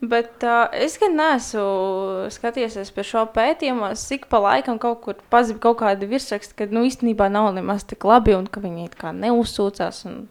Bet 0.00 0.44
uh, 0.48 0.70
es 0.72 0.94
gan 0.96 1.12
neesmu 1.18 2.30
skatījies 2.32 2.92
par 2.96 3.04
šo 3.04 3.26
pētījumu. 3.34 3.90
Cik 4.00 4.30
pa 4.32 4.40
laikam 4.40 4.80
kaut 4.80 5.02
kur 5.04 5.18
pazīst 5.32 5.60
kaut 5.60 5.82
kādu 5.82 6.08
virsrakstu, 6.08 6.56
ka 6.56 6.68
nu, 6.72 6.86
īstenībā 6.88 7.28
nav 7.28 7.50
nemaz 7.56 7.84
tik 7.84 8.06
labi 8.08 8.32
un 8.38 8.48
ka 8.48 8.64
viņi 8.64 8.88
kā 8.96 9.12
neuzsūcās 9.12 10.06
un 10.08 10.22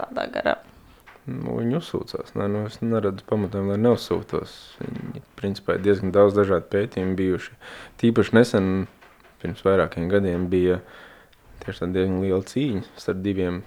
tādā 0.00 0.26
garā. 0.34 0.56
Nu, 1.30 1.58
viņi 1.60 1.76
uzsūcās. 1.78 2.32
Nē, 2.34 2.46
nu, 2.50 2.64
es 2.66 2.80
neredzu 2.82 3.26
pamatojumu, 3.28 3.74
lai 3.74 3.82
neuzsūtos. 3.84 4.54
Viņi, 4.80 5.22
principā, 5.38 5.76
ir 5.76 5.84
diezgan 5.84 6.14
daudz 6.14 6.34
dažādu 6.38 6.66
pētījumu 6.72 7.14
bijuši. 7.18 7.54
Tīpaši 8.00 8.34
nesen, 8.38 8.70
pirms 9.42 9.62
vairākiem 9.66 10.08
gadiem, 10.10 10.48
bija 10.50 10.80
diezgan 11.60 12.22
liela 12.24 12.42
cīņa 12.42 12.82
starp 12.98 13.20
diviem 13.22 13.60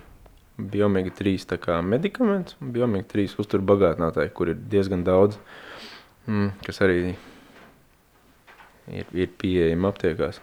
biomega 0.58 1.14
3 1.18 1.48
tā 1.50 1.58
kā 1.62 1.80
medikamentus 1.86 2.58
un 2.62 2.74
biomega 2.76 3.08
3 3.16 3.38
uzturbagātinātāji, 3.42 4.34
kur 4.38 4.52
ir 4.54 4.60
diezgan 4.70 5.06
daudz, 5.08 5.40
mm, 6.28 6.52
kas 6.66 6.82
arī 6.86 7.16
ir, 8.88 9.08
ir 9.14 9.34
pieejami 9.40 9.90
aptiekās. 9.90 10.42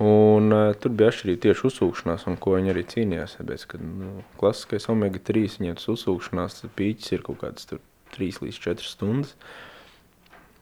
Un, 0.00 0.48
uh, 0.56 0.70
tur 0.80 0.94
bija 0.96 1.10
atšķirība 1.12 1.42
tieši 1.44 1.66
uzsūkšanās, 1.68 2.22
un 2.30 2.38
ko 2.40 2.54
viņi 2.56 2.72
arī 2.72 2.86
cīnījās. 2.88 3.36
Tāpēc, 3.36 3.66
ka 3.68 3.80
nu, 3.84 4.22
klasiskais 4.40 4.88
omega 4.88 5.20
3 5.28 5.58
viņiem 5.58 5.76
tas 5.76 5.90
uzsūkšanās 5.92 6.62
pīķis 6.78 7.12
ir 7.18 7.24
kaut 7.26 7.42
kāds 7.42 7.68
tur 7.68 7.82
3 8.16 8.40
līdz 8.46 8.60
4 8.64 8.88
stundas. 8.88 9.34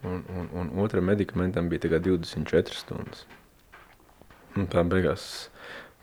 Un, 0.07 0.24
un, 0.30 0.51
un 0.59 0.72
otram 0.82 1.07
medikamentam 1.07 1.70
bija 1.70 1.86
tikai 1.86 2.03
24 2.03 2.74
stundas. 2.74 3.22
Un 4.59 4.66
tā 4.70 4.82
beigās 4.86 5.49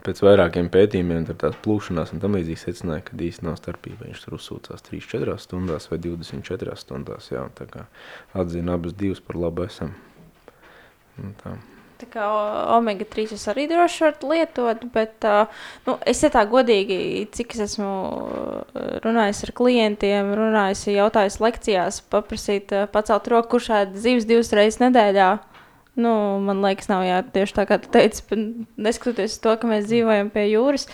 pēc 0.05 0.21
vairākiem 0.25 0.69
pētījumiem, 0.73 1.25
tur 1.27 1.37
tās 1.41 1.59
plūšanās 1.65 2.13
un 2.15 2.23
tam 2.23 2.37
līdzīgi 2.37 2.61
secināja, 2.61 3.05
ka 3.07 3.19
īsti 3.27 3.47
nav 3.47 3.59
starpība. 3.59 4.07
Viņš 4.07 4.25
tur 4.25 4.37
uzsūcās 4.39 4.85
3-4 4.87 5.37
stundās 5.41 5.89
vai 5.91 6.01
24 6.03 6.75
stundās. 6.79 7.31
Jā, 7.33 7.45
tā 7.57 7.69
kā 7.71 7.87
atzina 8.37 8.77
abas 8.79 8.97
divas 8.97 9.23
par 9.23 9.39
labu 9.41 9.65
esam. 9.67 9.95
Un 11.21 11.33
tā. 11.41 11.55
Tā 11.95 12.09
kā 12.11 12.25
omega 12.75 13.05
3 13.07 13.37
es 13.37 13.45
arī 13.47 13.69
droši 13.71 14.03
varu 14.03 14.31
lietot, 14.33 14.81
bet 14.91 15.23
uh, 15.29 15.61
nu, 15.87 15.95
es 16.03 16.19
tā 16.33 16.41
godīgi, 16.51 16.97
cik 17.31 17.55
es 17.55 17.61
esmu 17.69 17.87
uh, 17.87 18.97
runājis 19.05 19.45
ar 19.47 19.53
klientiem, 19.55 20.33
runājis, 20.35 20.89
jautājis 20.91 21.39
lekcijās, 21.39 22.01
paprasīt, 22.11 22.75
uh, 22.75 22.89
pacelt 22.91 23.31
roku, 23.31 23.53
kurš 23.55 23.71
ēd 23.79 23.95
zivs 23.95 24.27
divas 24.27 24.51
reizes 24.51 24.81
nedēļā. 24.83 25.29
Nu, 25.95 26.11
man 26.43 26.59
liekas, 26.65 26.89
nav 26.91 27.05
jā, 27.07 27.21
tieši 27.35 27.55
tā 27.55 27.63
kā 27.69 27.77
tu 27.79 27.91
teici, 27.93 28.23
neskatoties 28.75 29.37
to, 29.43 29.53
ka 29.59 29.69
mēs 29.69 29.87
dzīvojam 29.87 30.31
pie 30.33 30.49
jūras. 30.49 30.89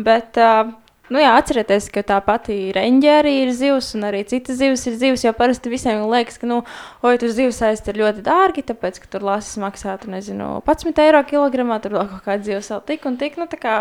Bet, 0.00 0.38
uh, 0.42 0.72
nu 1.10 1.20
jā, 1.22 1.32
atcerieties, 1.38 1.88
ka 1.94 2.04
tā 2.06 2.20
pati 2.24 2.56
reņģe 2.76 3.10
arī 3.16 3.34
ir 3.44 3.52
zivs, 3.56 3.92
un 3.98 4.06
arī 4.08 4.22
citas 4.30 4.60
zivs 4.60 4.86
ir 4.90 4.96
zivs. 5.00 5.24
Jo 5.26 5.34
parasti 5.36 5.72
visiem 5.72 6.04
liekas, 6.10 6.38
ka, 6.40 6.48
nu, 6.50 6.60
oi, 7.06 7.16
tur 7.20 7.34
zivs 7.34 7.60
aizt 7.66 7.90
ir 7.90 8.00
ļoti 8.00 8.24
dārgi, 8.26 8.64
tāpēc, 8.70 9.02
ka 9.02 9.10
tur 9.14 9.26
lasis 9.26 9.58
maksā, 9.62 9.96
tu 10.02 10.12
nezinu, 10.12 10.56
11 10.66 11.04
eiro 11.04 11.22
kilogramā, 11.26 11.80
tur 11.82 11.98
vēl 11.98 12.08
kaut 12.14 12.24
kāda 12.28 12.46
zivs 12.46 12.70
vēl 12.74 12.82
tik 12.92 13.06
un 13.10 13.20
tik. 13.20 13.38
Nu, 13.40 13.48
tā 13.50 13.58
kā 13.60 13.76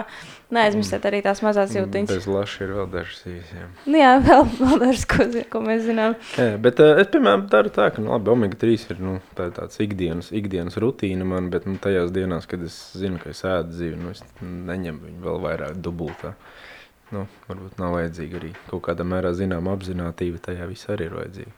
neaizmirstiet 0.53 1.05
arī 1.05 1.21
tās 1.25 1.43
mazās 1.45 1.71
zivtiņas. 1.73 2.09
Bez 2.09 2.27
laša 2.29 2.63
ir 2.65 2.73
vēl 2.79 2.87
dažas 2.93 3.21
īsi. 3.29 3.57
Jā. 3.59 3.67
Nu, 3.85 3.99
jā, 4.01 4.13
vēl, 4.25 4.45
vēl 4.57 4.83
dažas, 4.85 5.05
ko, 5.09 5.27
ko 5.53 5.61
mēs 5.65 5.83
zinām. 5.85 6.15
Jā, 6.39 6.55
bet 6.61 6.81
uh, 6.81 6.95
es, 7.01 7.09
piemēram, 7.13 7.45
daru 7.51 7.73
tā, 7.73 7.89
ka, 7.93 8.01
nu, 8.01 8.13
labi, 8.15 8.33
omega 8.33 8.57
3 8.63 8.87
ir, 8.89 9.03
nu, 9.05 9.17
tā 9.37 9.49
tāds 9.55 9.81
ikdienas, 9.85 10.31
ikdienas 10.35 10.79
rutīna 10.81 11.27
man, 11.29 11.51
bet, 11.53 11.69
nu, 11.69 11.77
tajās 11.81 12.13
dienās, 12.15 12.49
kad 12.49 12.63
es 12.65 12.79
zinu, 12.97 13.21
ka 13.21 13.29
es 13.33 13.43
ēdu 13.45 13.77
zivi, 13.77 13.99
nu, 14.01 14.15
es 14.15 14.25
neņemu 14.41 15.05
viņu 15.05 15.27
vēl 15.27 15.43
vairāk 15.45 15.77
dubultā. 15.85 16.33
Nu, 17.13 17.25
varbūt 17.47 17.79
nav 17.81 17.95
vajadzīga 17.97 18.37
arī 18.37 18.51
kaut 18.67 18.83
kādā 18.85 19.05
mērā 19.07 19.31
zinām 19.37 19.69
apzinātība, 19.71 20.41
tajā 20.45 20.67
viss 20.69 20.89
arī 20.93 21.09
ir 21.09 21.17
vajadzīga. 21.17 21.55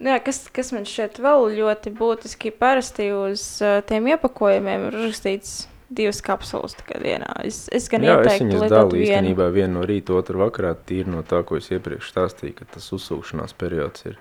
Nu 0.00 0.14
Jā, 0.14 0.20
kas, 0.24 0.46
kas 0.54 0.70
man 0.72 0.86
šķiet 0.88 1.18
vēl 1.20 1.50
ļoti 1.58 1.90
būtiski, 1.98 2.54
parasti 2.56 3.10
uz 3.12 3.42
uh, 3.60 3.82
tiem 3.84 4.06
iepakojumiem 4.14 4.86
ir 4.88 4.96
rakstīts 4.96 5.66
divas 5.90 6.22
kapsulas 6.24 6.76
dienā. 6.88 7.32
Es, 7.44 7.64
es 7.74 7.88
gan 7.90 8.06
Jā, 8.06 8.14
es 8.20 8.30
ieteiktu 8.30 8.46
viņas 8.46 8.62
lietot 8.62 8.76
dalu 8.76 9.00
īstenībā 9.02 9.48
vienu 9.52 9.80
no 9.80 9.82
rīta, 9.88 10.14
otru 10.16 10.40
vakarā, 10.40 10.72
tīri 10.88 11.10
no 11.10 11.24
tā, 11.26 11.42
ko 11.44 11.58
es 11.58 11.68
iepriekš 11.74 12.12
stāstīju, 12.14 12.56
ka 12.60 12.68
tas 12.76 12.86
uzsūkšanās 12.96 13.56
periods 13.60 14.06
ir, 14.08 14.16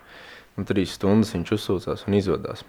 un 0.58 0.68
trīs 0.68 0.98
stundas 0.98 1.32
viņš 1.38 1.54
uzsūcās 1.56 2.04
un 2.10 2.18
izvadās. 2.18 2.66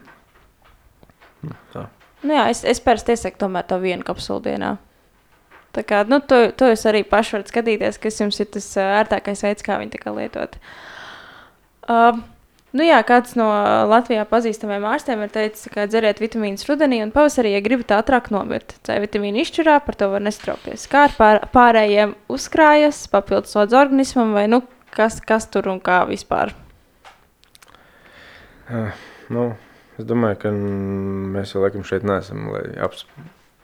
Nu, 1.40 1.56
tā. 1.72 1.88
Nu, 2.20 2.36
jā, 2.36 2.46
es, 2.52 2.62
es 2.68 2.82
parasti 2.84 3.16
iesaku 3.16 3.40
tomēr 3.40 3.66
to 3.66 3.80
vienu 3.80 4.04
kapsulu 4.06 4.44
dienā. 4.44 4.74
Tā 5.70 5.84
kā, 5.86 6.02
nu, 6.10 6.18
to, 6.18 6.48
to 6.58 6.66
jūs 6.72 6.82
arī 6.90 7.04
paši 7.06 7.36
varat 7.36 7.50
skatīties, 7.52 8.00
kas 8.02 8.18
jums 8.18 8.40
ir 8.42 8.48
tas 8.50 8.66
ērtākais 8.82 9.44
veids, 9.46 9.62
kā 9.66 9.78
viņu 9.78 10.00
kā 10.02 10.14
lietot. 10.16 10.56
Uh, 11.86 12.18
nu 12.74 12.86
jā, 12.86 12.98
kāds 13.06 13.36
no 13.38 13.46
Latvijā 13.90 14.24
pazīstamiem 14.30 14.88
ārstiem 14.90 15.22
ir 15.22 15.30
teicis, 15.34 15.70
ka 15.70 15.86
dzeriet 15.90 16.22
vitamīnus 16.22 16.66
rudenī 16.66 16.98
un 17.04 17.14
pavasarī, 17.14 17.54
ja 17.54 17.62
gribat 17.62 17.94
ātrāk 18.00 18.32
nomirt. 18.34 18.74
C 18.86 18.98
vitamīnu 19.02 19.44
izšķirā, 19.44 19.78
par 19.86 19.98
to 20.00 20.10
var 20.10 20.26
nestraukties. 20.26 20.90
Kā 20.90 21.06
ar 21.06 21.16
pār, 21.18 21.42
pārējiem 21.54 22.18
uzkrājas, 22.34 23.04
papildus 23.14 23.54
slodzi 23.54 23.78
organismam 23.78 24.34
vai 24.34 24.48
nu, 24.50 24.64
kas, 24.90 25.22
kas 25.22 25.46
tur 25.54 25.70
un 25.70 25.78
kā 25.78 26.02
vispār. 26.10 26.50
Uh, 28.70 28.90
nu, 29.30 29.52
es 29.98 30.06
domāju, 30.06 30.42
ka 30.42 30.54
mēs 30.54 31.54
jau 31.54 31.62
laikam 31.62 31.86
šeit 31.86 32.02
neesam, 32.06 32.50
lai 32.54 32.66
aps, 32.82 33.06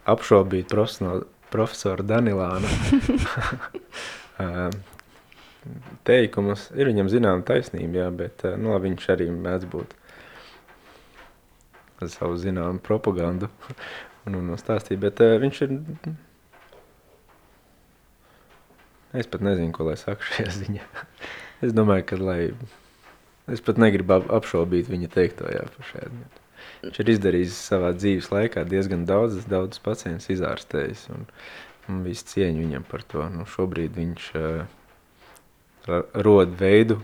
apšaubītu 0.07 0.71
profesionāli- 0.71 1.27
profesoru 1.53 2.05
Danilānu 2.07 2.71
uh, 4.43 4.71
teikumus. 6.09 6.69
Ir 6.77 6.91
viņam 6.93 7.11
zinām 7.13 7.45
taisnība, 7.47 8.05
jā, 8.05 8.09
bet 8.23 8.47
nu, 8.61 8.75
viņš 8.83 9.09
arī 9.17 9.29
mēdz 9.35 9.69
būt 9.73 9.95
ar 12.03 12.13
savu 12.13 12.37
zināmu 12.41 12.83
propagandu 12.85 13.49
un, 14.29 14.41
un 14.43 14.55
stāstīt, 14.61 15.01
bet 15.03 15.23
uh, 15.25 15.37
viņš 15.43 15.63
ir, 15.67 15.77
es 19.17 19.31
pat 19.33 19.45
nezinu, 19.47 19.73
ko 19.73 19.89
lai 19.89 19.97
saku 20.01 20.27
šajā 20.33 20.57
ziņā. 20.61 20.89
es 21.67 21.77
domāju, 21.77 22.09
ka 22.13 22.21
lai 22.21 22.41
Es 23.47 23.61
pat 23.63 23.79
negribu 23.79 24.17
ap- 24.17 24.31
apšaubīt 24.41 24.89
viņa 24.91 25.09
teikto, 25.15 25.47
jā, 25.47 25.61
par 25.71 25.87
šādu. 25.87 26.25
Viņš 26.83 27.01
ir 27.03 27.13
izdarījis 27.15 27.57
savā 27.71 27.93
dzīves 27.97 28.31
laikā 28.33 28.65
diezgan 28.69 29.07
daudz, 29.09 29.41
daudz 29.49 29.81
pacientus 29.83 30.29
izārstējis, 30.35 31.07
un, 31.15 31.27
un 31.91 32.03
visu 32.05 32.29
cieņu 32.33 32.65
viņam 32.65 32.87
par 32.91 33.05
to. 33.09 33.25
Nu, 33.33 33.47
šobrīd 33.49 33.97
viņš 33.97 34.29
uh, 34.39 34.65
rod 36.27 36.55
veidu, 36.61 37.01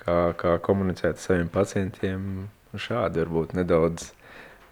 kā, 0.00 0.18
kā 0.38 0.56
komunicēt 0.64 1.16
ar 1.16 1.22
saviem 1.22 1.52
pacientiem, 1.52 2.28
un 2.72 2.80
šādi 2.80 3.22
varbūt 3.22 3.56
nedaudz 3.58 4.10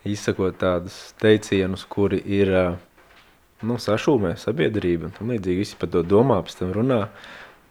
izsakot 0.09 0.57
tādus 0.61 1.11
teicienus, 1.21 1.85
kuri 1.85 2.23
ir 2.41 2.55
uh, 2.57 2.79
nu, 3.67 3.77
sašūmē 3.81 4.35
sabiedrība, 4.41 5.13
tam 5.17 5.33
līdzīgi. 5.35 5.65
Visi 5.65 5.81
par 5.81 5.93
to 5.93 6.03
domā, 6.07 6.41
pēc 6.47 6.63
tam 6.63 6.73
runā, 6.77 7.01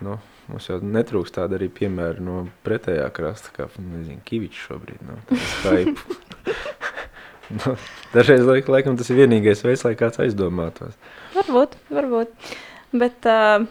nu, 0.05 0.19
Mums 0.49 0.65
jau 0.65 0.79
netrūkst 0.81 1.35
tāda 1.37 1.59
arī 1.59 1.67
piemēra 1.73 2.23
no 2.25 2.39
pretējā 2.65 3.05
krasta, 3.13 3.51
kā 3.53 3.67
nezinu, 3.77 4.21
Kivičs 4.25 4.63
šobrīd. 4.65 5.03
No, 5.05 5.17
Skype. 5.53 6.55
no, 7.59 7.75
dažreiz 8.15 8.45
laik, 8.47 8.71
laikam 8.71 8.97
tas 8.97 9.11
ir 9.13 9.21
vienīgais 9.21 9.61
veids, 9.65 9.85
lai 9.85 9.93
kāds 9.99 10.21
aizdomātos. 10.23 10.97
Varbūt, 11.37 11.77
varbūt. 11.93 12.33
Bet, 12.97 13.29
uh, 13.29 13.67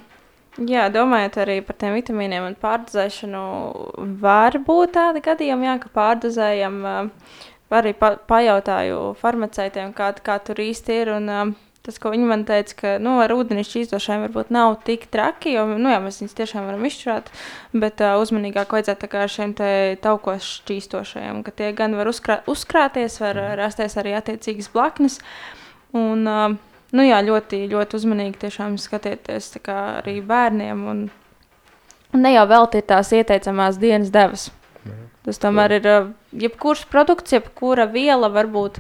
jā, 0.71 0.87
domājot 0.95 1.41
arī 1.43 1.59
par 1.67 1.81
tiem 1.83 1.99
vitamīniem 1.99 2.47
un 2.53 2.59
pārdozēšanu, 2.63 3.45
var 4.23 4.61
būt 4.67 4.95
tādi 5.01 5.25
gadījumi, 5.27 5.73
jā, 5.73 5.79
ka 5.83 5.95
pārdozējam. 5.99 6.83
Uh, 6.87 7.47
arī 7.75 7.93
pa, 7.99 8.15
pajautāju 8.31 9.01
farmaceitiem, 9.19 9.91
kā, 9.97 10.13
kā 10.25 10.39
tur 10.47 10.63
īsti 10.63 11.03
ir. 11.03 11.17
Un, 11.19 11.33
uh, 11.33 11.57
Tas, 11.89 11.97
ko 11.97 12.11
viņi 12.13 12.27
man 12.29 12.43
teica, 12.45 12.75
ka 12.77 12.91
nu, 13.01 13.15
ar 13.25 13.33
ūdeni 13.33 13.63
šķīstošiem 13.65 14.27
varbūt 14.27 14.51
nav 14.53 14.75
tik 14.85 15.07
traki, 15.09 15.55
jo 15.55 15.63
nu, 15.71 15.89
jā, 15.89 16.03
mēs 16.05 16.19
viņus 16.21 16.37
tiešām 16.37 16.67
varam 16.69 16.85
izšķirāt, 16.85 17.31
bet 17.73 18.03
uh, 18.05 18.19
uzmanīgāk 18.21 18.75
vajadzētu 18.77 19.09
ar 19.17 19.33
šiem 19.33 19.55
taukos 20.05 20.51
šķīstošajiem, 20.59 21.41
ka 21.47 21.57
tie 21.57 21.71
gan 21.79 21.97
var 21.97 22.13
uzkrā, 22.13 22.43
uzkrāties, 22.45 23.17
var 23.25 23.41
uh, 23.41 23.55
rasties 23.57 23.97
arī 23.97 24.13
attiecīgas 24.19 24.69
blaknes. 24.77 25.17
Un, 25.97 26.29
uh, 26.29 26.53
nu, 26.93 27.09
jā, 27.09 27.25
ļoti, 27.25 27.65
ļoti 27.73 28.01
uzmanīgi 28.03 28.37
tiešām 28.45 28.77
skatieties 28.77 29.55
arī 29.73 30.19
bērniem. 30.29 30.87
Un, 30.93 31.05
un 32.13 32.27
ne 32.29 32.37
jau 32.37 32.45
veltīt 32.53 32.93
tās 32.93 33.17
ieteicamās 33.17 33.81
dienas 33.81 34.13
devas. 34.13 34.51
Tas 35.25 35.41
tomēr 35.41 35.81
ir 35.81 35.95
jebkurš 36.37 36.85
produkts, 36.93 37.33
jebkura 37.33 37.89
viela 37.89 38.29
var 38.29 38.53
būt 38.53 38.77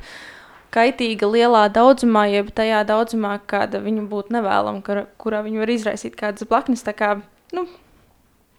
kaitīga 0.74 1.28
lielā 1.30 1.66
daudzumā, 1.72 2.26
jeb 2.32 2.52
tajā 2.56 2.84
daudzumā, 2.88 3.38
kāda 3.50 3.80
viņa 3.84 4.06
būtu 4.10 4.34
nevēlama, 4.36 4.82
kur, 4.86 5.04
kurā 5.20 5.42
viņa 5.46 5.62
var 5.62 5.72
izraisīt 5.74 6.18
kādas 6.18 6.48
blaknes. 6.48 6.84
Tā 6.86 6.94
kā, 6.96 7.10
nu, 7.56 7.66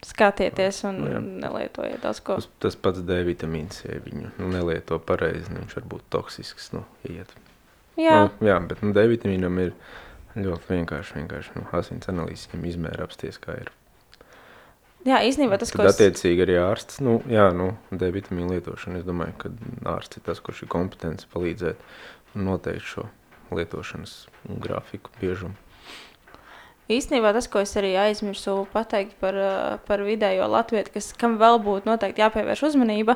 skatieties 0.05 0.83
un 0.87 0.99
jā. 1.05 1.21
nelietojiet 1.45 2.03
daudz 2.03 2.21
ko. 2.23 2.39
Tas, 2.39 2.49
tas 2.63 2.77
pats 2.79 3.03
D 3.05 3.21
vitamīns, 3.27 3.83
ja 3.85 3.99
viņu 4.03 4.33
nu, 4.37 4.51
nelieto 4.53 4.99
pareizi, 5.03 5.51
viņš 5.55 5.79
var 5.79 5.89
būt 5.95 6.05
toksisks. 6.15 6.71
Nu, 6.75 6.85
iet. 7.09 7.33
Jā. 7.99 8.21
Nu, 8.25 8.47
jā, 8.47 8.59
bet 8.69 8.83
nu, 8.85 8.93
D 8.95 9.05
vitamīnam 9.11 9.59
ir 9.65 9.75
ļoti 10.39 10.71
vienkārši, 10.71 11.19
vienkārši 11.19 11.57
nu, 11.57 11.67
asins 11.75 12.11
analīzes 12.11 12.47
viņam 12.53 12.69
izmēra 12.71 13.09
apsties, 13.09 13.41
kā 13.41 13.57
ir. 13.59 13.73
Jā, 15.07 15.21
īstenībā 15.23 15.55
tas, 15.59 15.71
ko 15.71 15.85
es... 15.85 15.95
attiecīgi 15.95 16.43
arī 16.43 16.57
ārsts, 16.59 16.99
nu, 17.03 17.19
jā, 17.31 17.47
nu, 17.55 17.71
D 17.91 18.09
vitamīnu 18.11 18.57
lietošana, 18.57 18.99
es 18.99 19.07
domāju, 19.07 19.37
ka 19.39 19.51
ārsts 19.93 20.19
ir 20.19 20.25
tas, 20.25 20.41
kurš 20.43 20.65
ir 20.65 20.71
kompetents 20.73 21.29
palīdzēt 21.31 21.79
noteikt 22.35 22.83
šo 22.83 23.05
lietošanas 23.55 24.17
grafiku 24.59 25.13
biežumu. 25.21 25.55
Īstenībā 26.89 27.31
tas, 27.35 27.47
ko 27.47 27.61
es 27.61 27.71
arī 27.79 27.93
aizmirsu 28.01 28.63
pateikt 28.73 29.13
par, 29.21 29.37
par 29.87 30.03
vidējo 30.03 30.49
latviešu, 30.49 30.91
kas 30.97 31.11
kam 31.21 31.37
vēl 31.39 31.61
būtu 31.63 31.87
noteikti 31.87 32.25
jāpievērš 32.25 32.65
uzmanība, 32.71 33.15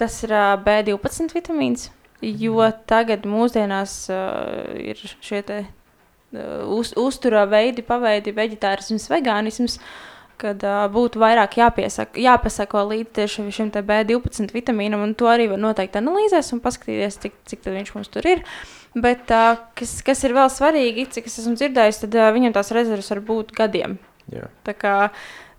tas 0.00 0.16
ir 0.24 0.32
B12 0.64 1.36
vitamīns. 1.36 1.90
Jo 2.22 2.70
tagad 2.88 3.26
mūsdienās 3.28 3.96
uh, 4.14 4.72
ir 4.78 4.98
šie 5.20 5.42
te, 5.44 5.58
uh, 5.66 6.62
uz, 6.70 6.94
uzturā 6.98 7.42
veidi, 7.50 7.84
paveidi, 7.84 8.32
vegetārisms, 8.34 9.10
vegānisms. 9.10 9.76
Uh, 9.76 10.11
kad 10.42 10.62
uh, 10.66 10.84
būtu 10.92 11.22
vairāk 11.22 11.56
jāpiesaka, 11.60 12.20
jāpasako 12.20 12.84
līdzi 12.90 13.28
šim 13.30 13.50
B12 13.72 14.54
vitamīnam, 14.54 15.04
un 15.06 15.16
to 15.18 15.30
arī 15.30 15.48
var 15.52 15.62
noteikti 15.62 16.00
analīzēs 16.02 16.52
un 16.56 16.62
paskatīties, 16.64 17.20
cik, 17.22 17.36
cik 17.48 17.68
viņš 17.70 17.92
mums 17.96 18.12
tur 18.12 18.28
ir. 18.28 18.44
Bet, 18.92 19.30
uh, 19.32 19.62
kas, 19.78 20.00
kas 20.04 20.24
ir 20.26 20.34
vēl 20.36 20.50
svarīgi, 20.52 21.08
cik 21.14 21.30
es 21.30 21.38
esmu 21.40 21.54
dzirdējis, 21.56 22.02
tad 22.04 22.18
uh, 22.18 22.32
viņam 22.34 22.56
tās 22.58 22.74
rezerves 22.74 23.12
var 23.14 23.22
būt 23.30 23.54
gadiem. 23.56 23.96
Jā. 24.32 24.48
Tā 24.66 24.74
kā 24.78 24.96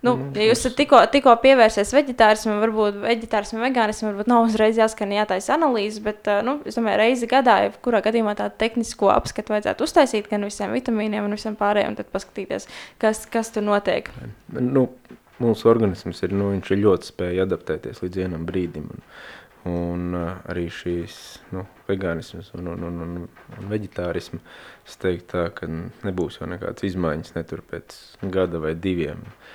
Nu, 0.04 0.12
mm, 0.18 0.34
ja 0.36 0.50
jūs 0.50 0.66
tikko, 0.76 0.98
tikko 1.12 1.32
pievērsies 1.40 1.94
vegetārismam, 1.96 2.58
varbūt 2.60 2.98
vegetārismam, 3.06 3.62
vegānismam, 3.64 4.10
varbūt 4.12 4.28
nav 4.28 4.48
uzreiz 4.50 4.76
jāskan 4.76 5.14
jātaisa 5.16 5.54
analīze, 5.56 6.02
bet, 6.04 6.28
nu, 6.44 6.58
es 6.68 6.76
domāju, 6.76 7.00
reizi 7.00 7.28
gadā, 7.30 7.54
ja 7.64 7.70
kurā 7.84 8.02
gadījumā 8.04 8.34
tādu 8.36 8.58
tehnisko 8.60 9.08
apskatu 9.14 9.54
vajadzētu 9.54 9.86
uztaisīt 9.86 10.28
gan 10.28 10.44
visiem 10.44 10.74
vitamīniem 10.76 11.24
un 11.24 11.38
visam 11.38 11.56
pārējiem, 11.56 11.94
un 11.94 11.96
tad 12.02 12.12
paskatīties, 12.12 12.68
kas, 13.00 13.24
kas 13.32 13.54
tur 13.54 13.64
notiek. 13.64 14.12
Nu, 14.52 14.90
mūsu 15.40 15.72
organisms 15.72 16.20
ir, 16.26 16.36
nu, 16.36 16.52
ir 16.58 16.84
ļoti 16.84 17.12
spēja 17.14 17.48
adaptēties 17.48 18.04
līdz 18.04 18.22
vienam 18.26 18.44
brīdim. 18.50 18.92
Un, 18.92 19.08
un 19.72 20.20
arī 20.20 20.68
šīs 20.68 21.18
nu, 21.56 21.64
vegānisms 21.88 22.52
un, 22.60 22.74
un, 22.76 22.88
un, 22.90 23.02
un, 23.08 23.18
un 23.56 23.72
vegetārisms, 23.72 24.44
es 24.84 25.00
teiktu 25.00 25.32
tā, 25.32 25.48
ka 25.56 25.72
nebūs 25.72 26.42
jau 26.42 26.52
nekādas 26.52 26.84
izmaiņas 26.92 27.38
netur 27.40 27.64
pēc 27.72 28.02
gada 28.28 28.60
vai 28.60 28.76
diviem. 28.76 29.24
Uh, 29.24 29.52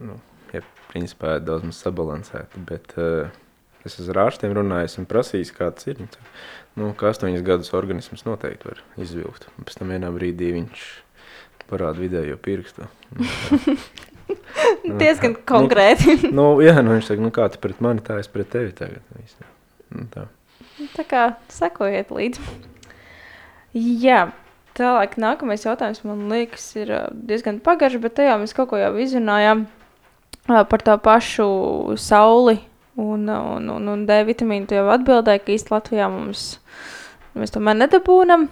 nu, 0.00 0.18
ja 0.52 0.62
principā 0.92 1.36
ir 1.38 1.46
daudz 1.46 1.66
maz 1.68 1.80
sabalansēti, 1.82 2.62
bet 2.68 2.94
uh, 3.00 3.32
es 3.84 3.98
ar 4.06 4.24
ārstiem 4.26 4.54
runājis 4.56 4.98
un 5.00 5.08
prasījis, 5.10 5.54
kāds 5.56 5.88
ir. 5.90 6.02
Nu, 6.78 6.92
ka 6.96 7.10
astoņas 7.10 7.44
gadus 7.44 7.72
organisms 7.76 8.24
noteikti 8.24 8.70
var 8.70 8.80
izvilkt. 9.00 9.48
Un 9.58 9.68
pēc 9.68 9.80
tam 9.80 9.92
vienā 9.92 10.08
brīdī 10.14 10.52
viņš 10.56 10.86
parāda 11.72 12.00
vidējo 12.00 12.38
pirkstu. 12.42 12.88
Nu, 13.16 14.96
Diezgan 15.00 15.36
konkrēti. 15.48 16.18
nu, 16.28 16.32
nu, 16.38 16.46
jā, 16.64 16.76
nu, 16.84 16.96
viņš 16.96 17.10
saka, 17.10 17.24
nu 17.24 17.32
kā 17.34 17.48
tu 17.52 17.60
pret 17.62 17.80
mani, 17.84 18.04
tā 18.04 18.18
es 18.22 18.30
pret 18.32 18.50
tevi 18.52 18.72
tagad. 18.76 19.04
Nu, 19.92 20.06
tā. 20.12 20.26
tā 20.96 21.06
kā 21.08 21.24
sekojiet 21.52 22.12
līdzi. 22.14 22.44
Jā, 23.76 24.26
tālāk 24.76 25.16
nākamais 25.20 25.64
jautājums 25.64 26.02
man 26.04 26.26
liekas 26.32 26.66
ir 26.76 26.92
diezgan 27.12 27.60
pagarš, 27.64 28.00
bet 28.02 28.18
tajā 28.20 28.36
mēs 28.40 28.52
kaut 28.56 28.72
ko 28.72 28.80
jau 28.80 28.92
izrunājām 29.00 29.66
par 30.46 30.82
to 30.82 30.96
pašu 30.98 31.46
sauli 32.00 32.58
un, 32.96 33.28
un, 33.28 33.68
un, 33.76 33.88
un 33.94 34.06
D 34.06 34.18
vitamīnu. 34.28 34.68
Tu 34.68 34.76
jau 34.78 34.88
atbildēji, 34.92 35.44
ka 35.44 35.54
īstenībā 35.54 35.78
Latvijā 35.78 36.08
mums 36.12 36.46
mēs 37.38 37.54
tomēr 37.54 37.78
nedabūnam. 37.84 38.48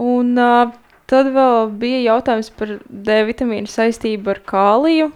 Un 0.00 0.36
uh, 0.40 0.74
tad 1.10 1.32
vēl 1.34 1.72
bija 1.80 2.04
jautājums 2.14 2.52
par 2.56 2.76
D 2.84 3.22
vitamīnu 3.30 3.70
saistību 3.70 4.34
ar 4.34 4.44
kāliju. 4.48 5.10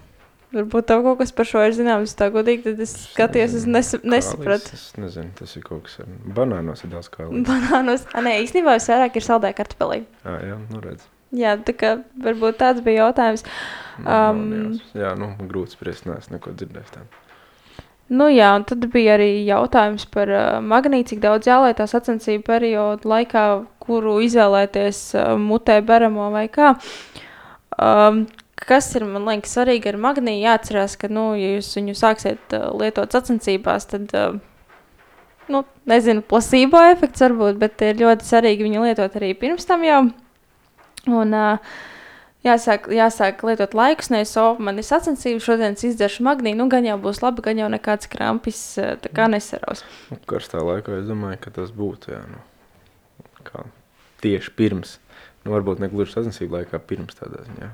Varbūt 0.55 0.87
tev 0.87 1.01
kaut 1.03 1.19
kas 1.19 1.33
par 1.35 1.49
šo 1.51 1.65
ir 1.67 1.73
zināms, 1.75 2.13
tā 2.15 2.29
godīgi, 2.31 2.63
tad 2.69 2.83
es 2.85 2.93
skatījos, 3.09 3.57
es 3.59 3.65
nes, 3.67 3.89
nesapratu. 4.07 4.77
Es 4.77 4.93
nezinu, 4.95 5.33
tas 5.35 5.57
ir 5.59 5.65
kaut 5.67 5.89
kas 5.89 5.99
ar 6.05 6.13
banānos 6.37 6.85
ir 6.87 6.93
daudz 6.93 7.11
kālijas. 7.11 7.43
Banānos, 7.51 8.07
a, 8.15 8.23
nē, 8.23 8.37
īstenībā 8.45 8.77
vairāk 8.79 9.19
ir 9.19 9.27
saldē 9.27 9.51
kartupelī. 9.59 10.05
Jā, 10.23 10.37
jā, 10.53 10.61
nu 10.71 10.85
redz. 10.85 11.09
Jā, 11.35 11.57
tā 11.67 11.75
kā 11.75 11.97
varbūt 12.23 12.61
tāds 12.61 12.85
bija 12.85 13.09
jautājums. 13.09 13.45
Um, 13.99 14.07
um, 14.07 14.79
jā, 14.95 15.15
nu, 15.19 15.33
grūti 15.51 15.75
spriest, 15.75 16.07
neesmu 16.07 16.37
neko 16.37 16.55
dzirdējis 16.55 16.95
tādu. 16.95 17.21
Nu 18.13 18.27
jā, 18.29 18.51
un 18.53 18.67
tad 18.69 18.85
bija 18.93 19.15
arī 19.17 19.31
jautājums 19.47 20.05
par 20.13 20.29
uh, 20.29 20.61
magnītu, 20.61 21.15
cik 21.15 21.23
daudz 21.23 21.49
jālietā 21.49 21.87
sacensību 21.89 22.45
periodu 22.45 23.09
laikā, 23.09 23.45
kuru 23.81 24.19
izvēlēties 24.27 25.01
uh, 25.17 25.31
mutē 25.41 25.79
beramo 25.87 26.29
vai 26.35 26.45
kā. 26.53 26.75
Um, 27.81 28.27
kas 28.61 28.91
ir, 28.99 29.07
man 29.09 29.25
liekas, 29.31 29.55
svarīgi 29.57 29.89
ar 29.95 29.99
magnītu, 30.05 30.45
jāatcerās, 30.45 30.99
ka, 31.01 31.09
nu, 31.09 31.31
ja 31.41 31.55
jūs 31.57 31.73
viņu 31.79 31.97
sāksiet 31.97 32.59
uh, 32.59 32.69
lietot 32.77 33.17
sacensībās, 33.17 33.89
tad, 33.89 34.13
uh, 34.13 34.37
nu, 35.49 35.65
nezinu, 35.89 36.27
plasībo 36.29 36.85
efekts 36.93 37.25
varbūt, 37.25 37.57
bet 37.63 37.89
ir 37.89 38.05
ļoti 38.05 38.29
svarīgi 38.29 38.69
viņu 38.69 38.85
lietot 38.85 39.17
arī 39.17 39.33
pirms 39.39 39.65
tam 39.71 39.89
jau. 39.89 40.03
Un, 41.11 41.35
uh, 41.37 41.77
jāsāk, 42.45 42.89
jāsāk 42.93 43.45
lietot 43.47 43.77
laikus, 43.77 44.11
nevis 44.13 44.35
oh, 44.41 44.59
man 44.63 44.81
ir 44.81 44.87
sacensības, 44.87 45.45
šodien 45.47 45.77
izdzeršu 45.77 46.25
magnīnu, 46.27 46.61
nu 46.63 46.73
gan 46.73 46.87
jau 46.89 46.99
būs 47.01 47.23
labi, 47.25 47.45
gan 47.45 47.61
jau 47.61 47.71
nekāds 47.73 48.11
krampis 48.13 48.65
tā 48.79 49.13
kā 49.15 49.29
nesaraus. 49.33 49.85
Nu, 50.11 50.21
karstā 50.31 50.63
laikā 50.65 51.01
es 51.01 51.09
domāju, 51.09 51.41
ka 51.45 51.55
tas 51.61 51.73
būtu, 51.75 52.15
jā, 52.15 52.21
nu, 52.31 52.43
kā 53.49 53.65
tieši 54.25 54.55
pirms. 54.59 54.99
Nu, 55.45 55.53
varbūt 55.53 55.83
ne 55.83 55.91
gluži 55.93 56.15
sacensību 56.15 56.57
laikā, 56.57 56.79
pirms 56.89 57.19
tādā 57.19 57.43
ziņā. 57.45 57.67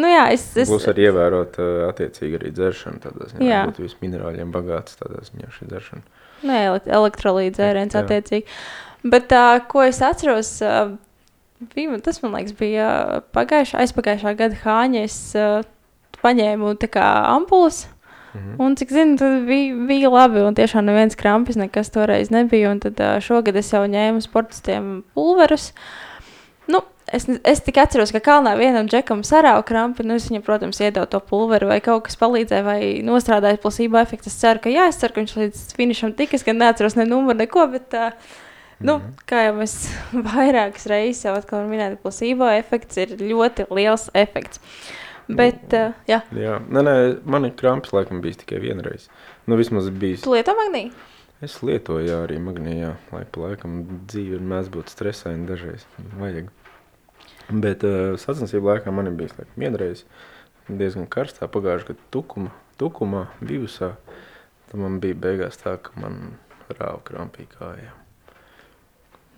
Nu, 0.00 0.08
jā, 0.08 0.22
es, 0.32 0.46
es... 0.56 0.70
Būs 0.72 0.86
arī 0.88 1.10
ievērot 1.10 1.58
attiecīgi 1.90 2.38
arī 2.38 2.52
dzeršanu 2.56 3.02
tādā 3.04 3.28
ziņā. 3.34 3.48
Jā. 3.50 3.58
Būtu 3.68 3.84
viss 3.84 4.00
minerāļiem 4.00 4.54
bagāts 4.54 4.96
tādā 4.96 5.20
ziņā 5.28 5.50
šī 5.58 5.68
dzeršana. 5.68 6.22
Nē, 6.48 6.62
elektrolīdz 6.88 7.58
dzēriens 7.58 7.98
attiecīgi. 8.00 8.56
Bet 9.12 9.34
uh, 9.36 9.58
ko 9.68 9.84
es 9.84 10.00
atceros, 10.06 10.54
bija, 11.74 11.98
tas 12.04 12.22
man 12.24 12.36
liekas, 12.36 12.56
bija 12.58 12.88
pagājušā, 13.36 13.82
aizpagājušā 13.84 14.36
gada 14.38 14.60
hāņa. 14.64 15.06
Es 15.06 15.18
uh, 15.38 15.62
paņēmu 16.22 16.76
tā 16.82 16.90
kā 16.92 17.08
ampulas 17.32 17.84
Mhm. 18.34 18.56
Un, 18.58 18.76
cik 18.76 18.88
zinu, 18.88 19.18
tad 19.18 19.44
bija, 19.46 19.74
bija 19.86 20.10
labi. 20.10 20.40
Un 20.40 20.56
tiešām 20.56 20.86
neviens 20.88 21.16
krampis 21.18 21.58
nekas 21.60 21.92
toreiz 21.92 22.32
nebija. 22.32 22.70
Un 22.72 22.80
tad 22.80 23.00
uh, 23.00 23.18
šogad 23.20 23.56
es 23.60 23.72
jau 23.72 23.82
ņēmu 23.84 24.24
sportistiem 24.24 25.02
pulverus. 25.12 25.72
Nu, 26.70 26.80
es, 27.12 27.26
es 27.28 27.60
tikai 27.66 27.84
atceros, 27.84 28.14
ka 28.14 28.22
kalnā 28.24 28.54
vienam 28.56 28.88
džekam 28.88 29.20
sarāva 29.26 29.64
krampi. 29.68 30.06
Nu, 30.08 30.16
es 30.16 30.30
viņam, 30.30 30.44
protams, 30.46 30.80
iedevu 30.80 31.10
to 31.12 31.20
pulveru, 31.28 31.68
vai 31.74 31.82
kaut 31.84 32.06
kas 32.08 32.16
palīdzēja, 32.20 32.64
vai 32.64 32.78
nostrādāja 33.04 33.60
plasību 33.60 34.00
efektu. 34.00 34.32
Es 34.32 34.40
ceru, 34.40 34.64
ka 34.64 34.72
jā, 34.72 34.88
es 34.88 35.00
ceru, 35.02 35.16
ka 35.16 35.24
viņš 35.24 35.36
līdz 35.42 35.66
finišam 35.76 36.16
tika. 36.16 36.38
Es 36.38 36.46
gan 36.48 36.60
neatceros 36.62 36.96
ne 36.96 37.08
numuru, 37.08 37.36
neko. 37.42 37.68
Bet, 37.74 37.98
uh, 37.98 38.40
Nu, 38.82 38.98
-hmm. 38.98 39.14
Kā 39.28 39.44
jau 39.46 39.54
mēs 39.60 39.74
vairākas 40.32 40.86
reizes 40.90 41.24
jau 41.24 41.36
minējām, 41.68 41.96
plasīvo 42.02 42.50
efekts 42.58 42.96
ir 42.96 43.16
ļoti 43.20 43.66
liels 43.70 44.10
efekts. 44.14 44.60
Bet, 45.28 45.72
uh, 45.72 45.94
jā, 46.08 46.20
jā. 46.34 46.58
Nē, 46.68 46.82
nē, 46.82 46.94
man 47.24 47.44
ir 47.44 47.54
krampis, 47.56 47.92
laikam, 47.92 48.20
bijis 48.20 48.36
tikai 48.42 48.58
vienreiz. 48.60 49.08
Nu, 49.46 49.56
vismaz 49.56 49.88
bijis. 49.90 50.24
Tu 50.24 50.32
lieto 50.34 50.54
magnīju? 50.58 50.90
Es 51.42 51.62
lietoju 51.62 52.06
jā, 52.06 52.18
arī 52.26 52.38
magnīju, 52.38 52.92
lai 53.12 53.24
pa 53.24 53.40
laikam 53.40 53.80
dzīve 54.10 54.38
ir 54.38 54.44
mēdz 54.52 54.68
būt 54.74 54.92
stresaini 54.92 55.48
dažreiz. 55.48 55.86
Vajag. 56.18 56.50
Bet 57.50 57.86
uh, 57.86 58.14
sacensību 58.18 58.70
laikā 58.70 58.94
man 58.94 59.10
ir 59.10 59.16
bijis 59.18 59.34
laikam, 59.38 59.56
vienreiz 59.56 60.04
diezgan 60.68 61.08
karstā 61.10 61.48
pagājušajā 61.50 61.92
gadā 61.92 62.06
tukuma, 62.14 62.52
tukumā, 62.78 63.26
bijusā. 63.42 63.94
Tad 64.70 64.80
man 64.80 65.00
bija 65.02 65.18
beigās 65.18 65.58
tā, 65.60 65.74
ka 65.82 65.94
man 66.00 66.36
rāva 66.70 67.02
krampī 67.06 67.48
kājām. 67.56 68.01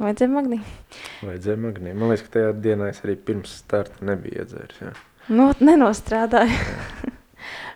Vajadzēja 0.02 0.30
magnīju. 0.32 0.76
Vajadzēja 1.22 1.60
magnīju. 1.62 1.96
Man 1.98 2.10
liekas, 2.10 2.24
ka 2.26 2.32
tajā 2.38 2.54
dienā 2.64 2.90
es 2.90 3.02
arī 3.04 3.14
pirms 3.28 3.52
starta 3.62 4.06
nebiju 4.08 4.42
iedzēris. 4.42 4.80
Jā. 4.82 4.94
Nu, 5.34 5.52
nenostrādāju. 5.62 6.56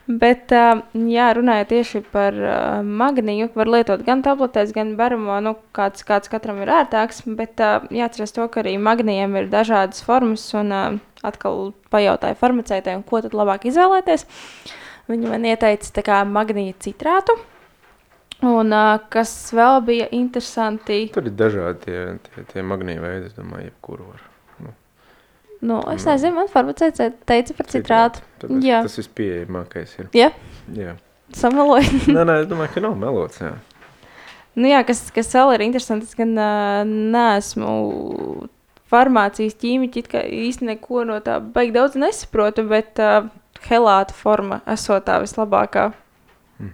Bet, 0.08 0.48
jā, 0.50 1.26
runājot 1.36 1.68
tieši 1.68 2.00
par 2.14 2.36
magnīju, 2.80 3.50
var 3.52 3.68
lietot 3.68 4.02
gan 4.06 4.22
tabletēs, 4.24 4.72
gan 4.72 4.94
baramo, 4.96 5.36
nu, 5.44 5.52
kāds, 5.76 6.00
kāds 6.08 6.32
katram 6.32 6.62
ir 6.64 6.72
ērtāks. 6.72 7.22
Bet 7.38 7.60
jāatcerās 7.60 8.32
to, 8.32 8.46
ka 8.48 8.62
arī 8.62 8.78
magnījiem 8.80 9.36
ir 9.36 9.50
dažādas 9.52 10.00
formas, 10.06 10.46
un 10.56 10.72
atkal 10.72 11.74
pajautāju 11.92 12.40
farmaceitēm, 12.40 13.04
ko 13.04 13.20
tad 13.24 13.36
labāk 13.36 13.68
izvēlēties. 13.68 14.24
Viņi 15.12 15.28
man 15.28 15.44
ieteica 15.48 16.22
magnīja 16.28 16.78
citrātu, 16.88 17.36
Un 18.46 18.74
kas 19.10 19.32
vēl 19.50 19.80
bija 19.82 20.08
interesanti? 20.14 21.00
Tur 21.14 21.26
ir 21.26 21.34
dažādi 21.34 21.80
tie, 21.88 22.02
tie, 22.28 22.44
tie 22.52 22.62
magnīti 22.62 23.02
veidi, 23.02 23.30
es 23.32 23.34
domāju, 23.34 23.66
jebkuru 23.66 24.06
var. 24.12 24.20
Nu. 24.62 24.74
Nu, 25.58 25.78
es 25.90 26.06
no. 26.06 26.12
nezinu, 26.12 26.36
man 26.36 26.50
farmaceits 26.52 27.02
teica 27.26 27.56
par 27.58 27.70
citrātu. 27.72 28.22
Jā. 28.62 28.84
Tas 28.86 28.94
vispieejamākais 29.00 29.96
ir. 29.98 30.10
Jā? 30.14 30.30
Jā. 30.76 30.94
Sameloju. 31.34 32.04
nē, 32.14 32.22
nē, 32.22 32.36
es 32.44 32.52
domāju, 32.52 32.76
ka 32.76 32.84
nav 32.84 32.94
melots, 33.00 33.42
jā. 33.42 33.56
Nu 34.58 34.70
jā, 34.70 34.84
kas, 34.86 35.02
kas 35.14 35.34
vēl 35.34 35.56
ir 35.56 35.66
interesanti, 35.66 36.06
es 36.06 36.18
gan 36.18 36.32
uh, 36.38 36.86
neesmu 36.86 37.72
farmācijas 38.88 39.58
ķīmiķi, 39.58 40.04
kā 40.10 40.22
īsti 40.24 40.70
neko 40.70 41.04
no 41.10 41.18
tā 41.22 41.36
baigi 41.42 41.74
daudz 41.74 41.98
nesaprotu, 42.00 42.64
bet 42.70 43.02
uh, 43.02 43.26
helāta 43.66 44.14
forma 44.16 44.62
esot 44.70 45.06
tā 45.10 45.18
vislabākā. 45.22 45.90
Mm 46.58 46.70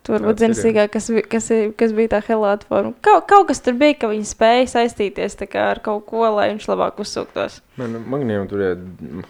Tu 0.00 0.14
varbūt 0.14 0.40
zini 0.40 0.56
sīkāk, 0.56 0.94
kas, 0.94 1.10
kas, 1.28 1.50
kas 1.76 1.92
bija 1.96 2.14
tā 2.14 2.22
helāta 2.24 2.68
forma. 2.70 2.94
Kaut, 3.04 3.26
kaut 3.28 3.50
kas 3.50 3.60
tur 3.64 3.76
bija, 3.80 3.98
ka 4.00 4.08
viņi 4.08 4.30
spēja 4.30 4.70
saistīties 4.72 5.36
ar 5.60 5.82
kaut 5.84 6.06
ko, 6.08 6.24
lai 6.38 6.48
viņš 6.54 6.70
labāk 6.70 7.02
uzsūktos. 7.04 7.60
Man, 7.80 7.98
magnējumam 8.08 8.48
tur 8.48 8.64
ir, 8.64 8.80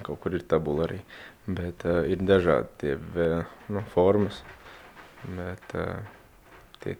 kaut 0.06 0.22
kur 0.22 0.38
ir 0.38 0.46
tabula 0.46 0.86
arī, 0.86 1.00
bet 1.50 1.82
uh, 1.88 2.04
ir 2.06 2.22
dažādi 2.22 2.70
tie 2.84 2.94
nu, 3.72 3.82
formas. 3.94 4.44
Bet, 5.26 5.74
uh, 5.74 5.98
Tie 6.80 6.94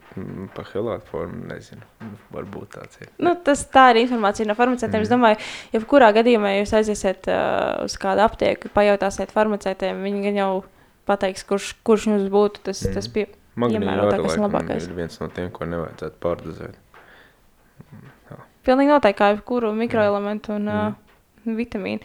pa 0.53 0.63
helātu 0.75 1.09
formu 1.09 1.47
nezinu. 1.49 1.87
Varbūt 2.35 2.75
tāds 2.75 2.99
ir. 3.01 3.09
Nu, 3.17 3.33
tas 3.41 3.63
tā 3.73 3.87
ir 3.95 4.03
informācija 4.03 4.45
no 4.45 4.57
farmaceitiem. 4.59 4.99
Mm. 4.99 5.07
Es 5.07 5.13
domāju, 5.13 5.39
jebkurā 5.73 6.11
gadījumā, 6.19 6.51
ja 6.53 6.61
jūs 6.61 6.75
aiziesiet 6.77 7.31
uh, 7.33 7.87
uz 7.87 7.97
kādu 8.01 8.21
aptieku, 8.27 8.69
pajautāsiet 8.75 9.33
farmaceitiem, 9.33 10.03
viņi 10.05 10.35
jau 10.37 10.51
pateiks, 11.09 11.47
kurš, 11.49 11.71
kurš 11.87 12.11
jums 12.11 12.29
būtu 12.33 12.67
tas, 12.69 12.83
mm. 12.85 12.99
tas 12.99 13.09
pie, 13.15 13.25
Magnīts 13.61 14.89
ir 14.89 14.97
viens 14.97 15.21
no 15.21 15.29
tiem, 15.35 15.51
ko 15.55 15.69
nevajadzētu 15.69 16.21
pārdozēt. 16.23 16.79
Pilnīgi 18.67 18.93
noteikti 18.93 19.19
kā 19.19 19.31
jebkuru 19.33 19.73
mikroelementu 19.77 20.53
un 20.59 20.69
mm. 20.69 20.99
uh, 21.47 21.57
vitamīnu. 21.61 22.05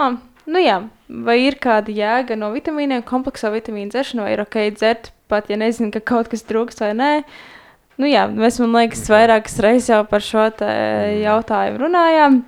Ah, 0.00 0.18
nu 0.44 0.60
jā, 0.60 0.76
vai 1.08 1.38
ir 1.46 1.56
kāda 1.62 1.92
jēga 1.94 2.36
no 2.38 2.50
vitamīniem, 2.52 3.04
komplekso 3.08 3.50
vitamīnu 3.54 3.92
dzeršana, 3.94 4.26
vai 4.26 4.36
ir 4.36 4.44
ok 4.44 4.58
dzert, 4.76 5.12
pat 5.32 5.48
ja 5.52 5.58
nezinu, 5.60 5.92
ka 5.94 6.02
kaut 6.12 6.28
kas 6.32 6.44
trūkst 6.48 6.84
vai 6.84 6.92
nē. 6.98 7.10
Nu 8.00 8.08
jā, 8.08 8.24
mēs, 8.32 8.58
man 8.62 8.72
liekas, 8.76 9.04
vairākas 9.12 9.58
reizes 9.62 9.90
jau 9.92 10.00
par 10.08 10.24
šo 10.24 10.46
mm. 10.50 11.20
jautājumu 11.22 11.82
runājām. 11.86 12.40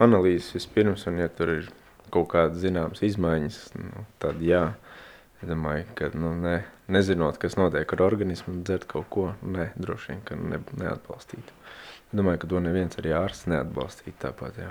Analīzes 0.00 0.54
vispirms, 0.56 1.06
un 1.08 1.20
ja 1.20 1.28
tur 1.32 1.54
ir 1.58 1.68
kaut 2.10 2.30
kādas 2.32 2.60
zināmas 2.64 3.02
izmaiņas, 3.06 3.58
nu, 3.78 4.06
tad 4.22 4.40
jā. 4.44 4.70
Es 5.40 5.48
domāju, 5.48 5.86
ka 5.96 6.10
nu, 6.20 6.34
ne, 6.36 6.58
nezinot, 6.92 7.38
kas 7.40 7.56
notiek 7.58 7.94
ar 7.96 8.04
organismu, 8.06 8.60
dzert 8.66 8.86
kaut 8.90 9.08
ko, 9.12 9.30
ne, 9.46 9.70
droši 9.80 10.12
vien, 10.12 10.20
ka 10.26 10.38
ne, 10.38 10.60
neatbalstītu. 10.80 11.56
Domāju, 12.16 12.42
ka 12.42 12.50
to 12.50 12.62
neviens 12.62 12.98
arī 12.98 13.14
ārsts 13.14 13.50
neatbalstītu 13.50 14.16
tāpat, 14.24 14.58
jā. 14.58 14.70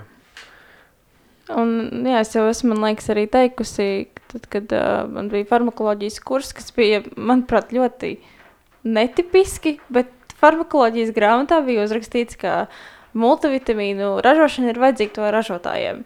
Un, 1.56 2.04
jā, 2.06 2.20
es 2.22 2.34
jau 2.36 2.44
esmu, 2.46 2.76
man 2.76 2.92
liekas, 2.92 3.08
arī 3.10 3.24
teikusi, 3.30 3.88
tad, 4.30 4.46
kad 4.52 4.74
uh, 4.76 5.08
man 5.10 5.30
bija 5.32 5.48
farmakoloģijas 5.50 6.20
kurs, 6.22 6.52
kas 6.54 6.70
bija, 6.76 7.00
manuprāt, 7.16 7.72
ļoti 7.74 8.14
netipiski, 8.86 9.78
bet 9.92 10.12
farmakoloģijas 10.40 11.14
grāmatā 11.16 11.58
bija 11.66 11.88
uzrakstīts, 11.88 12.38
ka 12.40 12.68
multivitamīnu 13.18 14.12
ražošana 14.24 14.70
ir 14.70 14.80
vajadzīga 14.80 15.16
to 15.16 15.30
ražotājiem. 15.34 16.02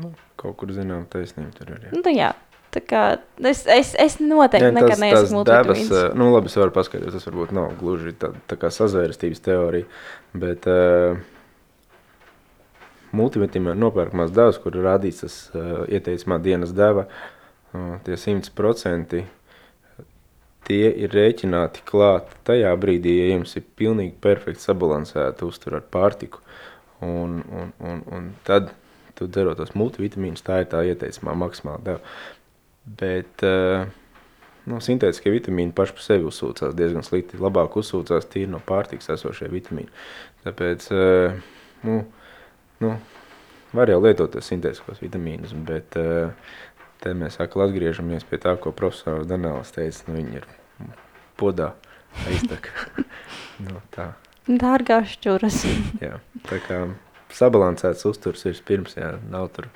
Nu, 0.00 0.12
kaut 0.40 0.58
kur 0.60 0.72
zinām 0.74 1.06
taisnība 1.10 1.54
tur 1.54 1.74
arī. 1.76 1.92
Nu, 1.94 2.02
jā. 2.14 2.32
Tā 2.70 2.80
kā 2.86 3.02
es, 3.50 3.64
es, 3.66 3.90
es 3.98 4.16
noteikti 4.22 4.68
ja, 4.68 4.74
nekad 4.74 5.00
neesmu 5.02 5.40
multivitamīns. 5.40 5.88
Debas, 5.90 6.14
nu, 6.18 6.28
labi, 6.30 6.50
es 6.52 6.54
varu 6.60 6.74
paskaidrot, 6.76 7.16
tas 7.16 7.26
varbūt 7.26 7.54
nav 7.56 7.72
gluži 7.80 8.14
tā, 8.18 8.30
tā 8.50 8.58
kā 8.60 8.70
sazvērstības 8.74 9.42
teorija, 9.42 9.88
bet 10.38 10.68
uh, 10.70 11.18
multivitamīna 13.16 13.74
nopērkamās 13.80 14.30
devas, 14.36 14.60
kur 14.62 14.78
ir 14.78 14.86
rādīts 14.86 15.24
tas 15.24 15.40
uh, 15.50 15.82
ieteicamā 15.90 16.38
dienas 16.44 16.74
deva, 16.76 17.08
uh, 17.10 17.96
tie 18.06 18.18
100%, 18.22 19.24
tie 20.70 20.82
ir 20.94 21.16
rēķināti 21.16 21.82
klāt 21.90 22.30
tajā 22.46 22.70
brīdī, 22.78 23.16
ja 23.18 23.32
jums 23.34 23.56
ir 23.58 23.66
pilnīgi 23.80 24.14
perfekti 24.22 24.62
sabalansēta 24.62 25.48
uztura 25.48 25.82
ar 25.82 25.90
pārtiku, 25.90 26.44
un, 27.02 27.40
un, 27.50 27.74
un, 27.82 28.04
un 28.14 28.30
tad 28.46 28.70
tu 29.18 29.26
dzerot 29.28 29.58
tos 29.58 29.74
multivitamīnus, 29.76 30.44
tā 30.46 30.62
ir 30.62 30.70
tā 30.70 30.84
ieteicamā 30.86 31.34
maksimāla 31.42 31.82
deva. 31.84 32.14
Bet 32.84 33.44
uh, 33.46 33.84
nu, 34.70 34.80
sintētiskie 34.82 35.32
vitamīni 35.34 35.74
paši 35.76 35.96
par 35.96 36.04
sevi 36.04 36.28
uzsūcās 36.30 36.76
diezgan 36.78 37.04
slikti. 37.06 37.40
Labāk 37.40 37.76
uzsūcās 37.80 38.28
tīri 38.32 38.50
no 38.52 38.62
pārtikas 38.66 39.12
esošie 39.16 39.50
vitamīni. 39.52 39.90
Tāpēc 40.46 40.88
uh, 40.94 41.36
nu, 41.86 42.00
nu, 42.84 42.94
var 43.76 43.92
jau 43.92 44.00
lietot 44.02 44.38
sintētiskos 44.44 45.02
vitamīnus, 45.04 45.52
bet 45.68 45.98
uh, 46.00 46.32
te 47.04 47.12
mēs 47.16 47.40
atkal 47.42 47.66
atgriežamies 47.68 48.26
pie 48.28 48.40
tā, 48.42 48.56
ko 48.60 48.72
profesors 48.76 49.28
Danēls 49.30 49.74
teica. 49.76 50.08
Nu, 50.08 50.16
viņi 50.18 50.40
ir 50.40 50.48
podā 51.40 51.72
aiztaka. 52.26 53.04
nu, 53.66 53.80
tā. 53.94 54.12
Dārgās 54.50 55.14
šķuras. 55.16 55.62
jā, 56.06 56.16
tā 56.48 56.62
kā 56.64 56.82
sabalansēts 57.36 58.06
uzturs 58.08 58.46
ir 58.48 58.58
pirms, 58.66 58.96
jā, 58.98 59.14
nav 59.30 59.50
tur 59.54 59.68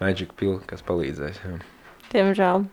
magic 0.00 0.34
pill, 0.38 0.58
kas 0.68 0.84
palīdzēs. 0.84 1.40
Jā. 1.44 1.58
Diemžēl. 2.14 2.64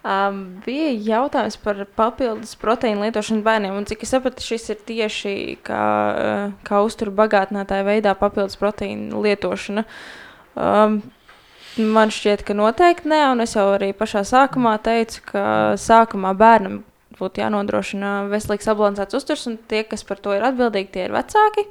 Um, 0.00 0.36
bija 0.64 0.94
jautājums 1.04 1.58
par 1.60 1.82
papildus 1.96 2.54
proteīnu 2.56 3.04
lietošanu 3.04 3.44
bērniem. 3.44 3.74
Un, 3.76 3.84
cik 3.88 4.06
es 4.06 4.14
sapratu, 4.14 4.40
šis 4.40 4.70
ir 4.72 4.78
tieši 4.88 5.34
kā, 5.66 5.84
uh, 6.10 6.54
kā 6.64 6.80
uzturu 6.86 7.12
bagātinātāja 7.18 7.84
veidā 7.84 8.14
papildus 8.16 8.56
proteīnu 8.60 9.20
lietošana. 9.26 9.84
Um, 10.56 11.02
man 11.76 12.12
šķiet, 12.16 12.46
ka 12.48 12.56
noteikti 12.56 13.12
nē, 13.12 13.20
un 13.34 13.44
es 13.44 13.52
jau 13.58 13.66
arī 13.74 13.92
pašā 13.96 14.24
sākumā 14.24 14.78
teicu, 14.80 15.20
ka 15.34 15.44
sākumā 15.76 16.32
bērnam 16.38 16.80
būtu 17.20 17.44
jānodrošina 17.44 18.30
veselīgs 18.32 18.64
sabalansēts 18.70 19.20
uzturs, 19.20 19.44
un 19.50 19.60
tie, 19.68 19.84
kas 19.84 20.06
par 20.08 20.24
to 20.24 20.32
ir 20.32 20.48
atbildīgi, 20.48 20.94
tie 20.96 21.06
ir 21.10 21.12
vecāki. 21.12 21.68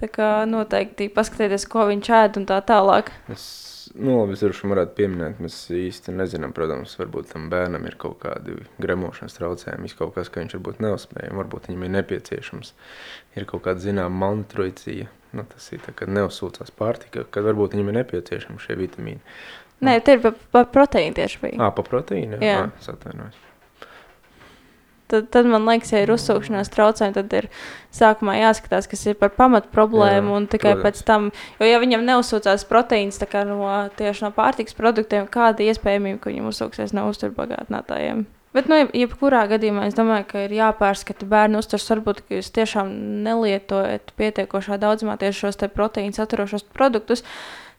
Tā 0.00 0.10
kā 0.10 0.28
noteikti 0.48 1.06
paskatieties, 1.14 1.70
ko 1.70 1.86
viņš 1.86 2.14
ēd 2.18 2.40
un 2.40 2.50
tā 2.50 2.58
tālāk. 2.66 3.12
Es 3.30 3.69
nu, 3.98 4.16
droši 4.30 4.70
varētu 4.70 4.96
pieminēt, 4.98 5.40
mēs 5.42 5.56
īsti 5.74 6.14
nezinām, 6.14 6.54
protams, 6.56 6.96
varbūt 7.00 7.32
tam 7.32 7.48
bērnam 7.52 7.86
ir 7.88 7.96
kaut 8.00 8.18
kādi 8.22 8.58
gremošanas 8.82 9.38
traucējumi, 9.38 9.90
kaut 9.98 10.14
kas, 10.16 10.30
ka 10.30 10.44
viņš 10.44 10.56
varbūt 10.58 10.82
neuzspēja, 10.84 11.32
varbūt 11.38 11.70
viņam 11.70 11.86
ir 11.86 11.94
nepieciešams, 11.98 12.74
ir 13.40 13.48
kaut 13.50 13.64
kāda 13.66 13.82
zināma 13.84 14.22
malnutricija, 14.24 15.10
nu, 15.36 15.46
tas 15.50 15.70
ir 15.74 15.82
tā, 15.84 15.94
kad 15.96 16.12
neuzsūcās 16.12 16.74
pārtika, 16.78 17.26
kad 17.26 17.46
varbūt 17.46 17.76
viņam 17.76 17.92
ir 17.92 18.00
nepieciešami 18.00 18.62
šie 18.62 18.78
vitamīni. 18.80 19.22
Nē, 19.80 19.96
te 20.04 20.16
ir 20.16 20.24
par 20.24 20.34
pa 20.52 20.66
proteīnu 20.68 21.16
tieši 21.16 21.44
bija. 21.44 21.60
Ā, 21.64 21.70
pa 21.72 21.84
proteīnu? 21.86 22.40
Jā. 22.44 22.66
Jā. 22.66 22.92
Atvainojos. 22.92 23.38
Tad, 25.10 25.28
tad 25.34 25.48
man 25.50 25.66
liekas, 25.66 25.90
ja 25.94 26.04
ir 26.04 26.12
uzsūkšanās 26.14 26.70
traucējumi, 26.70 27.16
tad 27.16 27.32
ir 27.34 27.48
sākumā 27.96 28.36
jāskatās, 28.38 28.86
kas 28.90 29.06
ir 29.10 29.16
par 29.18 29.32
pamatu 29.34 29.70
problēmu. 29.74 30.36
Jā, 30.38 30.50
tikai 30.54 30.74
protams. 30.76 30.84
pēc 30.86 31.06
tam, 31.08 31.30
jo 31.58 31.70
ja 31.70 31.80
viņam 31.82 32.06
neuzsūcās 32.06 32.66
proteīns 32.70 33.18
no, 33.50 33.70
tieši 33.98 34.28
no 34.28 34.34
pārtikas 34.36 34.78
produktiem, 34.78 35.26
kāda 35.26 35.66
iespējamība, 35.66 36.20
ka 36.22 36.30
viņam 36.30 36.52
uzsūksies 36.52 36.94
no 36.94 37.08
uzturbagātinātājiem. 37.10 38.28
Bet, 38.50 38.66
nu, 38.66 38.80
jeb- 38.80 38.94
jebkurā 38.98 39.44
gadījumā 39.50 39.84
es 39.86 39.94
domāju, 39.94 40.26
ka 40.32 40.44
ir 40.46 40.54
jāpārskata 40.56 41.26
bērnu 41.30 41.60
uzturs. 41.62 41.86
Varbūt, 41.92 42.24
jūs 42.34 42.50
tiešām 42.56 42.90
nelietojat 43.26 44.10
pietiekošā 44.18 44.78
daudzumā 44.82 45.14
tieši 45.20 45.44
šos 45.44 45.60
te 45.60 45.68
proteīnu 45.70 46.16
saturošos 46.16 46.66
produktus, 46.74 47.22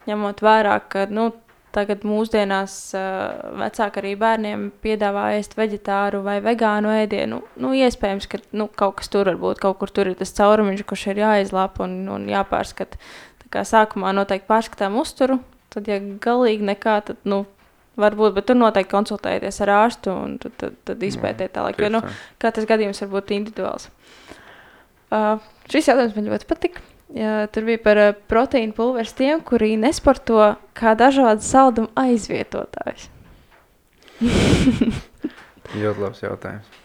ņemot 0.08 0.40
vērā, 0.42 0.78
ka 0.88 1.04
nu, 1.12 1.28
tagad 1.72 2.04
mūsdienās 2.06 2.74
uh, 2.96 3.54
vecāki 3.60 4.02
arī 4.02 4.12
bērniem 4.20 4.66
piedāvā 4.84 5.30
ēst 5.38 5.56
vegetāru 5.58 6.22
vai 6.26 6.38
vegānu 6.44 6.92
ēdienu. 7.02 7.40
Nu, 7.62 7.72
iespējams, 7.76 8.28
ka 8.30 8.42
nu, 8.56 8.68
kaut 8.68 8.98
kas 9.00 9.12
tur 9.12 9.30
var 9.30 9.40
būt, 9.40 9.62
kaut 9.62 9.80
kur 9.80 9.92
tur 9.92 10.10
ir 10.10 10.18
tas 10.18 10.34
caurumiņš, 10.36 10.84
kurš 10.88 11.06
ir 11.12 11.22
jāizlāpa 11.24 11.86
un, 11.86 11.96
un 12.12 12.28
jāpārskata. 12.30 13.00
Tā 13.44 13.50
kā 13.56 13.64
sākumā 13.68 14.12
noteikti 14.16 14.48
pārskatām 14.50 15.00
uzturu, 15.00 15.40
tad, 15.72 15.88
ja 15.88 15.98
galīgi 16.00 16.68
nekā, 16.72 16.98
tad, 17.08 17.20
nu, 17.28 17.42
varbūt, 18.00 18.36
bet 18.36 18.48
tur 18.48 18.60
noteikti 18.60 18.92
konsultējieties 18.92 19.60
ar 19.64 19.74
ārstu 19.80 20.12
un 20.12 20.38
tad, 20.42 20.56
tad, 20.60 20.78
tad 20.88 21.02
izpētiet 21.08 21.56
tālāk, 21.56 21.80
jo, 21.80 21.92
nu, 21.92 22.04
katrs 22.42 22.68
gadījums 22.68 23.02
var 23.04 23.12
būt 23.16 23.34
individuāls. 23.36 23.88
Uh, 25.12 25.36
šis 25.68 25.90
jautājums 25.90 26.16
man 26.16 26.32
ļoti 26.32 26.48
patika. 26.48 26.84
Jā, 27.12 27.32
tur 27.52 27.66
bija 27.68 27.78
par 27.84 27.98
uh, 28.00 28.12
proteīnu 28.30 28.72
pulveris 28.76 29.12
tiem, 29.18 29.42
kuri 29.44 29.74
nesporto 29.76 30.54
kā 30.78 30.94
dažādu 30.96 31.44
saldumu 31.44 31.90
aizvietotājus. 32.00 33.08
Ļoti 35.72 36.00
labs 36.04 36.22
jautājums. 36.22 36.78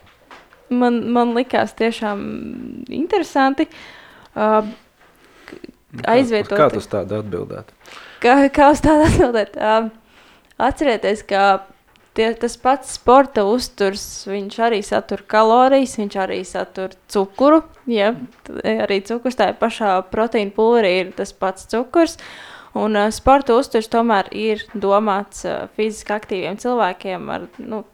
Man, 0.73 0.97
man 1.15 1.31
likās 1.37 1.71
tiešām 1.79 2.25
interesanti. 2.91 3.69
Uh, 4.35 4.67
Nu, 5.87 6.01
kā- 6.03 6.11
Aizvietot- 6.17 6.59
Kā 6.59 6.65
tu 6.69 6.81
uz 6.81 6.87
tādu 6.91 7.15
atbildētu? 7.21 7.71
kā, 8.21 8.33
kā 8.51 8.65
uz 8.73 8.81
tādu 8.83 9.05
atbildēt? 9.07 9.53
Uh, 9.55 9.87
atcerieties, 10.59 11.21
ka 11.23 11.63
tie, 12.17 12.31
tas 12.39 12.57
pats 12.61 12.97
sporta 12.97 13.45
uzturs, 13.47 14.03
viņš 14.29 14.59
arī 14.67 14.81
satur 14.85 15.23
kalorijas, 15.29 15.97
viņš 16.01 16.19
arī 16.23 16.41
satur 16.47 16.95
cukuru. 17.13 17.61
Ja, 17.87 18.13
arī 18.65 19.01
cukurs 19.07 19.37
tajā 19.39 19.55
pašā 19.59 19.97
proteīna 20.11 20.55
pulverī 20.55 20.93
ir 21.03 21.11
tas 21.17 21.33
pats 21.33 21.69
cukurs. 21.71 22.17
Un 22.77 22.97
uh, 22.99 23.11
sporta 23.15 23.55
uzturs 23.57 23.89
tomēr 23.89 24.27
ir 24.35 24.65
domāts 24.75 25.45
uh, 25.47 25.69
fiziski 25.77 26.13
aktīviem 26.13 26.59
cilvēkiem 26.61 27.31
ar 27.33 27.47
nu, 27.63 27.85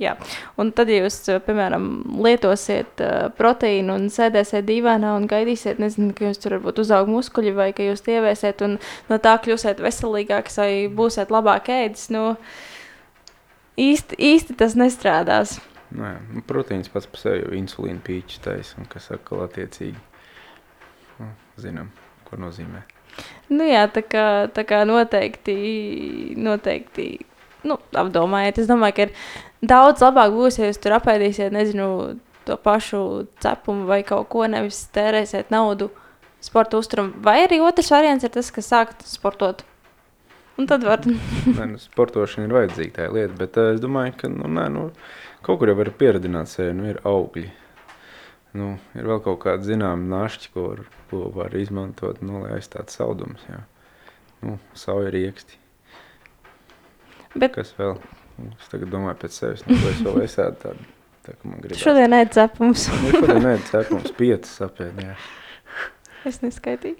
Jā. 0.00 0.14
Un 0.56 0.70
tad, 0.72 0.88
ja 0.88 1.02
jūs, 1.04 1.18
eh, 1.28 1.38
piemēram, 1.44 1.86
lietosiet 2.24 3.02
uh, 3.04 3.26
proteīnu 3.36 3.92
un 3.98 4.06
sēdēsiet 4.10 4.64
dīvainā 4.64 5.12
un 5.18 5.28
gaidīsiet, 5.28 5.82
nezinu, 5.82 6.14
ka 6.16 6.24
jums 6.26 6.40
tur 6.40 6.56
varbūt 6.56 6.80
uzaug 6.80 7.10
muskuļi 7.12 7.52
vai 7.54 7.68
ka 7.76 7.84
jūs 7.84 8.00
tievēsiet 8.06 8.64
un 8.64 8.78
no 9.10 9.18
tā 9.22 9.36
kļūsiet 9.44 9.82
veselīgāks 9.84 10.56
vai 10.62 10.72
būsiet 10.96 11.34
labāk 11.34 11.68
ēdis, 11.76 12.08
nu, 12.14 12.32
īsti, 13.80 14.18
īsti 14.18 14.56
tas 14.58 14.76
nestrādās. 14.78 15.58
Nē, 15.92 16.14
nu, 16.32 16.42
proteīns 16.48 16.88
pats 16.92 17.08
par 17.10 17.20
sevi 17.20 17.58
insulīna 17.58 18.00
pīķis 18.04 18.42
taisa, 18.44 18.84
kas 18.92 19.10
atkal 19.12 19.44
attiecīgi, 19.44 19.98
nu, 21.20 21.28
zinām, 21.60 21.92
ko 22.28 22.40
nozīmē. 22.40 22.84
Nu, 23.52 23.66
jā, 23.68 23.84
tā 23.92 24.00
kā, 24.06 24.26
tā 24.56 24.64
kā 24.64 24.82
noteikti, 24.88 25.54
noteikti 26.40 27.08
nu, 27.68 27.76
apdomājiet. 27.92 28.62
Es 28.62 28.70
domāju, 28.70 28.96
ka 28.96 29.06
ir 29.08 29.16
daudz 29.74 30.04
labāk 30.04 30.32
būs, 30.32 30.58
ja 30.58 30.70
jūs 30.70 30.80
tur 30.80 30.96
apēdīsiet, 30.96 31.52
nezinu, 31.52 31.88
to 32.48 32.56
pašu 32.58 33.02
cepumu 33.42 33.86
vai 33.90 34.00
kaut 34.06 34.30
ko, 34.32 34.46
nevis 34.50 34.86
tērēsiet 34.94 35.52
naudu 35.54 35.90
sporta 36.42 36.80
uzturam. 36.80 37.12
Vai 37.22 37.42
arī 37.44 37.60
otrs 37.62 37.92
variants 37.92 38.26
ir 38.26 38.32
tas, 38.34 38.50
ka 38.54 38.64
sākat 38.64 39.04
sportot. 39.06 39.62
Un 40.60 40.66
tad 40.68 40.84
var. 40.84 41.00
Nē, 41.06 41.64
nu, 41.72 41.78
sportošana 41.80 42.44
ir 42.48 42.52
vajadzīga 42.58 42.94
tā 42.98 43.08
lieta, 43.14 43.32
bet 43.38 43.56
uh, 43.60 43.70
es 43.72 43.80
domāju, 43.82 44.14
ka 44.20 44.28
nu, 44.32 44.50
nē, 44.52 44.66
nu, 44.74 44.82
kaut 45.46 45.58
kur 45.62 45.70
jau 45.72 45.76
var 45.78 45.90
pieredzināt 45.96 46.50
sevi, 46.52 46.74
nu, 46.76 46.88
ir 46.92 47.00
augļi. 47.08 47.48
Nu, 48.60 48.74
ir 48.98 49.06
vēl 49.08 49.22
kaut 49.24 49.38
kāda 49.46 49.64
zināma 49.64 50.04
našķi, 50.12 50.50
ko 50.52 50.66
var, 50.68 50.82
ko 51.08 51.22
var 51.32 51.54
izmantot, 51.56 52.20
nu, 52.20 52.42
lai 52.44 52.58
aizstātu 52.58 52.92
saldumus. 52.92 53.40
Jā. 53.48 53.62
Nu, 54.44 54.58
sauja 54.76 55.08
rieksti. 55.14 55.56
Bet 57.32 57.54
Kas 57.56 57.72
vēl? 57.78 57.96
Nu, 58.42 58.50
Es 58.60 58.68
tagad 58.72 58.90
domāju 58.92 59.22
pēc 59.22 59.38
sevis, 59.38 59.62
nu, 59.68 59.76
ko 59.80 59.88
es 59.92 60.02
vēl 60.04 60.20
esādu 60.26 60.58
tādu, 60.66 60.84
tā 61.24 61.34
ka 61.36 61.48
man 61.48 61.60
gribas. 61.62 61.80
šodien 61.80 62.16
ēd 62.16 62.32
cepums. 62.34 62.86
Nu, 62.92 63.12
šodien 63.14 63.42
nē, 63.44 63.54
cepums 63.70 64.12
piecas 64.18 64.52
apēd, 64.66 65.00
jā. 65.04 65.16
es 66.28 66.40
neskaitīju. 66.44 66.96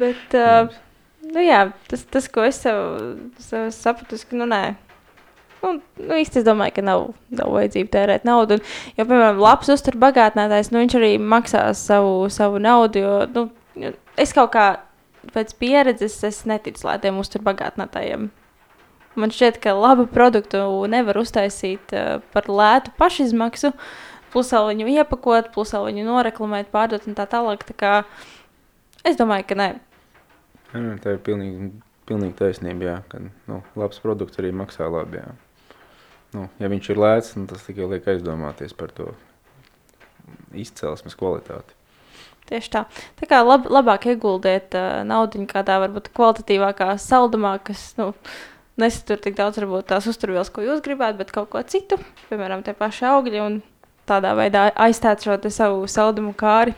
Bet, 0.00 0.36
uh, 0.36 0.72
nu 1.34 1.44
jā, 1.44 1.62
tas, 1.90 2.04
tas, 2.08 2.28
ko 2.32 2.44
es 2.46 2.60
sev, 2.64 2.78
sev 3.42 3.70
sapratu, 3.74 4.18
ka, 4.28 4.38
nu 4.38 4.48
nē. 4.48 4.62
Nu, 5.58 5.72
nu, 5.98 6.14
īsti 6.14 6.38
es 6.40 6.46
domāju, 6.46 6.76
ka 6.76 6.84
nav, 6.86 7.08
nav 7.34 7.50
vajadzība 7.56 7.90
tērēt 7.96 8.26
naudu. 8.28 8.58
Un, 8.58 8.66
jo, 8.94 9.04
piemēram, 9.04 9.40
labs 9.42 9.70
uztur 9.74 9.98
bagātinātājs, 9.98 10.70
nu, 10.70 10.84
viņš 10.84 10.98
arī 11.00 11.14
maksās 11.18 11.80
savu, 11.88 12.28
savu 12.30 12.60
naudu. 12.62 13.02
Jo, 13.02 13.16
nu, 13.34 13.94
es 14.20 14.34
kaut 14.36 14.52
kā 14.54 14.68
pēc 15.34 15.56
pieredzes 15.58 16.20
es 16.26 16.44
neticu 16.48 16.86
lētiem 16.86 17.18
uztur 17.18 17.42
bagātinātājiem. 17.46 18.28
Man 19.18 19.34
šķiet, 19.34 19.58
ka 19.62 19.74
labu 19.74 20.06
produktu 20.06 20.62
nevar 20.90 21.18
uztaisīt 21.18 21.90
uh, 21.96 22.20
par 22.30 22.46
lētu 22.46 22.94
pašizmaksu, 23.00 23.72
plus 24.30 24.52
vēl 24.54 24.70
viņu 24.70 24.92
iepakot, 24.94 25.50
plus 25.54 25.74
vēl 25.74 25.88
viņu 25.90 26.06
noreklamēt, 26.06 26.70
pārdot 26.70 27.08
un 27.10 27.18
tā 27.18 27.26
tālāk. 27.30 27.66
Tā 27.66 27.74
kā 27.74 27.92
es 29.02 29.18
domāju, 29.18 29.48
ka 29.50 29.58
nē. 29.58 29.68
Nē, 30.74 30.98
Tā 31.02 31.16
ir 31.16 31.22
pilnīgi, 31.24 31.70
pilnīgi 32.08 32.36
taisnība, 32.38 32.90
jā, 32.90 32.96
ka 33.08 33.22
nu, 33.24 33.62
labs 33.78 34.02
produkts 34.04 34.40
arī 34.40 34.52
maksā 34.56 34.88
labi. 34.92 35.22
Jā. 35.22 35.32
Nu, 36.36 36.44
ja 36.60 36.68
viņš 36.68 36.90
ir 36.92 37.00
lēts, 37.00 37.32
nu, 37.38 37.46
tas 37.48 37.64
tikai 37.64 37.88
liek 37.88 38.08
aizdomāties 38.12 38.74
par 38.76 38.92
to 38.92 39.14
izcelsmes 40.52 41.16
kvalitāti. 41.16 41.76
Tieši 42.48 42.72
tā. 42.72 42.84
Tā 43.20 43.28
kā 43.28 43.40
lab, 43.44 43.66
labāk 43.68 44.06
ieguldiet 44.12 44.76
uh, 44.76 45.00
naudu 45.08 45.40
kādā 45.48 45.78
varbūt 45.84 46.12
kvalitatīvākā 46.16 46.94
saldumā, 47.00 47.56
kas 47.64 47.90
nu, 48.00 48.10
nesatur 48.80 49.20
tik 49.24 49.36
daudz 49.40 49.60
varbūt 49.60 49.90
tās 49.92 50.08
uzturvielas, 50.08 50.52
ko 50.52 50.64
jūs 50.64 50.84
gribētu, 50.84 51.20
bet 51.20 51.32
kaut 51.34 51.50
ko 51.52 51.64
citu, 51.68 52.00
piemēram, 52.30 52.64
tie 52.64 52.76
paši 52.76 53.08
augļi 53.08 53.42
un 53.44 53.58
tādā 54.08 54.32
veidā 54.36 54.68
aizstāt 54.80 55.24
šo 55.24 55.36
savu 55.52 55.84
saldumu 55.88 56.32
kāri. 56.36 56.76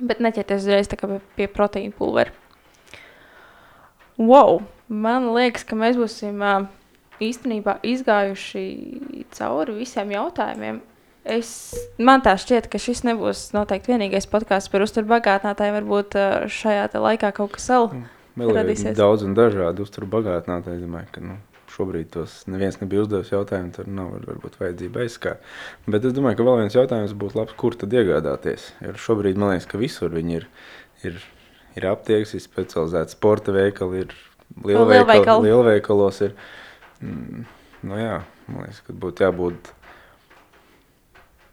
Bet 0.00 0.20
neķerties 0.24 0.64
uzreiz 0.64 0.88
pie 1.36 1.46
proteīna 1.48 1.94
pulvera. 1.94 2.32
Wow! 4.18 4.62
Man 4.88 5.30
liekas, 5.34 5.64
ka 5.66 5.76
mēs 5.78 5.96
būsim 5.98 6.42
īstenībā 7.24 7.78
izgājuši 7.86 8.64
cauri 9.34 9.78
visiem 9.78 10.12
jautājumiem. 10.12 10.82
Es, 11.24 11.72
man 11.96 12.20
tā 12.20 12.34
šķiet, 12.36 12.68
ka 12.68 12.76
šis 12.76 13.00
nebūs 13.08 13.46
noteikti 13.56 13.94
vienīgais 13.94 14.28
podkāsts 14.28 14.68
par 14.68 14.84
uzturbagātinātāju. 14.84 15.76
Varbūt 15.78 16.18
šajā 16.52 16.90
laikā 17.00 17.30
kaut 17.32 17.54
kas 17.56 17.70
vēl. 17.72 17.88
Vēl 18.36 18.50
ir 18.50 18.58
Radīsies. 18.58 18.96
daudz 18.98 19.24
un 19.24 19.32
dažādi 19.38 19.80
uzturu 19.86 20.10
bagātinātāji. 20.18 20.82
Es 20.82 20.84
domāju, 20.84 21.08
ka 21.14 21.22
nu, 21.24 21.38
šobrīd 21.74 22.10
tos 22.12 22.42
neviens 22.50 22.76
nebija 22.82 23.06
uzdevis 23.06 23.32
jautājumu, 23.32 23.72
tur 23.72 23.88
nav 23.88 24.10
var- 24.12 24.26
varbūt 24.34 24.58
vajadzība 24.60 25.06
aizskāt. 25.06 25.38
Bet 25.88 26.04
es 26.04 26.12
domāju, 26.12 26.36
ka 26.36 26.46
vēl 26.50 26.60
viens 26.60 26.76
jautājums 26.76 27.14
būtu 27.16 27.40
labs, 27.40 27.56
kur 27.56 27.72
tad 27.74 27.88
iegādāties. 27.90 28.72
Jo 28.84 28.92
šobrīd 28.92 29.40
man 29.40 29.54
liekas, 29.54 29.66
ka 29.70 29.78
visur 29.78 30.10
viņi 30.10 30.36
ir. 30.42 30.46
ir 31.04 31.22
Ir 31.74 31.88
aptiekas, 31.90 32.34
ir 32.36 32.42
specializēti 32.44 33.16
sporta 33.16 33.54
veikali, 33.54 34.04
ir 34.04 34.12
lielveikali. 34.64 35.48
Lielveikalos 35.48 36.20
ir. 36.28 36.36
Mm, 37.02 37.46
nu 37.88 37.98
jā, 37.98 38.20
man 38.46 38.66
liekas, 38.66 38.84
ka 38.86 38.94
būtu 39.04 39.26
jābūt 39.26 39.72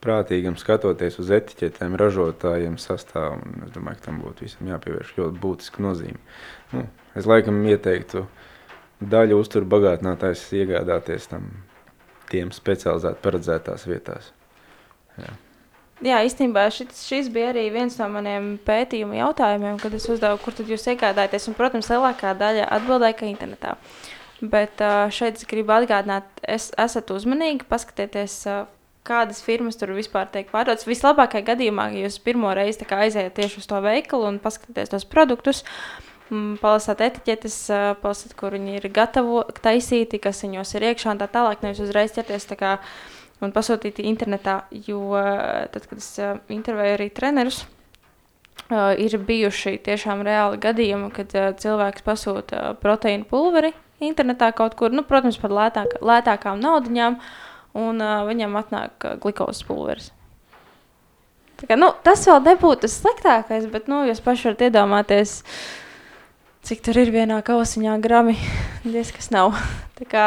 prātīgam 0.02 0.56
skatoties 0.58 1.18
uz 1.22 1.30
etiķetēm, 1.34 1.96
ražotājiem, 2.00 2.78
sastāvam. 2.80 3.42
Es 3.66 3.74
domāju, 3.74 4.00
ka 4.00 4.08
tam 4.08 4.22
būtu 4.22 4.46
visam 4.46 4.70
jāpievērš 4.72 5.12
ļoti 5.18 5.42
būtiska 5.42 5.84
nozīme. 5.84 6.18
Nu, 6.72 6.86
es 7.18 7.28
laikam 7.28 7.60
ieteiktu 7.70 8.24
daļu 9.02 9.38
uzturu 9.42 9.68
bagātinātājs 9.70 10.44
iegādāties 10.58 11.28
tam 11.30 11.48
tiem 12.32 12.52
specializēti 12.54 13.22
paredzētās 13.22 13.86
vietās. 13.90 14.30
Jā. 15.20 15.34
Jā, 16.02 16.18
īstenībā 16.26 16.64
šis, 16.74 17.04
šis 17.06 17.28
bija 17.30 17.52
arī 17.52 17.68
viens 17.70 17.94
no 18.00 18.08
maniem 18.10 18.56
pētījuma 18.66 19.20
jautājumiem, 19.20 19.76
kad 19.78 19.92
es 19.94 20.08
uzdevu, 20.10 20.40
kur 20.42 20.56
tad 20.58 20.70
jūs 20.70 20.88
iegādājaties. 20.90 21.46
Un, 21.46 21.54
protams, 21.54 21.90
lielākā 21.92 22.32
daļa 22.40 22.66
atbildēja, 22.74 23.18
ka 23.20 23.28
internetā. 23.30 23.76
Bet 24.42 24.82
šeit 25.14 25.38
es 25.38 25.46
gribu 25.46 25.76
atgādināt, 25.76 26.26
es, 26.42 26.72
esat 26.82 27.12
uzmanīgi, 27.14 27.68
paskatieties, 27.70 28.40
kādas 29.06 29.44
firmas 29.46 29.78
tur 29.78 29.94
vispār 29.94 30.26
tiek 30.34 30.50
pārdotas. 30.50 30.88
Vislabākajā 30.90 31.46
gadījumā, 31.52 31.92
ja 31.94 32.08
jūs 32.08 32.18
pirmo 32.22 32.50
reizi 32.54 32.82
aizējat 32.82 33.38
tieši 33.38 33.62
uz 33.62 33.70
to 33.70 33.78
veikalu 33.86 34.26
un 34.32 34.42
paskatieties 34.42 34.90
tos 34.90 35.06
produktus, 35.06 35.62
mm, 36.30 36.58
palasāt 36.62 37.06
etiķetes, 37.06 37.62
palasāt, 38.02 38.34
kur 38.38 38.58
viņi 38.58 38.80
ir 38.80 38.90
gatavi 38.90 39.46
taisīti, 39.62 40.22
kas 40.22 40.42
viņos 40.42 40.74
ir 40.74 40.90
iekšā 40.90 41.14
un 41.14 41.22
tā 41.22 41.30
tālāk. 41.30 41.62
Nevis 41.62 41.86
uzreiz 41.86 42.18
ķerties 42.18 42.50
tā 42.50 42.58
kā 42.58 42.76
un 43.42 43.52
pasūtīt 43.54 44.00
internetā, 44.04 44.62
jo 44.86 45.12
uh, 45.16 45.66
tad, 45.72 45.86
kad 45.90 46.00
es 46.00 46.10
uh, 46.22 46.36
intervēju 46.52 46.96
arī 46.96 47.08
trenerus, 47.14 47.62
uh, 48.70 48.92
ir 48.96 49.18
bijuši 49.18 49.76
tiešām 49.86 50.24
reāli 50.26 50.60
gadījumi, 50.62 51.10
kad 51.16 51.34
uh, 51.38 51.50
cilvēks 51.58 52.06
pasūta 52.06 52.60
uh, 52.60 52.74
proteīnu 52.82 53.28
pulveri 53.28 53.72
internetā 54.02 54.50
kaut 54.56 54.74
kur, 54.78 54.94
nu, 54.94 55.04
protams, 55.06 55.38
par 55.38 55.54
lētāk, 55.54 55.98
lētākām 56.02 56.62
naudiņām, 56.62 57.20
un 57.78 58.02
uh, 58.02 58.24
viņam 58.28 58.58
atnāk 58.62 59.06
uh, 59.06 59.16
glukozes 59.22 59.62
pulveris. 59.68 60.10
Kā, 61.62 61.76
nu, 61.78 61.92
tas 62.02 62.24
vēl 62.26 62.40
nebūtu 62.42 62.86
tas 62.86 62.98
sliktākais, 62.98 63.68
bet 63.70 63.86
nu, 63.90 64.02
jūs 64.08 64.22
paši 64.24 64.48
varat 64.48 64.64
iedomāties, 64.66 65.36
cik 66.66 66.82
tur 66.86 66.98
ir 67.02 67.12
vienā 67.14 67.40
kausiņā 67.46 67.96
grami. 68.04 68.36
Diez 68.94 69.12
kas 69.14 69.30
nav. 69.34 69.56
Tā 69.98 70.08
kā, 70.08 70.26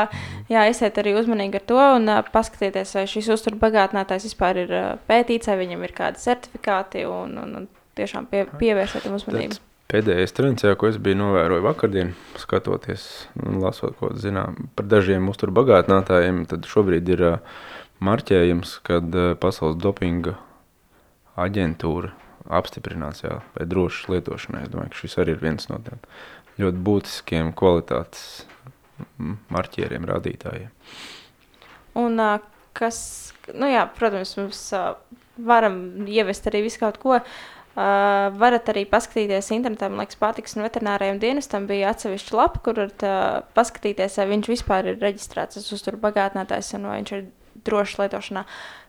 jā, 0.51 0.65
esiet 0.71 0.97
arī 1.01 1.15
uzmanīgi 1.19 1.59
ar 1.59 1.67
to 1.67 1.79
un 1.97 2.09
uh, 2.11 2.23
paskatieties, 2.31 2.95
vai 2.95 3.05
šis 3.11 3.31
uzturbagātinātājs 3.35 4.27
vispār 4.29 4.63
ir 4.63 4.75
uh, 4.75 4.89
pētīts, 5.09 5.51
vai 5.51 5.59
viņam 5.65 5.87
ir 5.87 5.95
kādi 5.97 6.21
certifikāti 6.21 7.07
un, 7.09 7.37
un, 7.41 7.55
un 7.61 7.71
tiešām 7.99 8.29
pie, 8.31 8.45
pievērsiet 8.59 9.07
tam 9.07 9.17
uzmanību. 9.19 9.57
Tad 9.57 9.71
Pēdējais 9.85 10.33
trends, 10.33 10.63
jā, 10.65 10.73
ko 10.79 10.87
es 10.89 10.95
biju 10.97 11.19
novērojis 11.19 11.61
vakardien, 11.61 12.15
skatoties 12.41 13.03
un 13.45 13.59
lasot, 13.61 13.93
ko 13.99 14.09
zinām 14.17 14.71
par 14.73 14.87
dažiem 14.89 15.29
uzturbagātinātājiem, 15.29 16.41
tad 16.49 16.65
šobrīd 16.65 17.11
ir 17.13 17.21
uh, 17.27 17.59
marķējums, 18.03 18.79
kad 18.87 19.13
uh, 19.13 19.35
Pasaules 19.37 19.77
dopinga 19.83 20.33
aģentūra 21.37 22.15
apstiprināts 22.49 23.23
jā, 23.25 23.39
vai 23.55 23.67
drošas 23.69 24.09
lietošanai. 24.13 24.65
Es 24.65 24.73
domāju, 24.73 24.93
ka 24.93 25.01
šis 25.01 25.17
arī 25.21 25.35
ir 25.35 25.43
viens 25.43 25.69
no 25.71 25.79
tiem 25.85 26.01
ļoti 26.61 26.83
būtiskiem 26.87 27.51
kvalitātes 27.57 28.45
marķieriem, 29.51 30.07
rādītājiem. 30.07 30.71
Un 31.99 32.21
kas, 32.75 32.99
nu 33.55 33.67
jā, 33.71 33.83
protams, 33.97 34.35
mums 34.39 34.61
varam 35.35 36.07
ievest 36.07 36.47
arī 36.47 36.65
visu 36.67 36.81
kaut 36.83 36.99
ko. 37.01 37.19
Uh, 37.75 38.31
varat 38.39 38.69
arī 38.71 38.85
paskatīties 38.87 39.49
internetā, 39.51 39.89
man 39.91 40.05
liekas, 40.05 40.15
pārtiks 40.15 40.53
un 40.55 40.63
veterinārajam 40.63 41.17
dienestam 41.19 41.65
bija 41.67 41.89
atsevišķa 41.91 42.37
lapa, 42.39 42.61
kur 42.63 42.77
varat 42.79 43.03
uh, 43.03 43.41
paskatīties, 43.57 44.15
vai 44.21 44.29
viņš 44.29 44.47
vispār 44.47 44.87
ir 44.93 45.01
reģistrēts 45.01 45.59
uz 45.59 45.67
uzturu 45.75 45.99
bagātinātājs 46.05 46.71
un 46.77 46.87
vai 46.87 47.01
viņš 47.01 47.11
ir 47.17 47.25
drošs 47.67 47.97
lietošanā. 47.99 48.45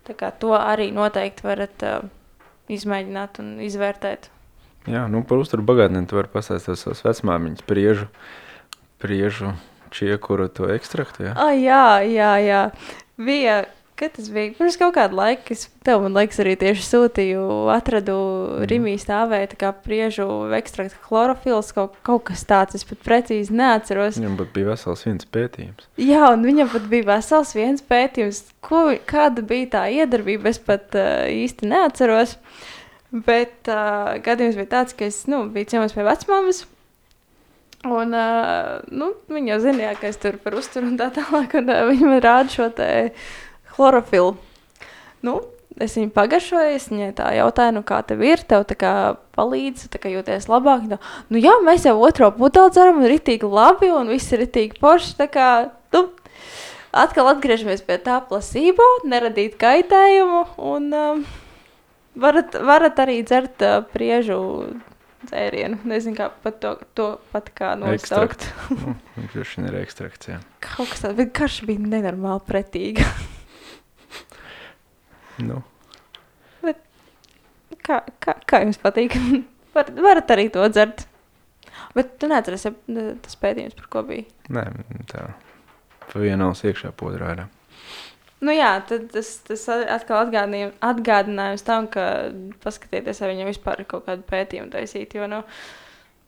Tā 0.07 0.15
kā 0.21 0.31
to 0.39 0.55
arī 0.55 0.93
noteikti 0.95 1.49
varat 1.49 1.83
uh, 1.83 2.07
izmēģināt 2.73 3.41
un 3.43 3.55
izvērtēt. 3.67 4.31
Jā, 4.87 5.07
nu 5.11 5.23
par 5.27 5.43
uzturu 5.43 5.65
bagātnēm 5.67 6.07
tu 6.07 6.19
vari 6.19 6.31
pastāstīt 6.31 6.79
savas 6.79 7.03
vecmāmiņas 7.07 7.65
priežu, 7.67 8.07
priežu 9.03 9.55
čiekuru 9.95 10.47
to 10.53 10.69
ekstraktu, 10.75 11.27
jā? 11.27 11.33
Ah, 11.35 11.55
jā, 11.55 12.03
jā, 12.07 12.33
jā. 12.43 12.61
Bija 13.19 13.65
Kad 13.97 14.13
tas 14.13 14.27
bija? 14.29 14.53
Pirms 14.59 14.75
kaut 14.77 14.93
kāda 14.93 15.17
laika, 15.17 15.55
es 15.55 15.71
tev, 15.87 16.03
man 16.05 16.13
liekas, 16.19 16.37
arī 16.43 16.53
tieši 16.61 16.83
sūtīju, 16.85 17.45
atradu 17.73 18.17
mm. 18.17 18.67
Rimī 18.69 18.93
stāvēja 19.01 19.55
tā 19.55 19.59
kā 19.63 19.71
priežu 19.73 20.27
ekstrakta 20.59 21.01
chlorofils, 21.07 21.73
kaut, 21.73 21.97
kaut 22.05 22.27
kas 22.29 22.45
tāds, 22.45 22.77
es 22.77 22.85
pat 22.85 23.01
precīzi 23.07 23.57
neatceros. 23.57 24.21
Viņam 24.21 24.37
pat 24.43 24.53
bija 24.53 24.69
vesels 24.75 25.07
viens 25.09 25.31
pētījums. 25.39 25.89
Jā, 25.97 26.29
un 26.35 26.45
viņam 26.45 26.75
pat 26.77 26.93
bija 26.93 27.09
vesels 27.15 27.55
viens 27.57 27.81
pētījums, 27.89 28.45
ko, 28.61 28.85
kāda 29.09 29.47
bija 29.49 29.73
tā 29.79 29.87
iedarbība, 30.03 30.53
es 30.53 30.61
pat 30.61 30.93
uh, 30.93 31.25
īsti 31.33 31.73
neatceros. 31.73 32.37
Bet 33.17 33.73
uh, 33.73 34.19
gadījums 34.21 34.61
bija 34.61 34.75
tāds, 34.77 34.93
ka 34.93 35.09
es 35.09 35.25
nu, 35.31 35.47
biju 35.57 35.73
ciemos 35.73 35.97
pie 35.97 36.05
vecmāmas, 36.05 36.67
Un, 37.87 38.15
uh, 38.17 38.81
nu, 38.91 39.13
viņa 39.31 39.53
jau 39.53 39.59
zināja, 39.63 39.97
ka 40.01 40.09
es 40.11 40.17
tur 40.19 40.39
par 40.43 40.57
uzturu 40.59 40.89
un 40.91 40.97
tā 40.99 41.07
tālāk, 41.15 41.53
un 41.61 41.71
uh, 41.71 41.85
viņa 41.87 42.09
man 42.09 42.23
rāda 42.25 42.51
šo 42.51 42.67
te 42.75 42.89
chlorofilu. 43.77 44.35
Nu, 45.27 45.39
es 45.81 45.97
viņu 45.99 46.13
pagaršoju, 46.17 46.77
es 46.77 46.89
viņai 46.91 47.11
tā 47.19 47.31
jautāju, 47.37 47.77
nu, 47.77 47.83
kā 47.87 48.01
tev 48.07 48.23
ir, 48.25 48.43
tev 48.49 48.65
tā 48.69 48.77
kā 48.79 48.93
palīdz, 49.37 49.89
tā 49.93 50.01
kā 50.01 50.13
jūties 50.13 50.49
labāk. 50.51 50.87
Nu, 50.91 50.99
nu 51.33 51.43
jā, 51.43 51.57
mēs 51.65 51.87
jau 51.89 51.97
otro 52.01 52.31
pudeli 52.37 52.73
dzeram, 52.73 53.03
un 53.03 53.11
ritīgi 53.13 53.51
labi, 53.51 53.91
un 53.93 54.13
viss 54.13 54.33
ir 54.33 54.45
ritīgi 54.45 54.81
forši. 54.81 55.15
Tā 55.21 55.29
kā, 55.33 55.49
nu, 55.97 56.07
atkal 56.97 57.33
atgriežamies 57.35 57.85
pie 57.87 58.01
tā 58.03 58.21
plasībo, 58.25 58.87
neradīt 59.09 59.59
kaitējumu, 59.61 60.43
un 60.73 60.91
um, 60.97 61.25
varat, 62.17 62.57
varat 62.57 63.05
arī 63.05 63.21
dzert 63.27 63.65
uh, 63.67 63.81
priežu 63.93 64.41
dzērienu. 65.27 65.81
Nezinu, 65.89 66.17
kā 66.17 66.31
pat 66.43 66.61
to, 66.63 66.75
to 66.97 67.13
pat 67.33 67.53
kā 67.57 67.75
nosaukt. 67.79 68.49
Viņš 69.19 69.57
nu, 69.61 69.71
ir 69.71 69.81
ekstrakts, 69.83 70.33
jā. 70.33 70.43
Kaut 70.65 70.93
kas 70.93 71.05
tāds, 71.05 71.19
bet 71.21 71.35
karš 71.37 71.65
bija 71.69 71.83
nenormāli 71.97 72.47
pretīgi. 72.49 73.07
Nu. 75.43 75.61
Bet, 76.63 76.81
kā, 77.85 78.01
kā, 78.23 78.37
kā 78.49 78.63
jums 78.65 78.81
patīk? 78.83 79.19
Var, 79.77 79.91
varat 80.01 80.31
arī 80.33 80.47
to 80.49 80.65
dzert. 80.73 81.03
Bet 81.93 82.15
tu 82.21 82.29
neatceries, 82.31 82.63
ja 82.65 82.73
tas 83.21 83.37
pētījums, 83.41 83.77
par 83.77 83.91
ko 83.93 84.03
bija? 84.09 84.25
Nē, 84.57 84.63
tā. 85.11 85.27
Pa 86.07 86.23
vienals 86.23 86.63
iekšā 86.65 86.95
podrā 86.97 87.35
ir. 87.35 87.43
Nu 88.45 88.53
jā, 88.53 88.71
tad 88.89 89.11
tas, 89.13 89.31
tas 89.45 89.65
atkal 89.73 90.25
atgādinājums 90.25 91.65
tam, 91.67 91.89
ka 91.93 92.07
paskatieties, 92.65 93.21
vai 93.21 93.31
viņam 93.33 93.51
vispār 93.53 93.83
ir 93.83 93.89
kaut 93.91 94.05
kāda 94.09 94.25
pētījuma 94.29 94.73
taisīt, 94.73 95.17
jo, 95.17 95.29
nu, 95.29 95.43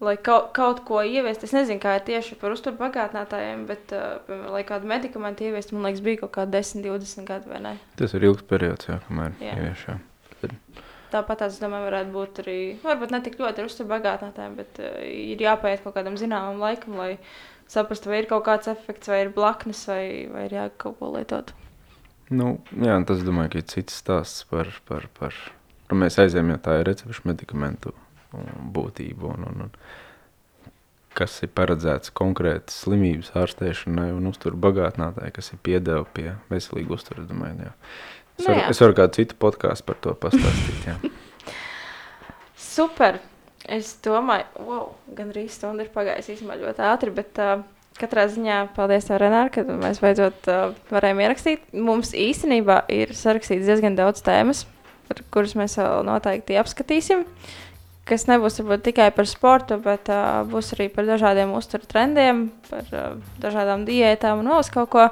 lai 0.04 0.14
kaut, 0.22 0.52
kaut 0.56 0.82
ko 0.86 1.00
ieviest, 1.02 1.42
es 1.46 1.54
nezinu, 1.54 1.80
kā 1.82 1.96
ir 1.98 2.04
tieši 2.06 2.38
par 2.38 2.54
uzturu 2.54 2.78
bagātinātājiem, 2.78 3.64
bet, 3.68 3.94
uh, 3.96 4.46
lai 4.54 4.62
kādu 4.68 4.90
medikamentu 4.90 5.48
ieviest, 5.48 5.74
man 5.74 5.88
liekas, 5.88 6.04
bija 6.04 6.22
kaut 6.22 6.34
kā 6.36 6.46
10, 6.50 6.84
20 6.86 7.26
gadi, 7.28 7.50
vai 7.50 7.62
ne? 7.64 7.74
Tas 7.98 8.14
ir 8.14 8.28
ilgs 8.28 8.46
periods, 8.48 8.90
jā, 8.90 9.00
kamēr 9.08 9.34
ievieš. 9.42 9.88
Tāpat, 11.08 11.46
es 11.46 11.58
domāju, 11.58 11.88
varētu 11.88 12.12
būt 12.14 12.40
arī, 12.44 12.58
varbūt 12.82 13.14
ne 13.14 13.22
tik 13.24 13.38
ļoti 13.40 13.62
ar 13.62 13.70
uzturu 13.70 13.90
bagātinātājiem, 13.94 14.58
bet 14.60 14.82
uh, 14.84 14.98
ir 15.02 15.46
jāpaiet 15.48 15.82
kaut 15.84 15.96
kādam 15.98 16.18
zināmam 16.20 16.60
laikam, 16.62 16.98
lai 17.00 17.14
saprastu, 17.68 18.12
vai 18.12 18.22
ir 18.22 18.30
kaut 18.30 18.46
kāds 18.46 18.70
efekts, 18.70 19.10
vai 19.10 19.24
ir 19.24 19.32
blaknes, 19.34 19.82
vai, 19.90 20.02
vai 20.30 20.46
ir 20.46 20.58
jāgaut 20.60 20.82
kaut 20.84 21.00
ko 21.00 21.14
lietot. 21.16 21.54
Nu, 22.28 22.58
jā, 22.76 22.94
tas, 23.08 23.24
domāju, 23.24 23.56
ir 23.56 23.70
cits 23.72 24.02
stāsts 24.02 24.44
par, 24.50 24.68
par, 24.86 25.08
par, 25.16 25.36
par 25.88 25.98
mēs 25.98 26.20
aizējām, 26.20 26.52
ja 26.52 26.60
tā 26.60 26.76
ir 26.82 26.90
recepšu 26.90 27.24
medikamentu 27.24 27.94
būtību 28.32 29.32
un, 29.32 29.48
un, 29.48 29.64
un 29.66 29.72
kas 31.18 31.40
ir 31.42 31.50
paredzēts 31.56 32.12
konkrētas 32.14 32.82
slimības 32.84 33.32
ārstēšanai 33.38 34.10
un 34.14 34.28
uzturu 34.30 34.58
bagātinātāji, 34.68 35.34
kas 35.34 35.50
ir 35.54 35.62
piedeva 35.66 36.04
pie 36.14 36.28
veselīgu 36.52 36.94
uzturu. 36.94 37.24
Es, 37.26 38.44
nu, 38.44 38.52
varu, 38.52 38.60
es 38.70 38.82
varu 38.84 38.98
kādu 39.00 39.18
citu 39.18 39.38
podkāstu 39.40 39.88
par 39.88 39.98
to 40.04 40.14
pastāstīt. 40.26 41.10
Super! 42.68 43.18
Es 43.68 43.90
domāju, 44.00 44.46
wow, 44.64 44.84
gan 45.12 45.32
arī 45.34 45.48
stunda 45.52 45.84
ir 45.84 45.90
pagājusi 45.92 46.36
īstenībā 46.36 46.54
ļoti 46.60 46.84
ātri, 46.88 47.12
bet 47.12 47.40
uh, 47.42 47.58
Katrā 47.98 48.28
ziņā 48.30 48.60
paldies, 48.76 49.08
Renāri, 49.10 49.50
ka 49.56 49.64
mēs 49.66 49.98
beidzot 50.00 50.46
uh, 50.48 50.70
varējām 50.92 51.20
ierakstīt. 51.24 51.64
Mums 51.74 52.12
īstenībā 52.14 52.84
ir 52.94 53.10
sarakstīts 53.18 53.66
diezgan 53.66 53.98
daudz 53.98 54.22
tēmas, 54.24 54.62
kuras 55.34 55.56
mēs 55.58 55.74
vēl 55.80 56.06
noteikti 56.06 56.60
apskatīsim. 56.62 57.26
Kas 58.08 58.24
nebūs 58.24 58.56
varbūt, 58.62 58.86
tikai 58.86 59.10
par 59.12 59.26
sportu, 59.28 59.76
bet 59.84 60.08
uh, 60.08 60.40
būs 60.48 60.72
arī 60.76 60.86
par 60.92 61.04
dažādiem 61.04 61.50
uzturu 61.56 61.84
trendiem, 61.90 62.46
par 62.70 62.86
uh, 62.96 63.18
dažādām 63.42 63.84
diētām 63.84 64.40
un 64.40 64.48
vēl 64.54 64.70
kaut 64.72 64.90
ko. 64.94 65.04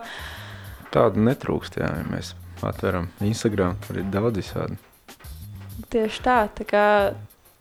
Tādu 0.95 1.21
netrūkst, 1.27 1.77
jā, 1.83 1.91
ja 2.01 2.07
mēs 2.09 2.33
atveram 2.65 3.11
Instagram, 3.21 3.77
tur 3.85 4.01
ir 4.01 4.09
daudz 4.15 4.41
visādi. 4.41 4.79
Tieši 5.93 6.23
tā, 6.25 6.39
tā 6.57 6.65
kā 6.69 6.87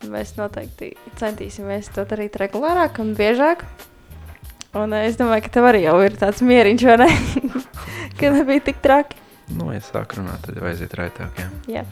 mēs 0.07 0.37
noteikti 0.39 0.93
centīsimies 1.19 1.91
to 1.91 2.07
darīt 2.07 2.39
regulārāk 2.39 3.01
un 3.03 3.11
biežāk. 3.19 3.67
Un 4.75 4.95
uh, 4.95 5.03
es 5.03 5.19
domāju, 5.19 5.43
ka 5.49 5.53
tev 5.57 5.67
arī 5.73 5.83
jau 5.89 5.99
ir 6.05 6.15
tāds 6.21 6.39
mieriņš, 6.47 6.87
vai 6.87 6.97
ne? 7.03 7.11
ka 8.21 8.31
nebija 8.39 8.69
tik 8.71 8.79
traki. 8.83 9.24
Nu, 9.53 9.67
ja 9.69 9.81
sāk 9.83 10.15
runāt, 10.17 10.41
tad 10.45 10.57
jau 10.57 10.65
aiziet 10.65 10.93
raitāk, 10.97 11.37
jā. 11.37 11.49
jā. 11.69 11.83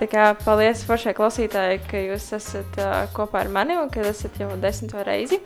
Tā 0.00 0.08
kā 0.10 0.24
paldies 0.40 0.82
pašai 0.88 1.14
klausītājai, 1.14 1.76
ka 1.86 2.00
jūs 2.02 2.32
esat 2.34 2.78
uh, 2.82 3.04
kopā 3.14 3.44
ar 3.44 3.50
mani 3.54 3.76
un 3.78 3.92
ka 3.94 4.02
esat 4.10 4.40
jau 4.42 4.48
desmito 4.62 5.04
reizi. 5.06 5.38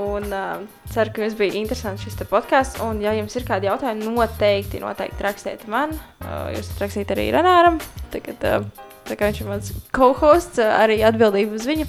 Un 0.00 0.30
uh, 0.32 0.62
ceru, 0.88 1.12
ka 1.12 1.26
jums 1.26 1.36
bija 1.36 1.58
interesants 1.60 2.06
šis 2.06 2.16
podkāsts. 2.30 2.80
Un, 2.80 3.02
ja 3.04 3.12
jums 3.12 3.36
ir 3.36 3.44
kādi 3.44 3.68
jautājumi, 3.68 4.08
noteikti, 4.08 4.80
noteikti 4.80 5.26
rakstiet 5.26 5.66
man. 5.68 5.92
Uh, 6.24 6.48
jūs 6.56 6.72
rakstīt 6.80 7.12
arī 7.12 7.28
Renāram. 7.36 7.76
Tagad, 8.14 8.48
uh, 8.48 8.88
tā 9.10 9.18
kā 9.20 9.28
viņš 9.28 9.42
ir 9.42 9.50
mans 9.52 9.74
co-hosts, 9.92 10.62
uh, 10.62 10.78
arī 10.80 11.02
atbildība 11.04 11.60
uz 11.60 11.68
viņu. 11.68 11.88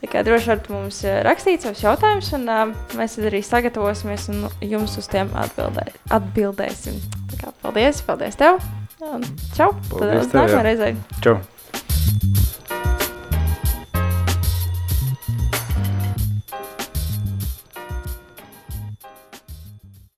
Tā 0.00 0.08
kā 0.12 0.24
droši 0.24 0.50
varat 0.52 0.70
mums 0.72 1.02
rakstīt 1.28 1.64
savus 1.64 1.84
jautājumus, 1.84 2.32
un 2.36 2.48
uh, 2.48 2.64
mēs 2.96 3.18
arī 3.20 3.44
sagatavosimies 3.44 4.30
un 4.32 4.48
jums 4.64 4.96
uz 5.00 5.12
tiem 5.12 5.32
atbildē, 5.44 5.90
atbildēsim. 6.16 7.23
Paldies, 7.62 8.02
paldies 8.06 8.36
tev! 8.40 8.60
Un 9.04 9.24
čau! 9.56 9.72
Paldies 9.90 10.28
Tad 10.28 10.32
tev, 10.32 10.38
nākamā 10.40 10.62
reizē! 10.68 10.92
Čau! 11.24 11.38